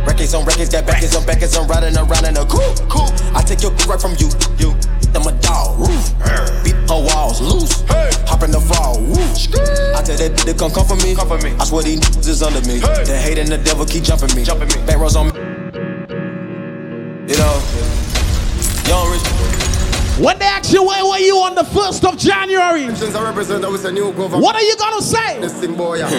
[0.07, 2.80] Records on records, got backers on backers, I'm riding around in a coupe.
[2.88, 3.11] Cool.
[3.36, 4.32] I take your right from you.
[4.56, 4.72] You.
[5.15, 5.80] I'm a dog.
[5.80, 6.14] Roof.
[6.64, 7.81] Beat her walls loose.
[7.81, 8.10] Hey.
[8.27, 8.99] Hop in the fall.
[8.99, 9.14] Woo.
[9.95, 11.15] I tell that bitch to come come for me.
[11.15, 11.52] Come for me.
[11.60, 12.80] I swear these niggas is under me.
[12.80, 13.03] Hey.
[13.03, 14.44] The hate and the devil keep jumping me.
[14.44, 14.85] Jumping me.
[14.85, 15.34] Back rows on me.
[17.31, 17.56] You know.
[18.88, 19.22] Young rich.
[20.19, 23.65] When they ask you where were you on the 1st of January, Since I represent,
[23.65, 24.44] I was a new government.
[24.44, 25.40] what are you gonna say?
[25.41, 26.10] This thing, boy, yeah.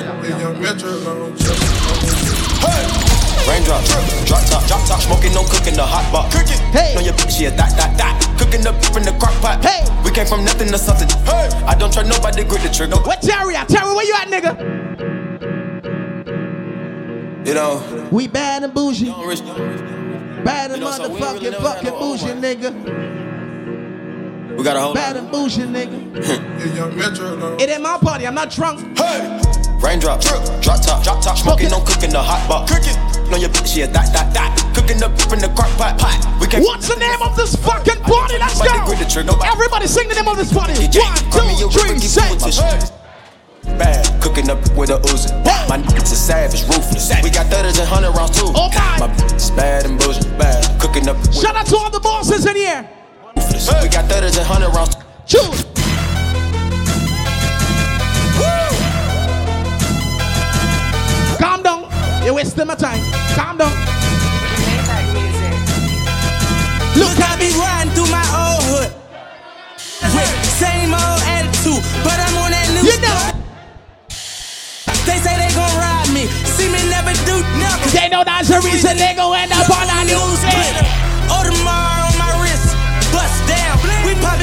[3.46, 6.32] Raindrop, drop drop top, drop top, smoking, no cooking the hot pot.
[6.32, 8.14] Cooking, hey, on your bitch, yeah, that, that, that.
[8.38, 9.62] Cooking up in the crock pot.
[9.64, 11.08] Hey, we came from nothing to something.
[11.24, 12.96] Hey, I don't try nobody, grip the trigger.
[12.96, 13.68] What Terry at?
[13.68, 15.04] Terry, where you at, nigga?
[17.46, 19.10] You know, we bad and bougie.
[20.44, 23.23] Bad and You know, so motherfucking really fucking had no old bougie, nigga.
[24.56, 26.14] We got a whole Bad and bougie, nigga.
[27.60, 28.26] it ain't my party.
[28.26, 28.80] I'm not drunk.
[28.96, 29.20] Hey,
[29.82, 32.68] raindrop, drop top, drop top, smoking, no cooking the hot pot.
[32.68, 32.96] Cooking,
[33.32, 34.54] on your bitch, yeah, that, that, that.
[34.74, 36.18] Cooking up in the crock pot, pot.
[36.40, 38.38] We came What's the name of this fucking party?
[38.38, 38.70] Let's go.
[38.86, 39.34] grip the trigger.
[39.44, 40.74] Everybody sing the name of this party.
[40.78, 42.30] Yeah, One, cry me two, a river, three, give say.
[42.30, 43.04] you.
[43.78, 45.32] Bad, cooking up with a Uzi.
[45.68, 47.10] My niggas is savage, ruthless.
[47.22, 48.52] We got 30s and 100 rounds too.
[48.54, 49.08] Oh my.
[49.08, 50.62] My bitch is bad and bullshit, bad.
[50.80, 52.88] Cooking up with Shout out to all the bosses in here.
[53.54, 53.82] Ruthless.
[53.82, 54.96] We got 30s and 100 rounds.
[55.26, 55.64] Choose.
[61.38, 62.24] Calm down.
[62.24, 63.00] You're wasting my time.
[63.34, 63.72] Calm down.
[66.96, 68.92] Look, I be riding through my old hood.
[70.14, 73.40] With same old attitude, but I'm on that new You know.
[75.04, 77.92] They say they gon' ride me, see me never do nothing.
[77.92, 80.93] They know that's the reason they gon' end up on a news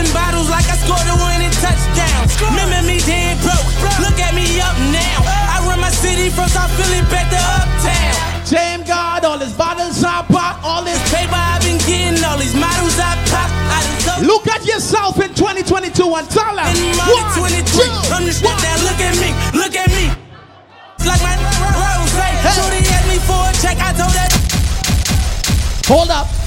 [0.02, 2.26] popping bottles like I scored a winning touchdown.
[2.50, 3.66] Remember me dead broke,
[4.02, 5.22] look at me up now.
[5.26, 8.46] I run my city from South Philly back to Uptown.
[8.46, 12.56] Same God, all his bottles I pop, all this Paper I've been getting, all these
[12.56, 13.50] models I pop.
[13.50, 17.62] I done Look at yourself in 2022 and tell in One, 23.
[17.64, 18.62] two, Understand one.
[18.62, 18.80] that?
[18.84, 20.10] Look at me, look at me.
[21.06, 21.36] Like my
[21.74, 22.14] rose.
[22.18, 22.38] Hey.
[22.54, 24.30] Shorty asked me for a check, I told her.
[25.88, 26.41] Hold up.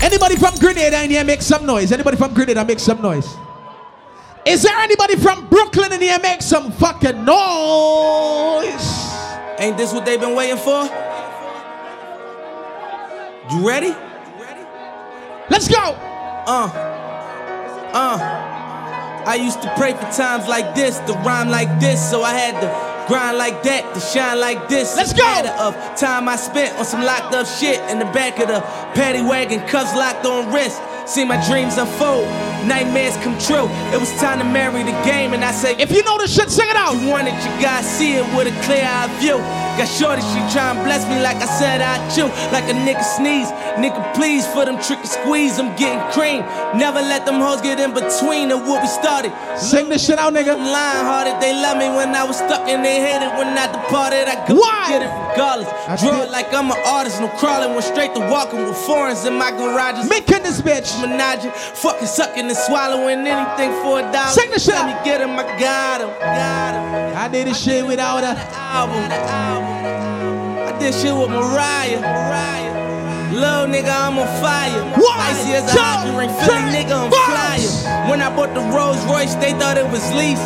[0.00, 1.90] Anybody from Grenada in here make some noise?
[1.90, 3.28] Anybody from Grenada make some noise?
[4.46, 9.08] Is there anybody from Brooklyn in here make some fucking noise?
[9.58, 10.84] Ain't this what they've been waiting for?
[13.50, 13.94] You ready?
[15.50, 15.96] Let's go.
[16.46, 16.70] Uh,
[17.92, 18.54] uh.
[19.26, 22.60] I used to pray for times like this, to rhyme like this, so I had
[22.62, 24.94] to grind like that, to shine like this.
[24.94, 25.24] Let's go.
[25.24, 28.60] Matter of time I spent on some locked up shit in the back of the
[28.94, 30.80] paddy wagon, cuffs locked on wrist.
[31.08, 32.28] See my dreams unfold.
[32.68, 33.66] nightmares come true.
[33.90, 36.50] It was time to marry the game, and I say, If you know this shit,
[36.50, 37.00] sing it out.
[37.00, 39.67] You want it, you gotta see it with a clear eye view.
[39.78, 42.26] Got shorty, she tryna bless me like I said I chew.
[42.50, 43.46] Like a nigga sneeze.
[43.78, 46.42] Nigga, please, for them trick and squeeze, I'm getting cream.
[46.74, 49.30] Never let them hoes get in between of what we started.
[49.56, 50.58] Sing this shit out, nigga.
[50.58, 54.26] Lying hearted, they love me when I was stuck and they hated when I departed.
[54.26, 54.86] I go Why?
[54.90, 55.70] get it regardless.
[56.02, 59.38] Draw it like I'm an artist, no crawling, went straight to walking with foreigns in
[59.38, 60.10] my garages.
[60.10, 60.90] Making this bitch.
[61.00, 64.34] Menage, fucking sucking and swallowing anything for a dollar.
[64.34, 64.98] Sing the shit Let out.
[64.98, 67.16] me get him, I got him, got him.
[67.16, 69.67] I did this shit without a album.
[70.88, 72.00] Did shit with Mariah.
[72.00, 72.72] Mariah.
[73.36, 74.72] Little nigga, I'm on fire.
[75.20, 78.08] Icy as a hot drink, Philly nigga, I'm flyer.
[78.08, 80.40] When I bought the Rolls Royce, they thought it was lease.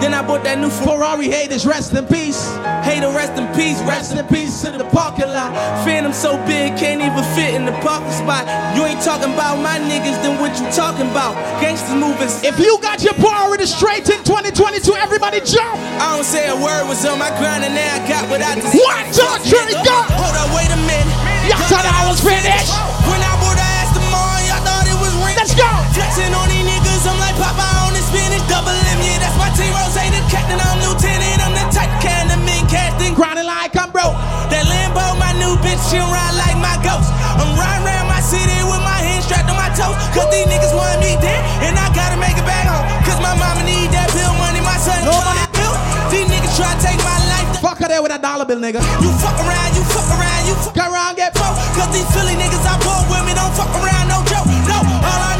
[0.00, 2.52] Then I bought that new Ferrari haters, rest in peace.
[2.84, 5.56] Hater, rest in peace, rest in peace in the parking lot.
[5.88, 8.44] Phantom so big, can't even fit in the parking spot.
[8.76, 11.32] You ain't talking about my niggas, then what you talking about?
[11.64, 12.28] Gangsters moving.
[12.44, 15.80] If you got your priority straight in 2022, everybody jump.
[15.96, 18.54] I don't say a word was on my grind, and now I got what I
[18.60, 18.76] deserve.
[18.76, 19.96] One, two, three, go.
[20.12, 21.16] Hold up, wait a minute.
[21.48, 22.74] Y'all thought I was finished.
[23.08, 25.38] When I bought the ass tomorrow, y'all thought it was ring.
[25.40, 25.68] Let's go.
[25.96, 27.85] Flexing on these niggas, I'm like Popeye
[28.16, 29.68] spinach, double M, yeah, that's my team.
[29.76, 33.12] Ross the captain, I'm lieutenant, I'm the type kind of mean casting.
[33.12, 34.16] Grinding like I'm broke.
[34.48, 37.12] That Lambo, my new bitch, she ride like my ghost.
[37.36, 39.96] I'm riding around my city with my hands strapped on my toes.
[40.16, 42.86] Cause these niggas want me dead, and I gotta make it back home.
[43.04, 45.74] Cause my mama need that bill money, my son No that bill.
[46.08, 47.60] These niggas try to take my life.
[47.60, 48.80] Fuck her there with a dollar bill, nigga.
[49.04, 51.58] You fuck around, you fuck around, you fuck around, get broke.
[51.76, 54.48] Cause these Philly niggas I bought with me don't fuck around, no joke.
[54.70, 55.35] No, all I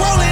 [0.00, 0.29] rolling,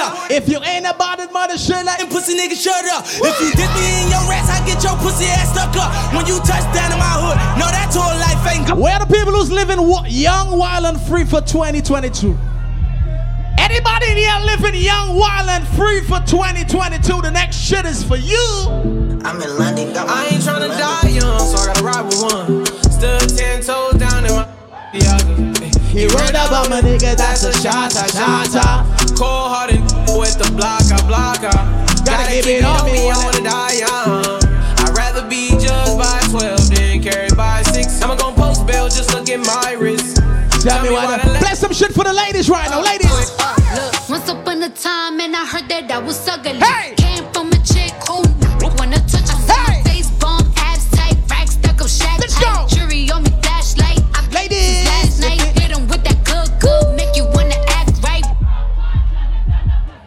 [0.00, 0.30] up?
[0.30, 3.04] If you ain't about it, mother shit like And pussy nigga, shut up.
[3.06, 5.92] If you dip me in your rats, I get your pussy ass stuck up.
[6.16, 8.78] When you touch down in my hood, no, that tour life ain't good.
[8.78, 12.36] Where the people who's living wa- young, wild, and free for 2022?
[13.58, 17.22] Anybody in here living young, wild, and free for 2022?
[17.22, 19.20] The next shit is for you.
[19.22, 22.66] I'm in London, got I ain't tryna die young, so I gotta ride with one.
[22.90, 24.48] Stood ten toes down in my
[24.94, 25.69] Yaga.
[25.90, 28.86] He run up on my nigga, that's a shot, a shot.
[29.18, 29.80] Cold hearted
[30.16, 31.50] with the blocker, blocker.
[32.04, 34.40] Gotta keep it on me, I wanna die young.
[34.86, 38.00] I'd rather be judged by 12 than carried by 6.
[38.02, 40.16] I'ma gon' post bail, just look at my wrist.
[40.62, 41.18] Tell me why.
[41.18, 43.10] the- Bless some shit for the ladies right now, ladies.
[43.10, 46.52] Look, once upon a time, and I heard that I was ugly.
[46.60, 46.89] Came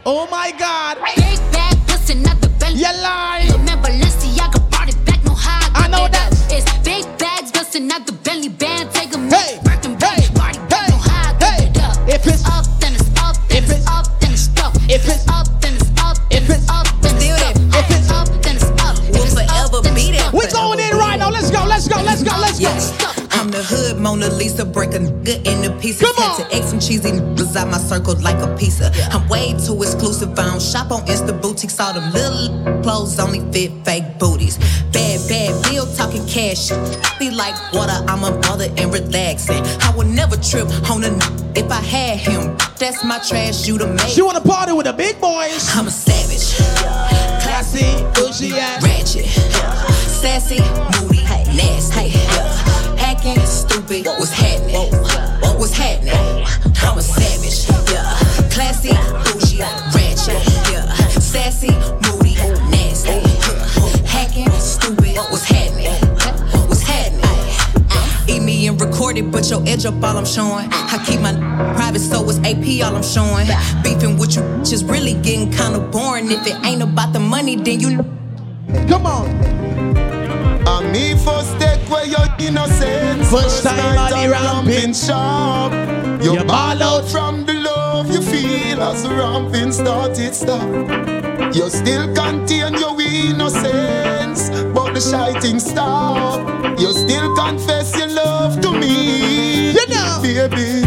[0.06, 0.98] Oh my God.
[1.16, 2.76] Big bag pussy, not the belly.
[2.76, 3.48] You lie.
[3.54, 6.30] Remember Balenciaga brought it back, no how I know that.
[6.52, 10.60] It's big bags busting out the belly band, take 'em Hey, Birkin bag, hey, body
[10.68, 11.66] back, hey, no how hey.
[11.68, 11.98] it up.
[12.10, 14.76] If it's- up, then it's up, then if it's it's- up, then it's stuck.
[14.90, 18.12] if it's- up, then it's up, if it's it's- up, then it's Still If it's
[18.12, 18.96] up, then it's up.
[19.14, 20.20] We'll forever be there.
[20.20, 20.34] stuck.
[20.34, 21.30] We going in right now.
[21.30, 22.68] Let's go, let's go, let's go, let's go.
[22.68, 22.92] Yes.
[23.54, 26.02] The hood Mona Lisa, break a nigga into pieces.
[26.02, 28.90] Come Had to X some cheesy niggas out my circle like a pizza.
[29.12, 30.32] I'm way too exclusive.
[30.40, 31.80] I don't shop on Insta boutiques.
[31.80, 34.58] All them little clothes only fit fake booties.
[34.92, 36.70] Bad, bad bill talking cash.
[37.20, 37.94] Be like water.
[38.08, 39.62] I'm a mother and relaxing.
[39.86, 41.22] I would never trip on a n-
[41.56, 42.58] if I had him.
[42.80, 43.68] That's my trash.
[43.68, 44.08] You the make.
[44.10, 45.70] She wanna party with the big boys.
[45.78, 46.58] I'm a savage.
[47.46, 47.86] Classy,
[48.16, 48.50] bougie,
[48.82, 49.28] ratchet,
[50.10, 50.58] sassy,
[50.98, 51.22] moody,
[51.54, 52.18] nasty,
[54.02, 54.92] What's happening?
[55.60, 56.16] What's happening?
[56.82, 58.50] I'm a savage, yeah.
[58.50, 59.60] Classy, bougie,
[59.94, 60.34] ratchet,
[60.74, 60.92] yeah.
[61.20, 61.70] Sassy,
[62.02, 62.34] moody,
[62.72, 63.20] nasty,
[64.04, 65.16] hacking, stupid.
[65.30, 65.94] What's happening?
[66.68, 67.22] What's happening?
[68.28, 70.70] Eat me and record it, but your edge up all I'm showing.
[70.72, 71.34] I keep my
[71.76, 73.46] private, so it's AP all I'm showing.
[73.84, 76.32] Beefing with you just really getting kinda boring.
[76.32, 77.98] If it ain't about the money, then you
[78.88, 80.03] Come on.
[80.94, 83.30] Me first take away your innocence.
[83.32, 84.94] First time night I'm ramping.
[84.94, 85.74] sharp.
[86.24, 87.10] You You ball out out.
[87.10, 90.70] from the love you feel as the ramping started stop.
[91.56, 94.42] You still contain your innocence,
[94.76, 96.40] but the shiting stop.
[96.80, 100.20] You still confess your love to me, You know.
[100.22, 100.83] baby.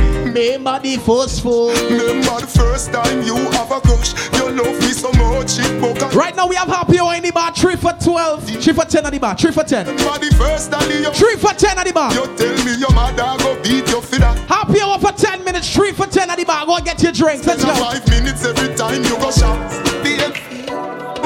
[0.47, 1.71] Remember the forceful.
[1.91, 4.15] Remember the first time you have a crush.
[4.39, 7.53] You love me so much, it Right now we have happy hour in the bar,
[7.53, 9.87] 3 for 12, 3 for 10 at the bar, 3 for 10.
[9.87, 12.15] Remember the first time you 3 for 10 at the bar.
[12.15, 14.39] You tell me your mother go beat you for that.
[14.49, 16.65] Happy hour for 10 minutes, 3 for 10 at the bar.
[16.65, 17.45] Go get your drinks.
[17.45, 17.75] Let's go.
[17.75, 19.59] Five minutes every time you go shop.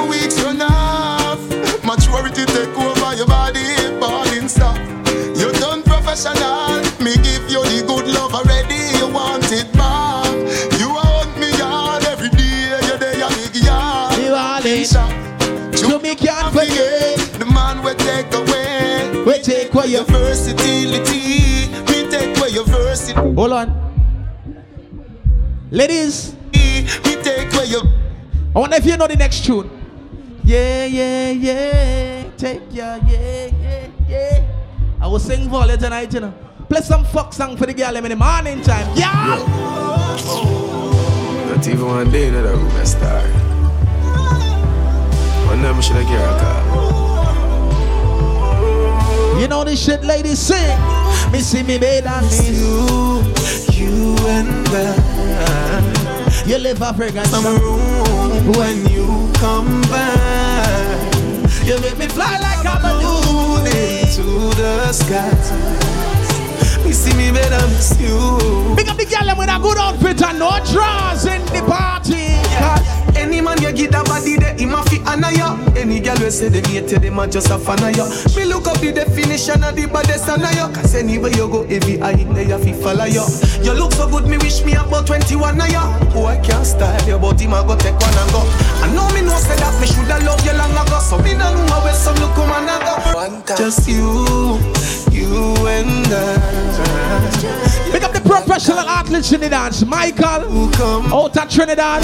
[0.08, 1.40] Weeks run off.
[1.84, 3.60] Maturity take over your body,
[4.00, 4.99] balling stop.
[6.10, 6.82] Professional.
[6.98, 8.98] Me give you the good love already.
[8.98, 10.26] You want it back.
[10.80, 12.82] You want me yard every day.
[12.82, 14.18] You there, you big yard.
[14.18, 14.90] You are it.
[15.78, 17.14] You me can't forget.
[17.38, 19.22] The man will take away.
[19.24, 21.70] We take away your versatility.
[21.86, 23.34] Me take away your versatility.
[23.36, 23.68] Hold on.
[25.70, 27.82] Ladies, Me take away your
[28.56, 29.70] I wonder if you know the next tune.
[30.42, 32.30] Yeah, yeah, yeah.
[32.36, 34.59] Take ya, yeah, yeah, yeah.
[35.00, 36.34] I will sing for you tonight, you know.
[36.68, 38.86] Play some fuck song for the girl in the morning time.
[38.96, 39.38] Yeah.
[41.48, 43.22] Not even one day that I room a star.
[45.48, 46.60] One time I should have get a call.
[49.40, 50.78] You know this shit, ladies, sing.
[51.32, 53.22] Me see me better miss you,
[53.72, 56.44] you and I.
[56.46, 60.49] You live a fragrance Some room when you come back.
[61.64, 65.89] You make me fly like a balloon into the sky.
[66.84, 68.74] Me see me better miss you.
[68.76, 72.38] Big up the girl them with a good outfit and no drawers in the party.
[73.16, 75.56] Any man you get a body there, him a fi honor ya.
[75.76, 78.08] Any girl we say them hate you, them a just a fan of ya.
[78.36, 80.72] Me look up the definition of the baddest honor ya.
[80.72, 83.26] Cause anywhere you go, every eye in there you fi follow ya.
[83.62, 85.82] You look so good, me wish me about 21 of ya.
[86.14, 88.40] Oh, I can't style you, body, him a go take one and go.
[88.80, 90.98] I know me know say that me shoulda love you long ago.
[91.00, 93.56] So me no know where some look come and I go.
[93.56, 94.56] Just you,
[95.10, 97.90] you and I.
[97.92, 99.84] Big up the professional athletes in the dance.
[99.84, 100.70] Michael,
[101.12, 102.02] out of Trinidad.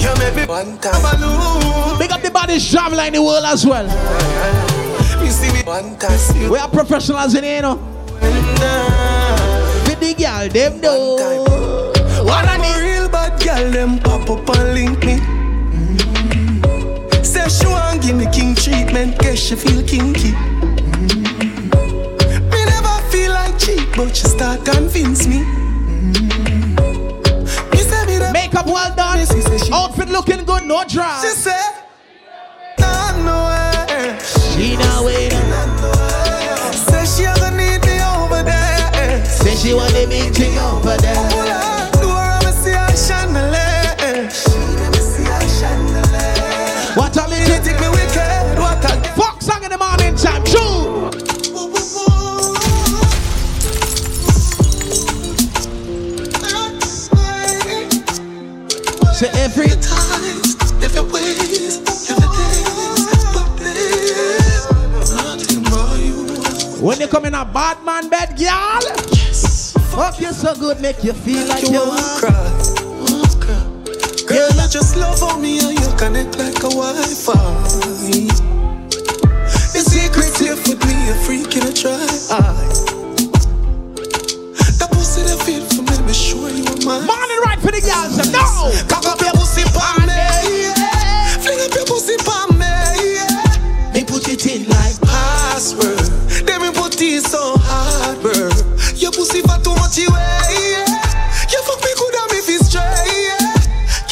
[0.00, 1.98] You make me one time.
[1.98, 3.86] Big up the body traveler in the world as well.
[5.22, 6.50] You see me one time.
[6.50, 7.76] We are professionals in here, you know.
[9.86, 10.90] With the girl, them do.
[12.24, 15.18] One of the real bad girl, them pop up and link me.
[17.22, 20.34] Say she want give me king treatment, guess she feel kinky.
[24.04, 25.44] But she start convince me.
[25.44, 26.72] Mm.
[27.72, 29.18] Me say me the Makeup well done.
[29.72, 31.22] Outfit looking good, no dress.
[31.22, 31.62] She say,
[32.78, 34.18] nah, no way.
[34.22, 35.32] She now wait.
[36.88, 39.24] Say she ever need me over there.
[39.24, 41.29] Say she want the big thing over there.
[59.20, 62.32] Say every times, different ways, different
[63.60, 64.00] days.
[66.80, 68.80] when you come in a bad man bed, girl.
[69.92, 72.50] Fuck you so good, make you feel like You you wanna cry.
[74.26, 77.34] Girl, I just love on me and you connect like a Wi-Fi.
[79.74, 82.99] The secret here for me, a freak in a try.
[86.20, 87.06] Sure you are mine.
[87.08, 88.20] Morning right for the girls.
[88.28, 88.44] No.
[88.92, 90.20] Cock up your pussy palm me,
[91.40, 92.68] fling up your pussy palm me.
[93.96, 95.98] Me put it in like password.
[96.44, 98.52] Then me put it so hard, bro.
[99.00, 100.84] Your pussy for too much away.
[101.48, 103.40] You fuck me good and me feel straight.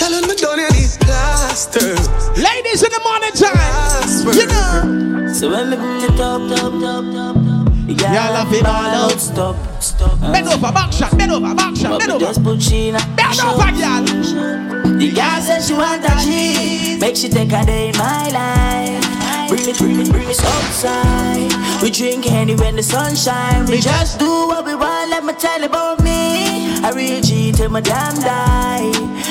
[0.00, 1.92] Girl, when me done you need plaster.
[2.40, 3.68] Ladies in the morning time.
[4.32, 5.32] You know.
[5.32, 7.68] So when me bring it up, up, up, up, up.
[7.88, 9.20] Y'all have it all out.
[9.20, 9.77] Stop, stop.
[10.32, 12.24] Bend over, back shot, bend over, back shot, bend over.
[12.24, 14.04] Just put she in a Bend over, girl.
[14.98, 17.00] The girl says she want a cheese.
[17.00, 19.48] Make she take a day in my life.
[19.48, 21.82] Bring it, bring it, bring it outside.
[21.82, 23.64] We drink Henny when the sun shine.
[23.66, 25.10] We just do what we want.
[25.10, 26.78] Let me tell you about me.
[26.84, 28.90] I real G till my damn die.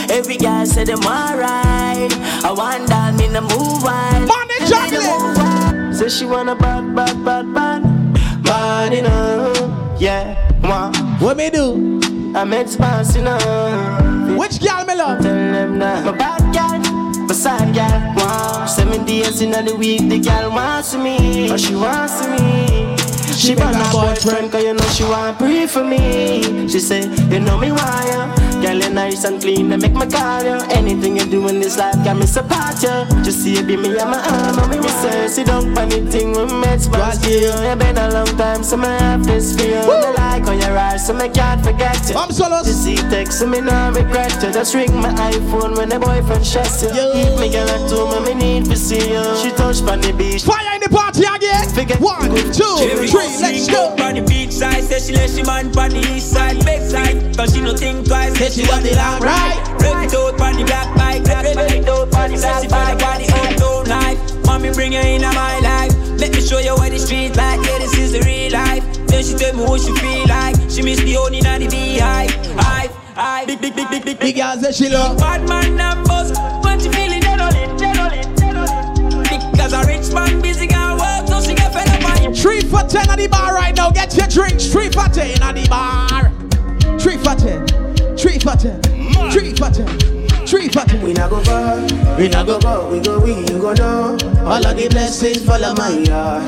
[0.10, 2.12] Every girl say them alright.
[2.44, 4.26] I want down me the move wide.
[4.26, 5.94] Money juggling.
[5.94, 8.44] Say she want a bad, bad, bad, bad.
[8.44, 10.02] Bad enough.
[10.02, 10.96] Yeah, what?
[11.22, 12.00] What me do?
[12.36, 14.38] I'm expensive enough.
[14.38, 15.22] Which girl me love?
[15.22, 18.14] Tell them that my bad girl, my side girl.
[18.16, 22.30] Wow, seven days in the week, the girl wants to me, or she wants to
[22.32, 22.96] me.
[23.34, 26.68] She brought her boyfriend, cause you know she want pray for me.
[26.68, 28.47] She say, you know me why ya?
[28.62, 29.70] Girl, you're nice and clean.
[29.70, 30.58] They make me call you.
[30.72, 33.24] Anything you do in this life, got me support you.
[33.24, 36.02] Just see you be me and my arm, me me say, sit down on the
[36.12, 37.54] thing we met to you.
[37.68, 39.82] You been a long time, so me have this for you.
[39.82, 42.16] Me like on your eyes, so me can't forget you.
[42.16, 42.68] I'm solos.
[42.68, 44.52] You see text, so me no regret you.
[44.52, 46.90] Just ring my iPhone when the boyfriend stress you.
[46.90, 47.14] Yeah.
[47.14, 49.24] Keep me girl at home, me need to see you.
[49.38, 50.44] She touch on the beach.
[50.44, 51.68] Fire in the party again.
[51.70, 52.78] Forget One, two,
[53.08, 53.96] three, let's go.
[54.00, 57.36] On the beach side, say she let she man on the east side, big side.
[57.36, 59.58] Cause she no think twice, say she want the long ride.
[59.82, 61.58] Rev it out on the black bike, rev it
[61.88, 63.22] out on the black bike.
[63.22, 64.46] She for the life.
[64.46, 65.92] Mommy bring her in my life.
[66.20, 67.66] Let me show you what the street like.
[67.66, 68.84] Yeah, this is the real life.
[69.08, 70.56] Then she tell me what she feel like.
[70.70, 72.32] She miss the only in the beehive.
[72.56, 73.48] Hive, hive.
[73.48, 74.36] Big, big, big, big, big, big.
[74.36, 75.18] girls say she love.
[75.18, 76.32] Bad man and boss.
[76.64, 79.52] When she feeling generally, generally, generally.
[79.52, 82.34] Because a rich man busy can work, so she get fed up on you.
[82.34, 83.92] Three for ten at the bar right now.
[83.92, 84.72] Get your drinks.
[84.72, 86.32] Three for ten at the bar.
[87.00, 87.87] Three for ten.
[88.18, 88.82] Ten.
[89.30, 89.88] Three for ten.
[90.48, 90.84] Three for.
[91.06, 91.80] We not go far,
[92.18, 94.18] we not go far, we go we, you go know.
[94.44, 96.48] All of the blessings follow my yard.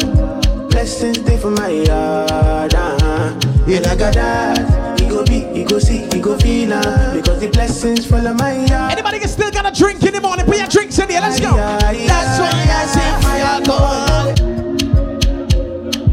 [0.71, 2.73] Blessings stay for my yard.
[2.73, 3.39] Uh-huh.
[3.67, 4.99] You not got that.
[4.99, 8.65] You go be, you go see, you go feel uh, Because the blessings follow my
[8.65, 8.91] yard.
[8.91, 10.47] Anybody can still got a drink in the morning?
[10.47, 11.21] Put your drinks in here.
[11.21, 11.55] Let's go.
[11.55, 14.33] That's why I say my alcohol.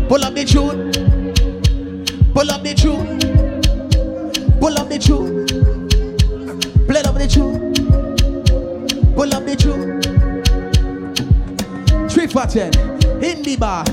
[0.07, 0.93] Pull up the tune.
[2.35, 3.46] Pull up the tune.
[4.61, 5.47] Pull up the tune.
[6.87, 7.75] Play up the tune.
[9.15, 10.01] Pull up the tune.
[12.09, 12.73] Three for ten.
[13.23, 13.85] In the bar.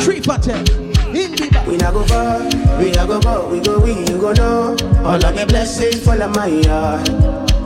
[0.00, 0.66] Three for ten.
[1.14, 1.66] In the bar.
[1.66, 2.38] We not go far,
[2.78, 4.76] we not go far, we go we, you go know.
[5.04, 7.06] All of the blessings follow my yard.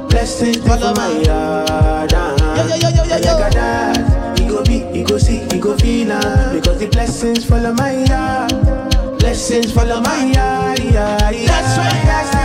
[0.09, 2.13] Blessings follow my yard.
[2.13, 2.69] Uh-huh.
[2.69, 4.47] Yo, yo, yo, yo, yo, yo.
[4.47, 4.53] you.
[4.53, 9.19] Go be, you go see, you go feel uh, Because the blessings follow my yard.
[9.19, 10.79] Blessings follow my yard.
[10.79, 11.47] Yeah, yeah.
[11.47, 12.36] That's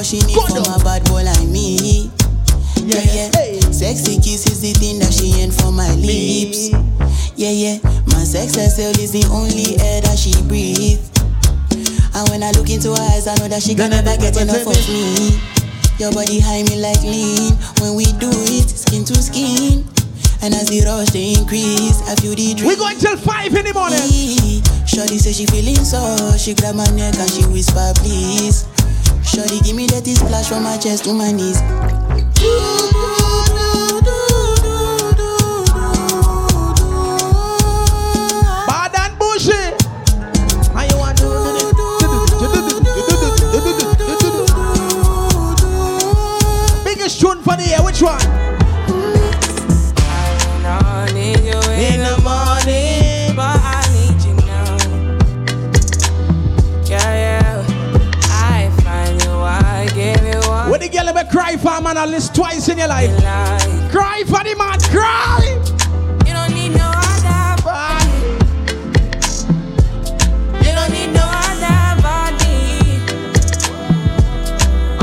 [0.00, 2.08] what she need from a bad boy like me.
[2.88, 3.28] Yeah, yeah.
[3.68, 6.72] Sexy kiss is the thing that she ain't for my lips.
[7.36, 7.76] Yeah, yeah.
[8.08, 11.04] My sex herself is the only air that she breathes.
[12.16, 14.64] And when I look into her eyes, I know that she can never get enough
[14.64, 15.36] of me.
[16.00, 17.52] Your body high me like lean.
[17.84, 19.84] When we do it, skin to skin.
[20.40, 22.72] And as the rush they increase, I feel the dream.
[22.72, 24.64] We go until five in the morning.
[24.88, 26.00] Shorty say she feeling so.
[26.40, 28.64] She grab my neck and she whisper, please.
[29.24, 31.60] Shorty give me that splash from my chest to my knees.
[38.66, 39.52] Bad and bushy.
[40.72, 41.18] How you want
[46.84, 48.29] Biggest tune for the year, which one?
[62.00, 63.10] At least twice in your life.
[63.90, 65.60] Cry for the man, cry.
[66.26, 68.16] You don't need no other body.
[70.64, 73.04] You don't need no other body.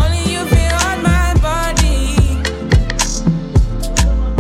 [0.02, 2.42] Only you feel on my body.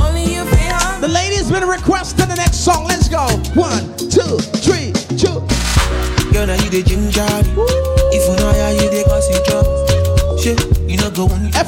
[0.01, 2.85] Only you feel on The ladies been requesting the next song.
[2.85, 3.27] Let's go.
[3.53, 5.45] One, two, three, two.
[6.33, 7.46] Girl, now you the ginger.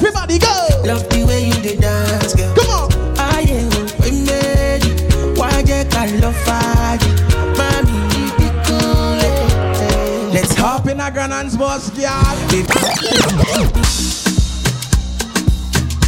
[0.00, 0.66] Everybody go.
[0.86, 2.54] Love the way you the dance, girl.
[2.56, 2.88] Come on.
[3.18, 3.68] I am
[4.00, 4.80] we made.
[5.36, 6.96] Why you call love fire?
[7.60, 9.20] Mommy, be cool.
[9.20, 10.30] eh.
[10.32, 12.08] Let's hop in a Granan's bus, girl.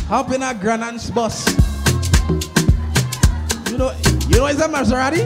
[0.08, 1.46] Hop in a Granan's bus.
[3.70, 3.92] You know,
[4.28, 5.22] you know it's a Maserati?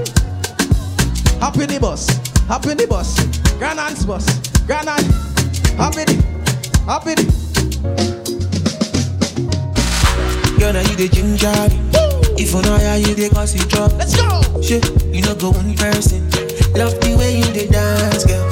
[1.38, 2.08] Hop in the bus.
[2.48, 3.14] Hop in the bus.
[3.58, 4.26] Granan's bus.
[4.66, 5.02] Granan.
[5.76, 6.08] Hop in.
[6.86, 7.35] Hop in
[10.66, 11.52] girl, now you the ginger.
[12.38, 13.92] If you know you the cause it drop.
[13.92, 14.42] Let's go.
[14.60, 14.84] Shit,
[15.14, 16.26] you know go one person.
[16.74, 18.42] Love the way you the dance, girl.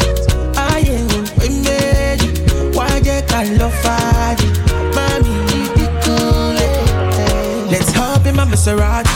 [0.56, 2.30] I am a lady.
[2.76, 4.46] Why you can love Fadi?
[4.94, 6.56] Mommy, you be cool.
[6.56, 7.70] Eh, eh.
[7.70, 9.10] Let's hop in my Maserati.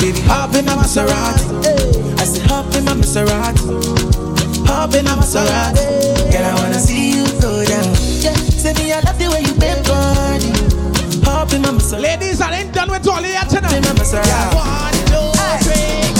[0.00, 1.46] Baby, hop in my Maserati.
[2.18, 4.66] I said hop in my Maserati.
[4.66, 5.84] Hop in my Maserati.
[6.32, 7.94] Girl, I wanna see you go down.
[7.94, 9.35] Say me, I love the way
[11.56, 13.72] Ladies, I ain't done with all here tonight.
[13.72, 15.32] Yeah, one, two,
[15.64, 16.12] three.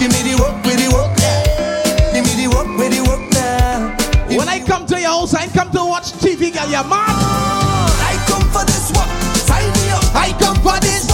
[0.00, 2.12] Give me the work, with the work, yeah.
[2.14, 3.94] Give me the work, with the work now.
[4.26, 6.64] Give when I come to your house, I ain't come to watch TV, girl.
[6.70, 7.12] You're mad.
[7.12, 9.08] I come for this work.
[9.36, 10.04] Sign me up.
[10.16, 11.05] I come for this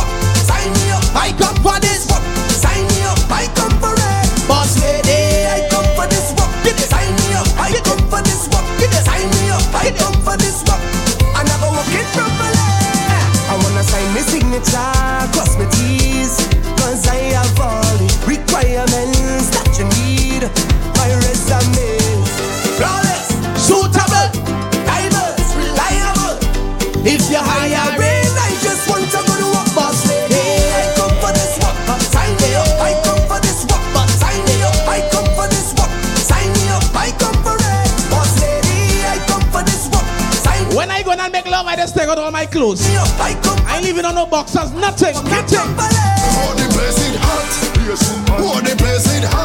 [42.62, 42.86] kilos.
[43.18, 45.59] I ain't living on no boxers, nothing, nothing.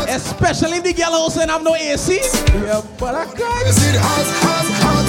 [0.09, 2.15] Especially the girl also I have no AC.
[2.15, 3.67] Yeah, but I can't.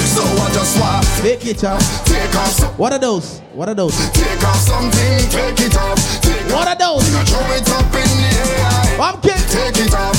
[0.08, 2.04] So I just take it off.
[2.04, 2.72] Take off some.
[2.74, 3.40] What are those?
[3.52, 3.96] What are those?
[4.12, 6.20] Take off something, take it off.
[6.22, 7.08] Take what are those?
[7.08, 9.12] Throw it up in the air.
[9.48, 10.17] Take it off.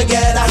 [0.00, 0.49] together.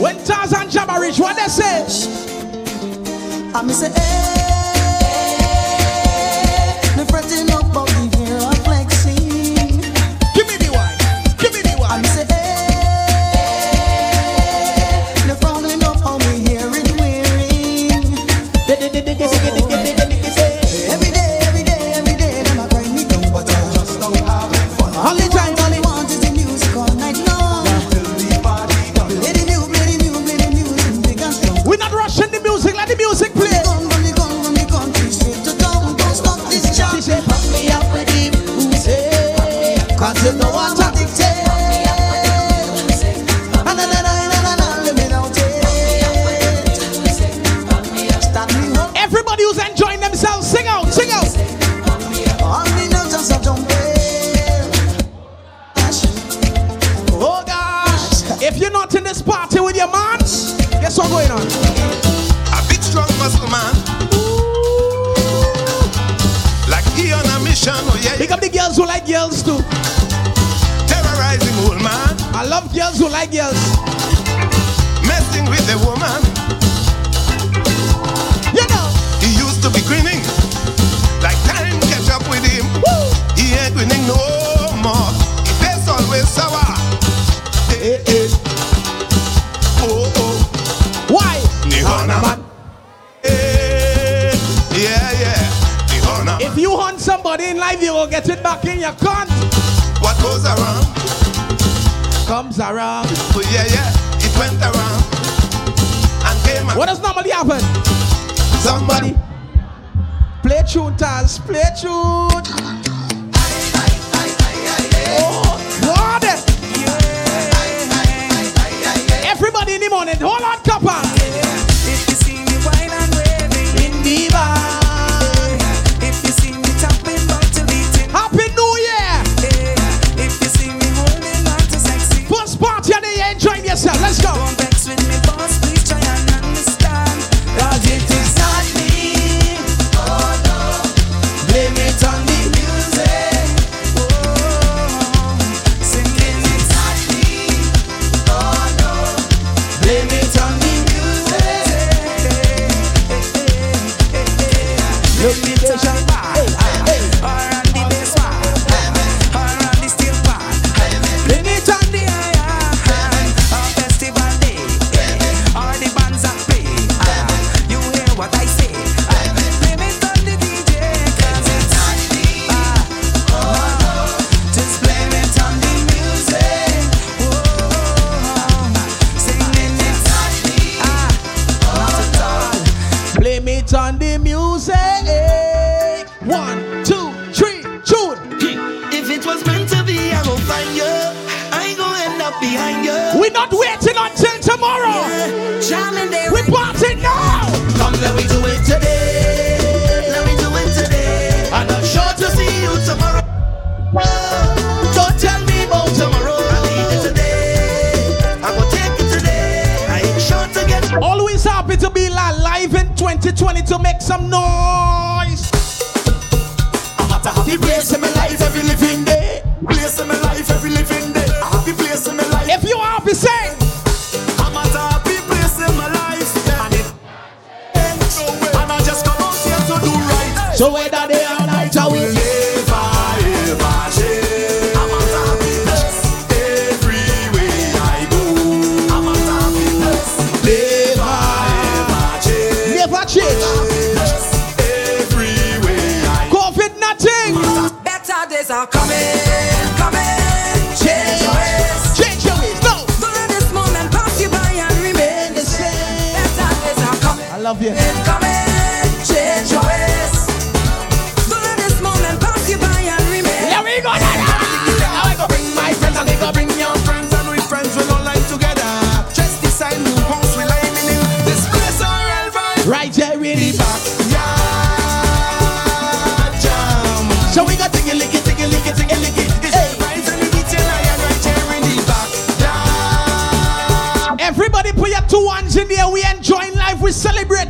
[0.00, 1.82] When Tarzan Jabba reach, what they say?
[3.54, 4.65] I'm say, hey.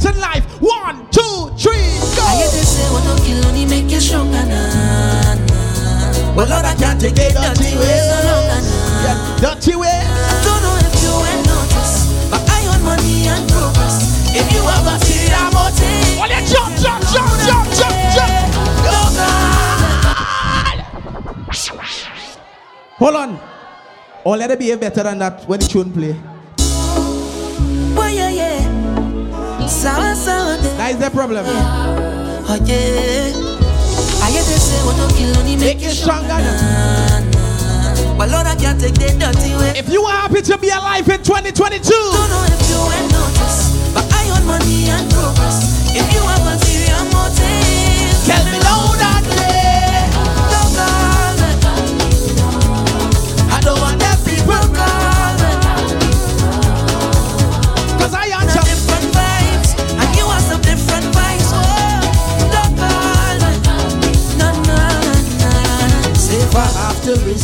[0.00, 0.44] Celebrating life.
[0.60, 2.22] One, two, three, go.
[2.24, 6.34] I hear they say what don't kill only make you stronger, nah, nah.
[6.34, 9.40] But Lord, I can't take it dirty way no longer, nah.
[9.40, 9.88] Dirty way.
[9.88, 14.36] I don't know if you ain't noticed, but I own money and progress.
[14.36, 18.36] If you ever see a motive, well, then jump, jump, jump, jump, jump, jump.
[22.98, 23.40] Hold on.
[24.24, 26.16] Or let it behave better than that when the tune play.
[29.86, 31.46] That is the problem.
[31.46, 33.30] Oh, yeah.
[34.18, 37.22] I hear they say what don't kill only make you stronger, nah.
[38.18, 39.78] But Lord, I can't take the dirty way.
[39.78, 42.82] If you are happy to be alive in 2022, Don't know if you
[43.14, 45.86] noticed, but I own money and progress.
[45.94, 48.65] If you have a serious motive, tell me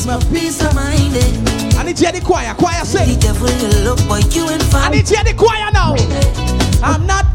[0.07, 1.79] my peace of mind, eh.
[1.79, 2.55] I need to hear the choir.
[2.55, 3.19] Choir The sing.
[3.19, 4.95] devil will look, boy, you ain't I found.
[4.95, 5.95] need to hear the choir now.
[6.83, 7.27] I'm not.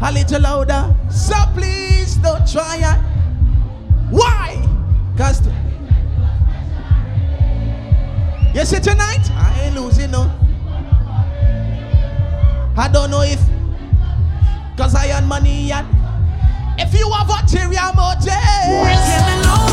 [0.00, 0.94] A little louder.
[1.10, 3.00] So please don't try it.
[4.10, 4.56] Why?
[5.16, 5.40] Cause.
[5.40, 5.50] t-
[8.54, 9.28] you see tonight?
[9.32, 10.30] I ain't losing no.
[12.76, 13.40] I don't know if.
[14.76, 15.86] Cause I earn money and.
[16.80, 18.32] If you have ulterior motive.
[18.32, 19.67] Hear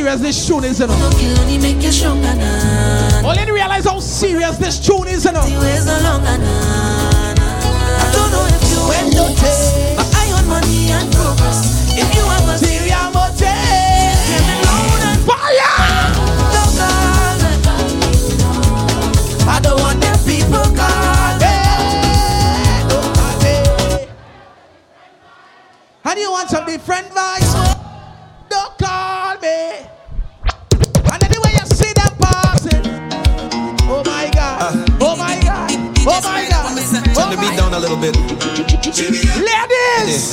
[0.00, 0.94] serious this tune is, you know.
[0.94, 3.28] Only you stronger, nah.
[3.28, 5.42] Only realize how serious this tune is, you know.
[5.42, 8.00] No longer, nah, nah.
[8.00, 11.92] I don't know if you ain't noticed, but I own money and progress.
[11.92, 13.50] If you have a Ulterior motive.
[15.28, 15.76] Fire!
[16.56, 17.52] don't call me.
[19.46, 21.56] I don't want them people call me.
[22.88, 23.56] Don't call me.
[26.06, 27.49] And you want some different vibes?
[35.10, 35.74] Oh my God.
[36.06, 36.78] Oh my God.
[37.18, 38.14] Turn the beat down a little bit.
[39.34, 40.30] Ladies.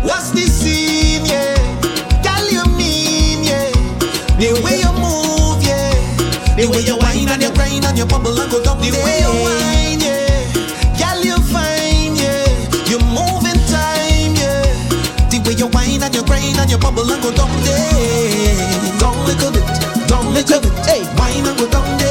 [0.00, 1.52] What's the scene, yeah?
[2.24, 3.68] Girl, you mean, yeah?
[4.40, 5.92] The way you move, yeah.
[6.56, 8.80] The way you whine and you grind and you bubble and go down.
[8.80, 10.48] The way you whine, yeah.
[10.96, 12.48] Girl, you fine, yeah.
[12.88, 14.64] You move in time, yeah.
[15.28, 18.96] The way you whine and you grind and you bubble and go down there.
[18.96, 19.68] Down little bit,
[20.08, 20.72] down little bit.
[20.88, 22.05] Hey, whine and go down there.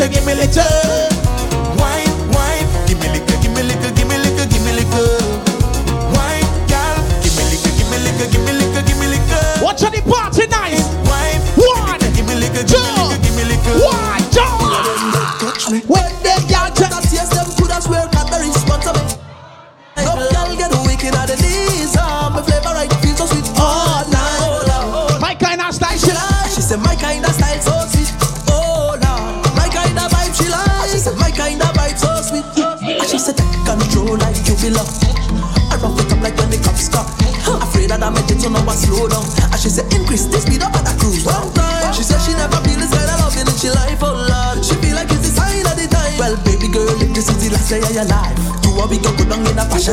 [0.00, 1.09] Little, give me little,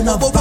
[0.05, 0.36] down in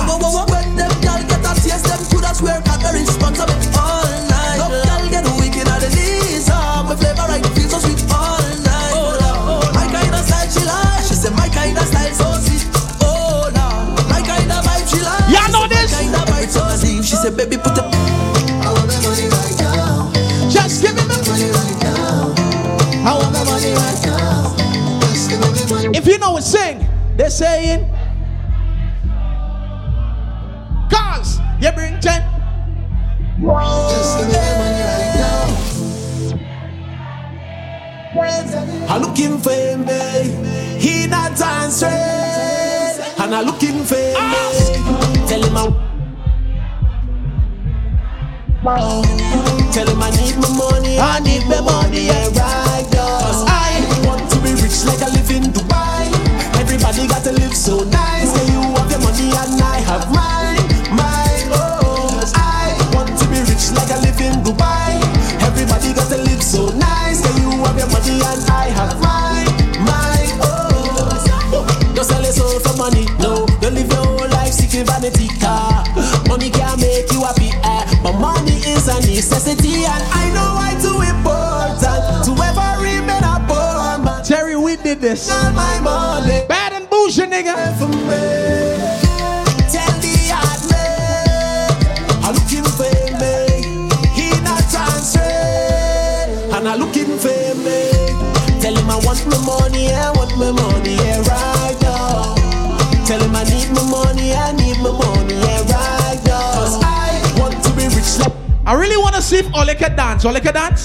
[110.26, 110.75] Solekadaan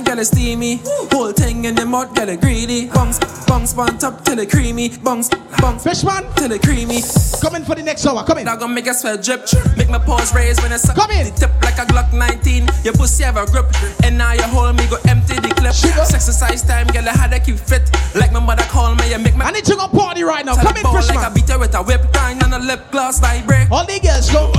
[0.00, 0.80] Girl, it steamy.
[1.12, 2.86] Whole thing in the mud, girl, it greedy.
[2.86, 4.88] Bungs, bungs, on top till it creamy.
[4.88, 5.28] Bungs,
[5.60, 7.02] bungs, fishman till it creamy.
[7.42, 8.46] Coming for the next hour, come in.
[8.46, 9.44] That gonna make a swell drip.
[9.76, 10.96] Make my paws raise when I suck.
[10.96, 11.26] Come in.
[11.26, 12.68] The tip like a Glock 19.
[12.84, 13.66] Your pussy have a grip,
[14.02, 15.76] and now you hold me, go empty the clip.
[15.76, 17.82] Exercise time, girl, I had to keep fit.
[18.14, 19.42] Like my mother call me, you make me.
[19.42, 20.56] I need to go party right now.
[20.56, 21.16] Come in, freshman.
[21.16, 23.70] Like I beat her with a whip, grind on a lip gloss like break.
[23.70, 24.52] All the girls go.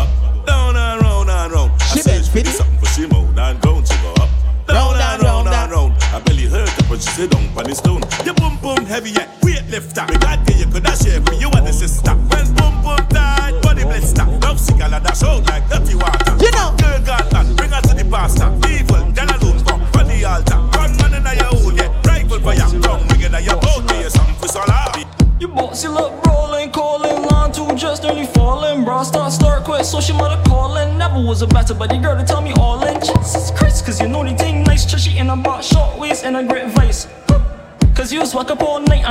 [7.73, 8.25] The stone.
[8.25, 10.32] You boom boom heavy yet weightlifter.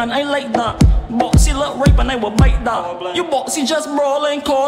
[0.03, 0.81] And I like that.
[1.09, 3.15] Boxy look rape and I will bite that.
[3.15, 4.62] You boxy just brawling, calling,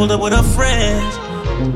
[0.00, 1.14] pulled up with her friends.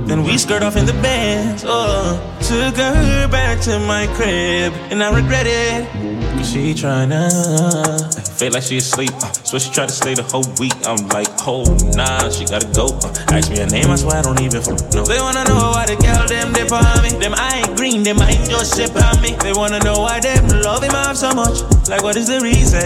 [0.08, 1.62] Then we skirt off in the bands.
[1.66, 5.84] Oh, took her back to my crib, and I regret it.
[6.38, 7.28] Cause she tryna
[8.38, 9.12] feel like she asleep.
[9.20, 10.72] Uh, so she tried to stay the whole week.
[10.86, 12.86] I'm like, oh nah, she gotta go.
[13.04, 14.64] Uh, ask me her name, I swear I don't even
[14.96, 15.04] know.
[15.04, 17.10] They wanna know why the girl them dip on me.
[17.20, 19.36] Them I ain't green, them I ain't just sip on me.
[19.44, 21.60] They wanna know why them love him off so much.
[21.92, 22.80] Like what is the reason?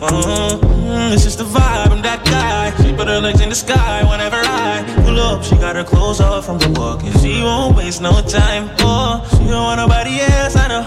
[0.00, 1.85] Uh, mm, it's just the vibe.
[2.06, 2.70] That guy.
[2.84, 5.42] She put her legs in the sky whenever I pull up.
[5.42, 8.70] She got her clothes off from the walk, and she won't waste no time.
[8.78, 10.54] Oh, she don't want nobody else.
[10.54, 10.84] I know.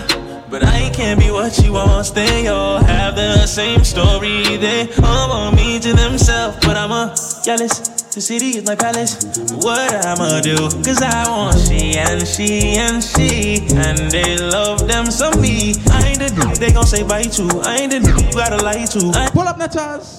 [0.49, 2.11] But I can't be what she wants.
[2.11, 4.56] They all have the same story.
[4.57, 6.56] They all want me to themselves.
[6.65, 7.80] But I'm a jealous.
[8.15, 9.19] The city is my palace.
[9.59, 10.56] What I'ma do?
[10.88, 13.67] Cause I want she and she and she.
[13.75, 15.75] And they love them some me.
[15.91, 17.43] I ain't the dude they gon' say bye to.
[17.67, 19.11] I ain't the dude you gotta lie to.
[19.19, 20.18] I Pull up Natas.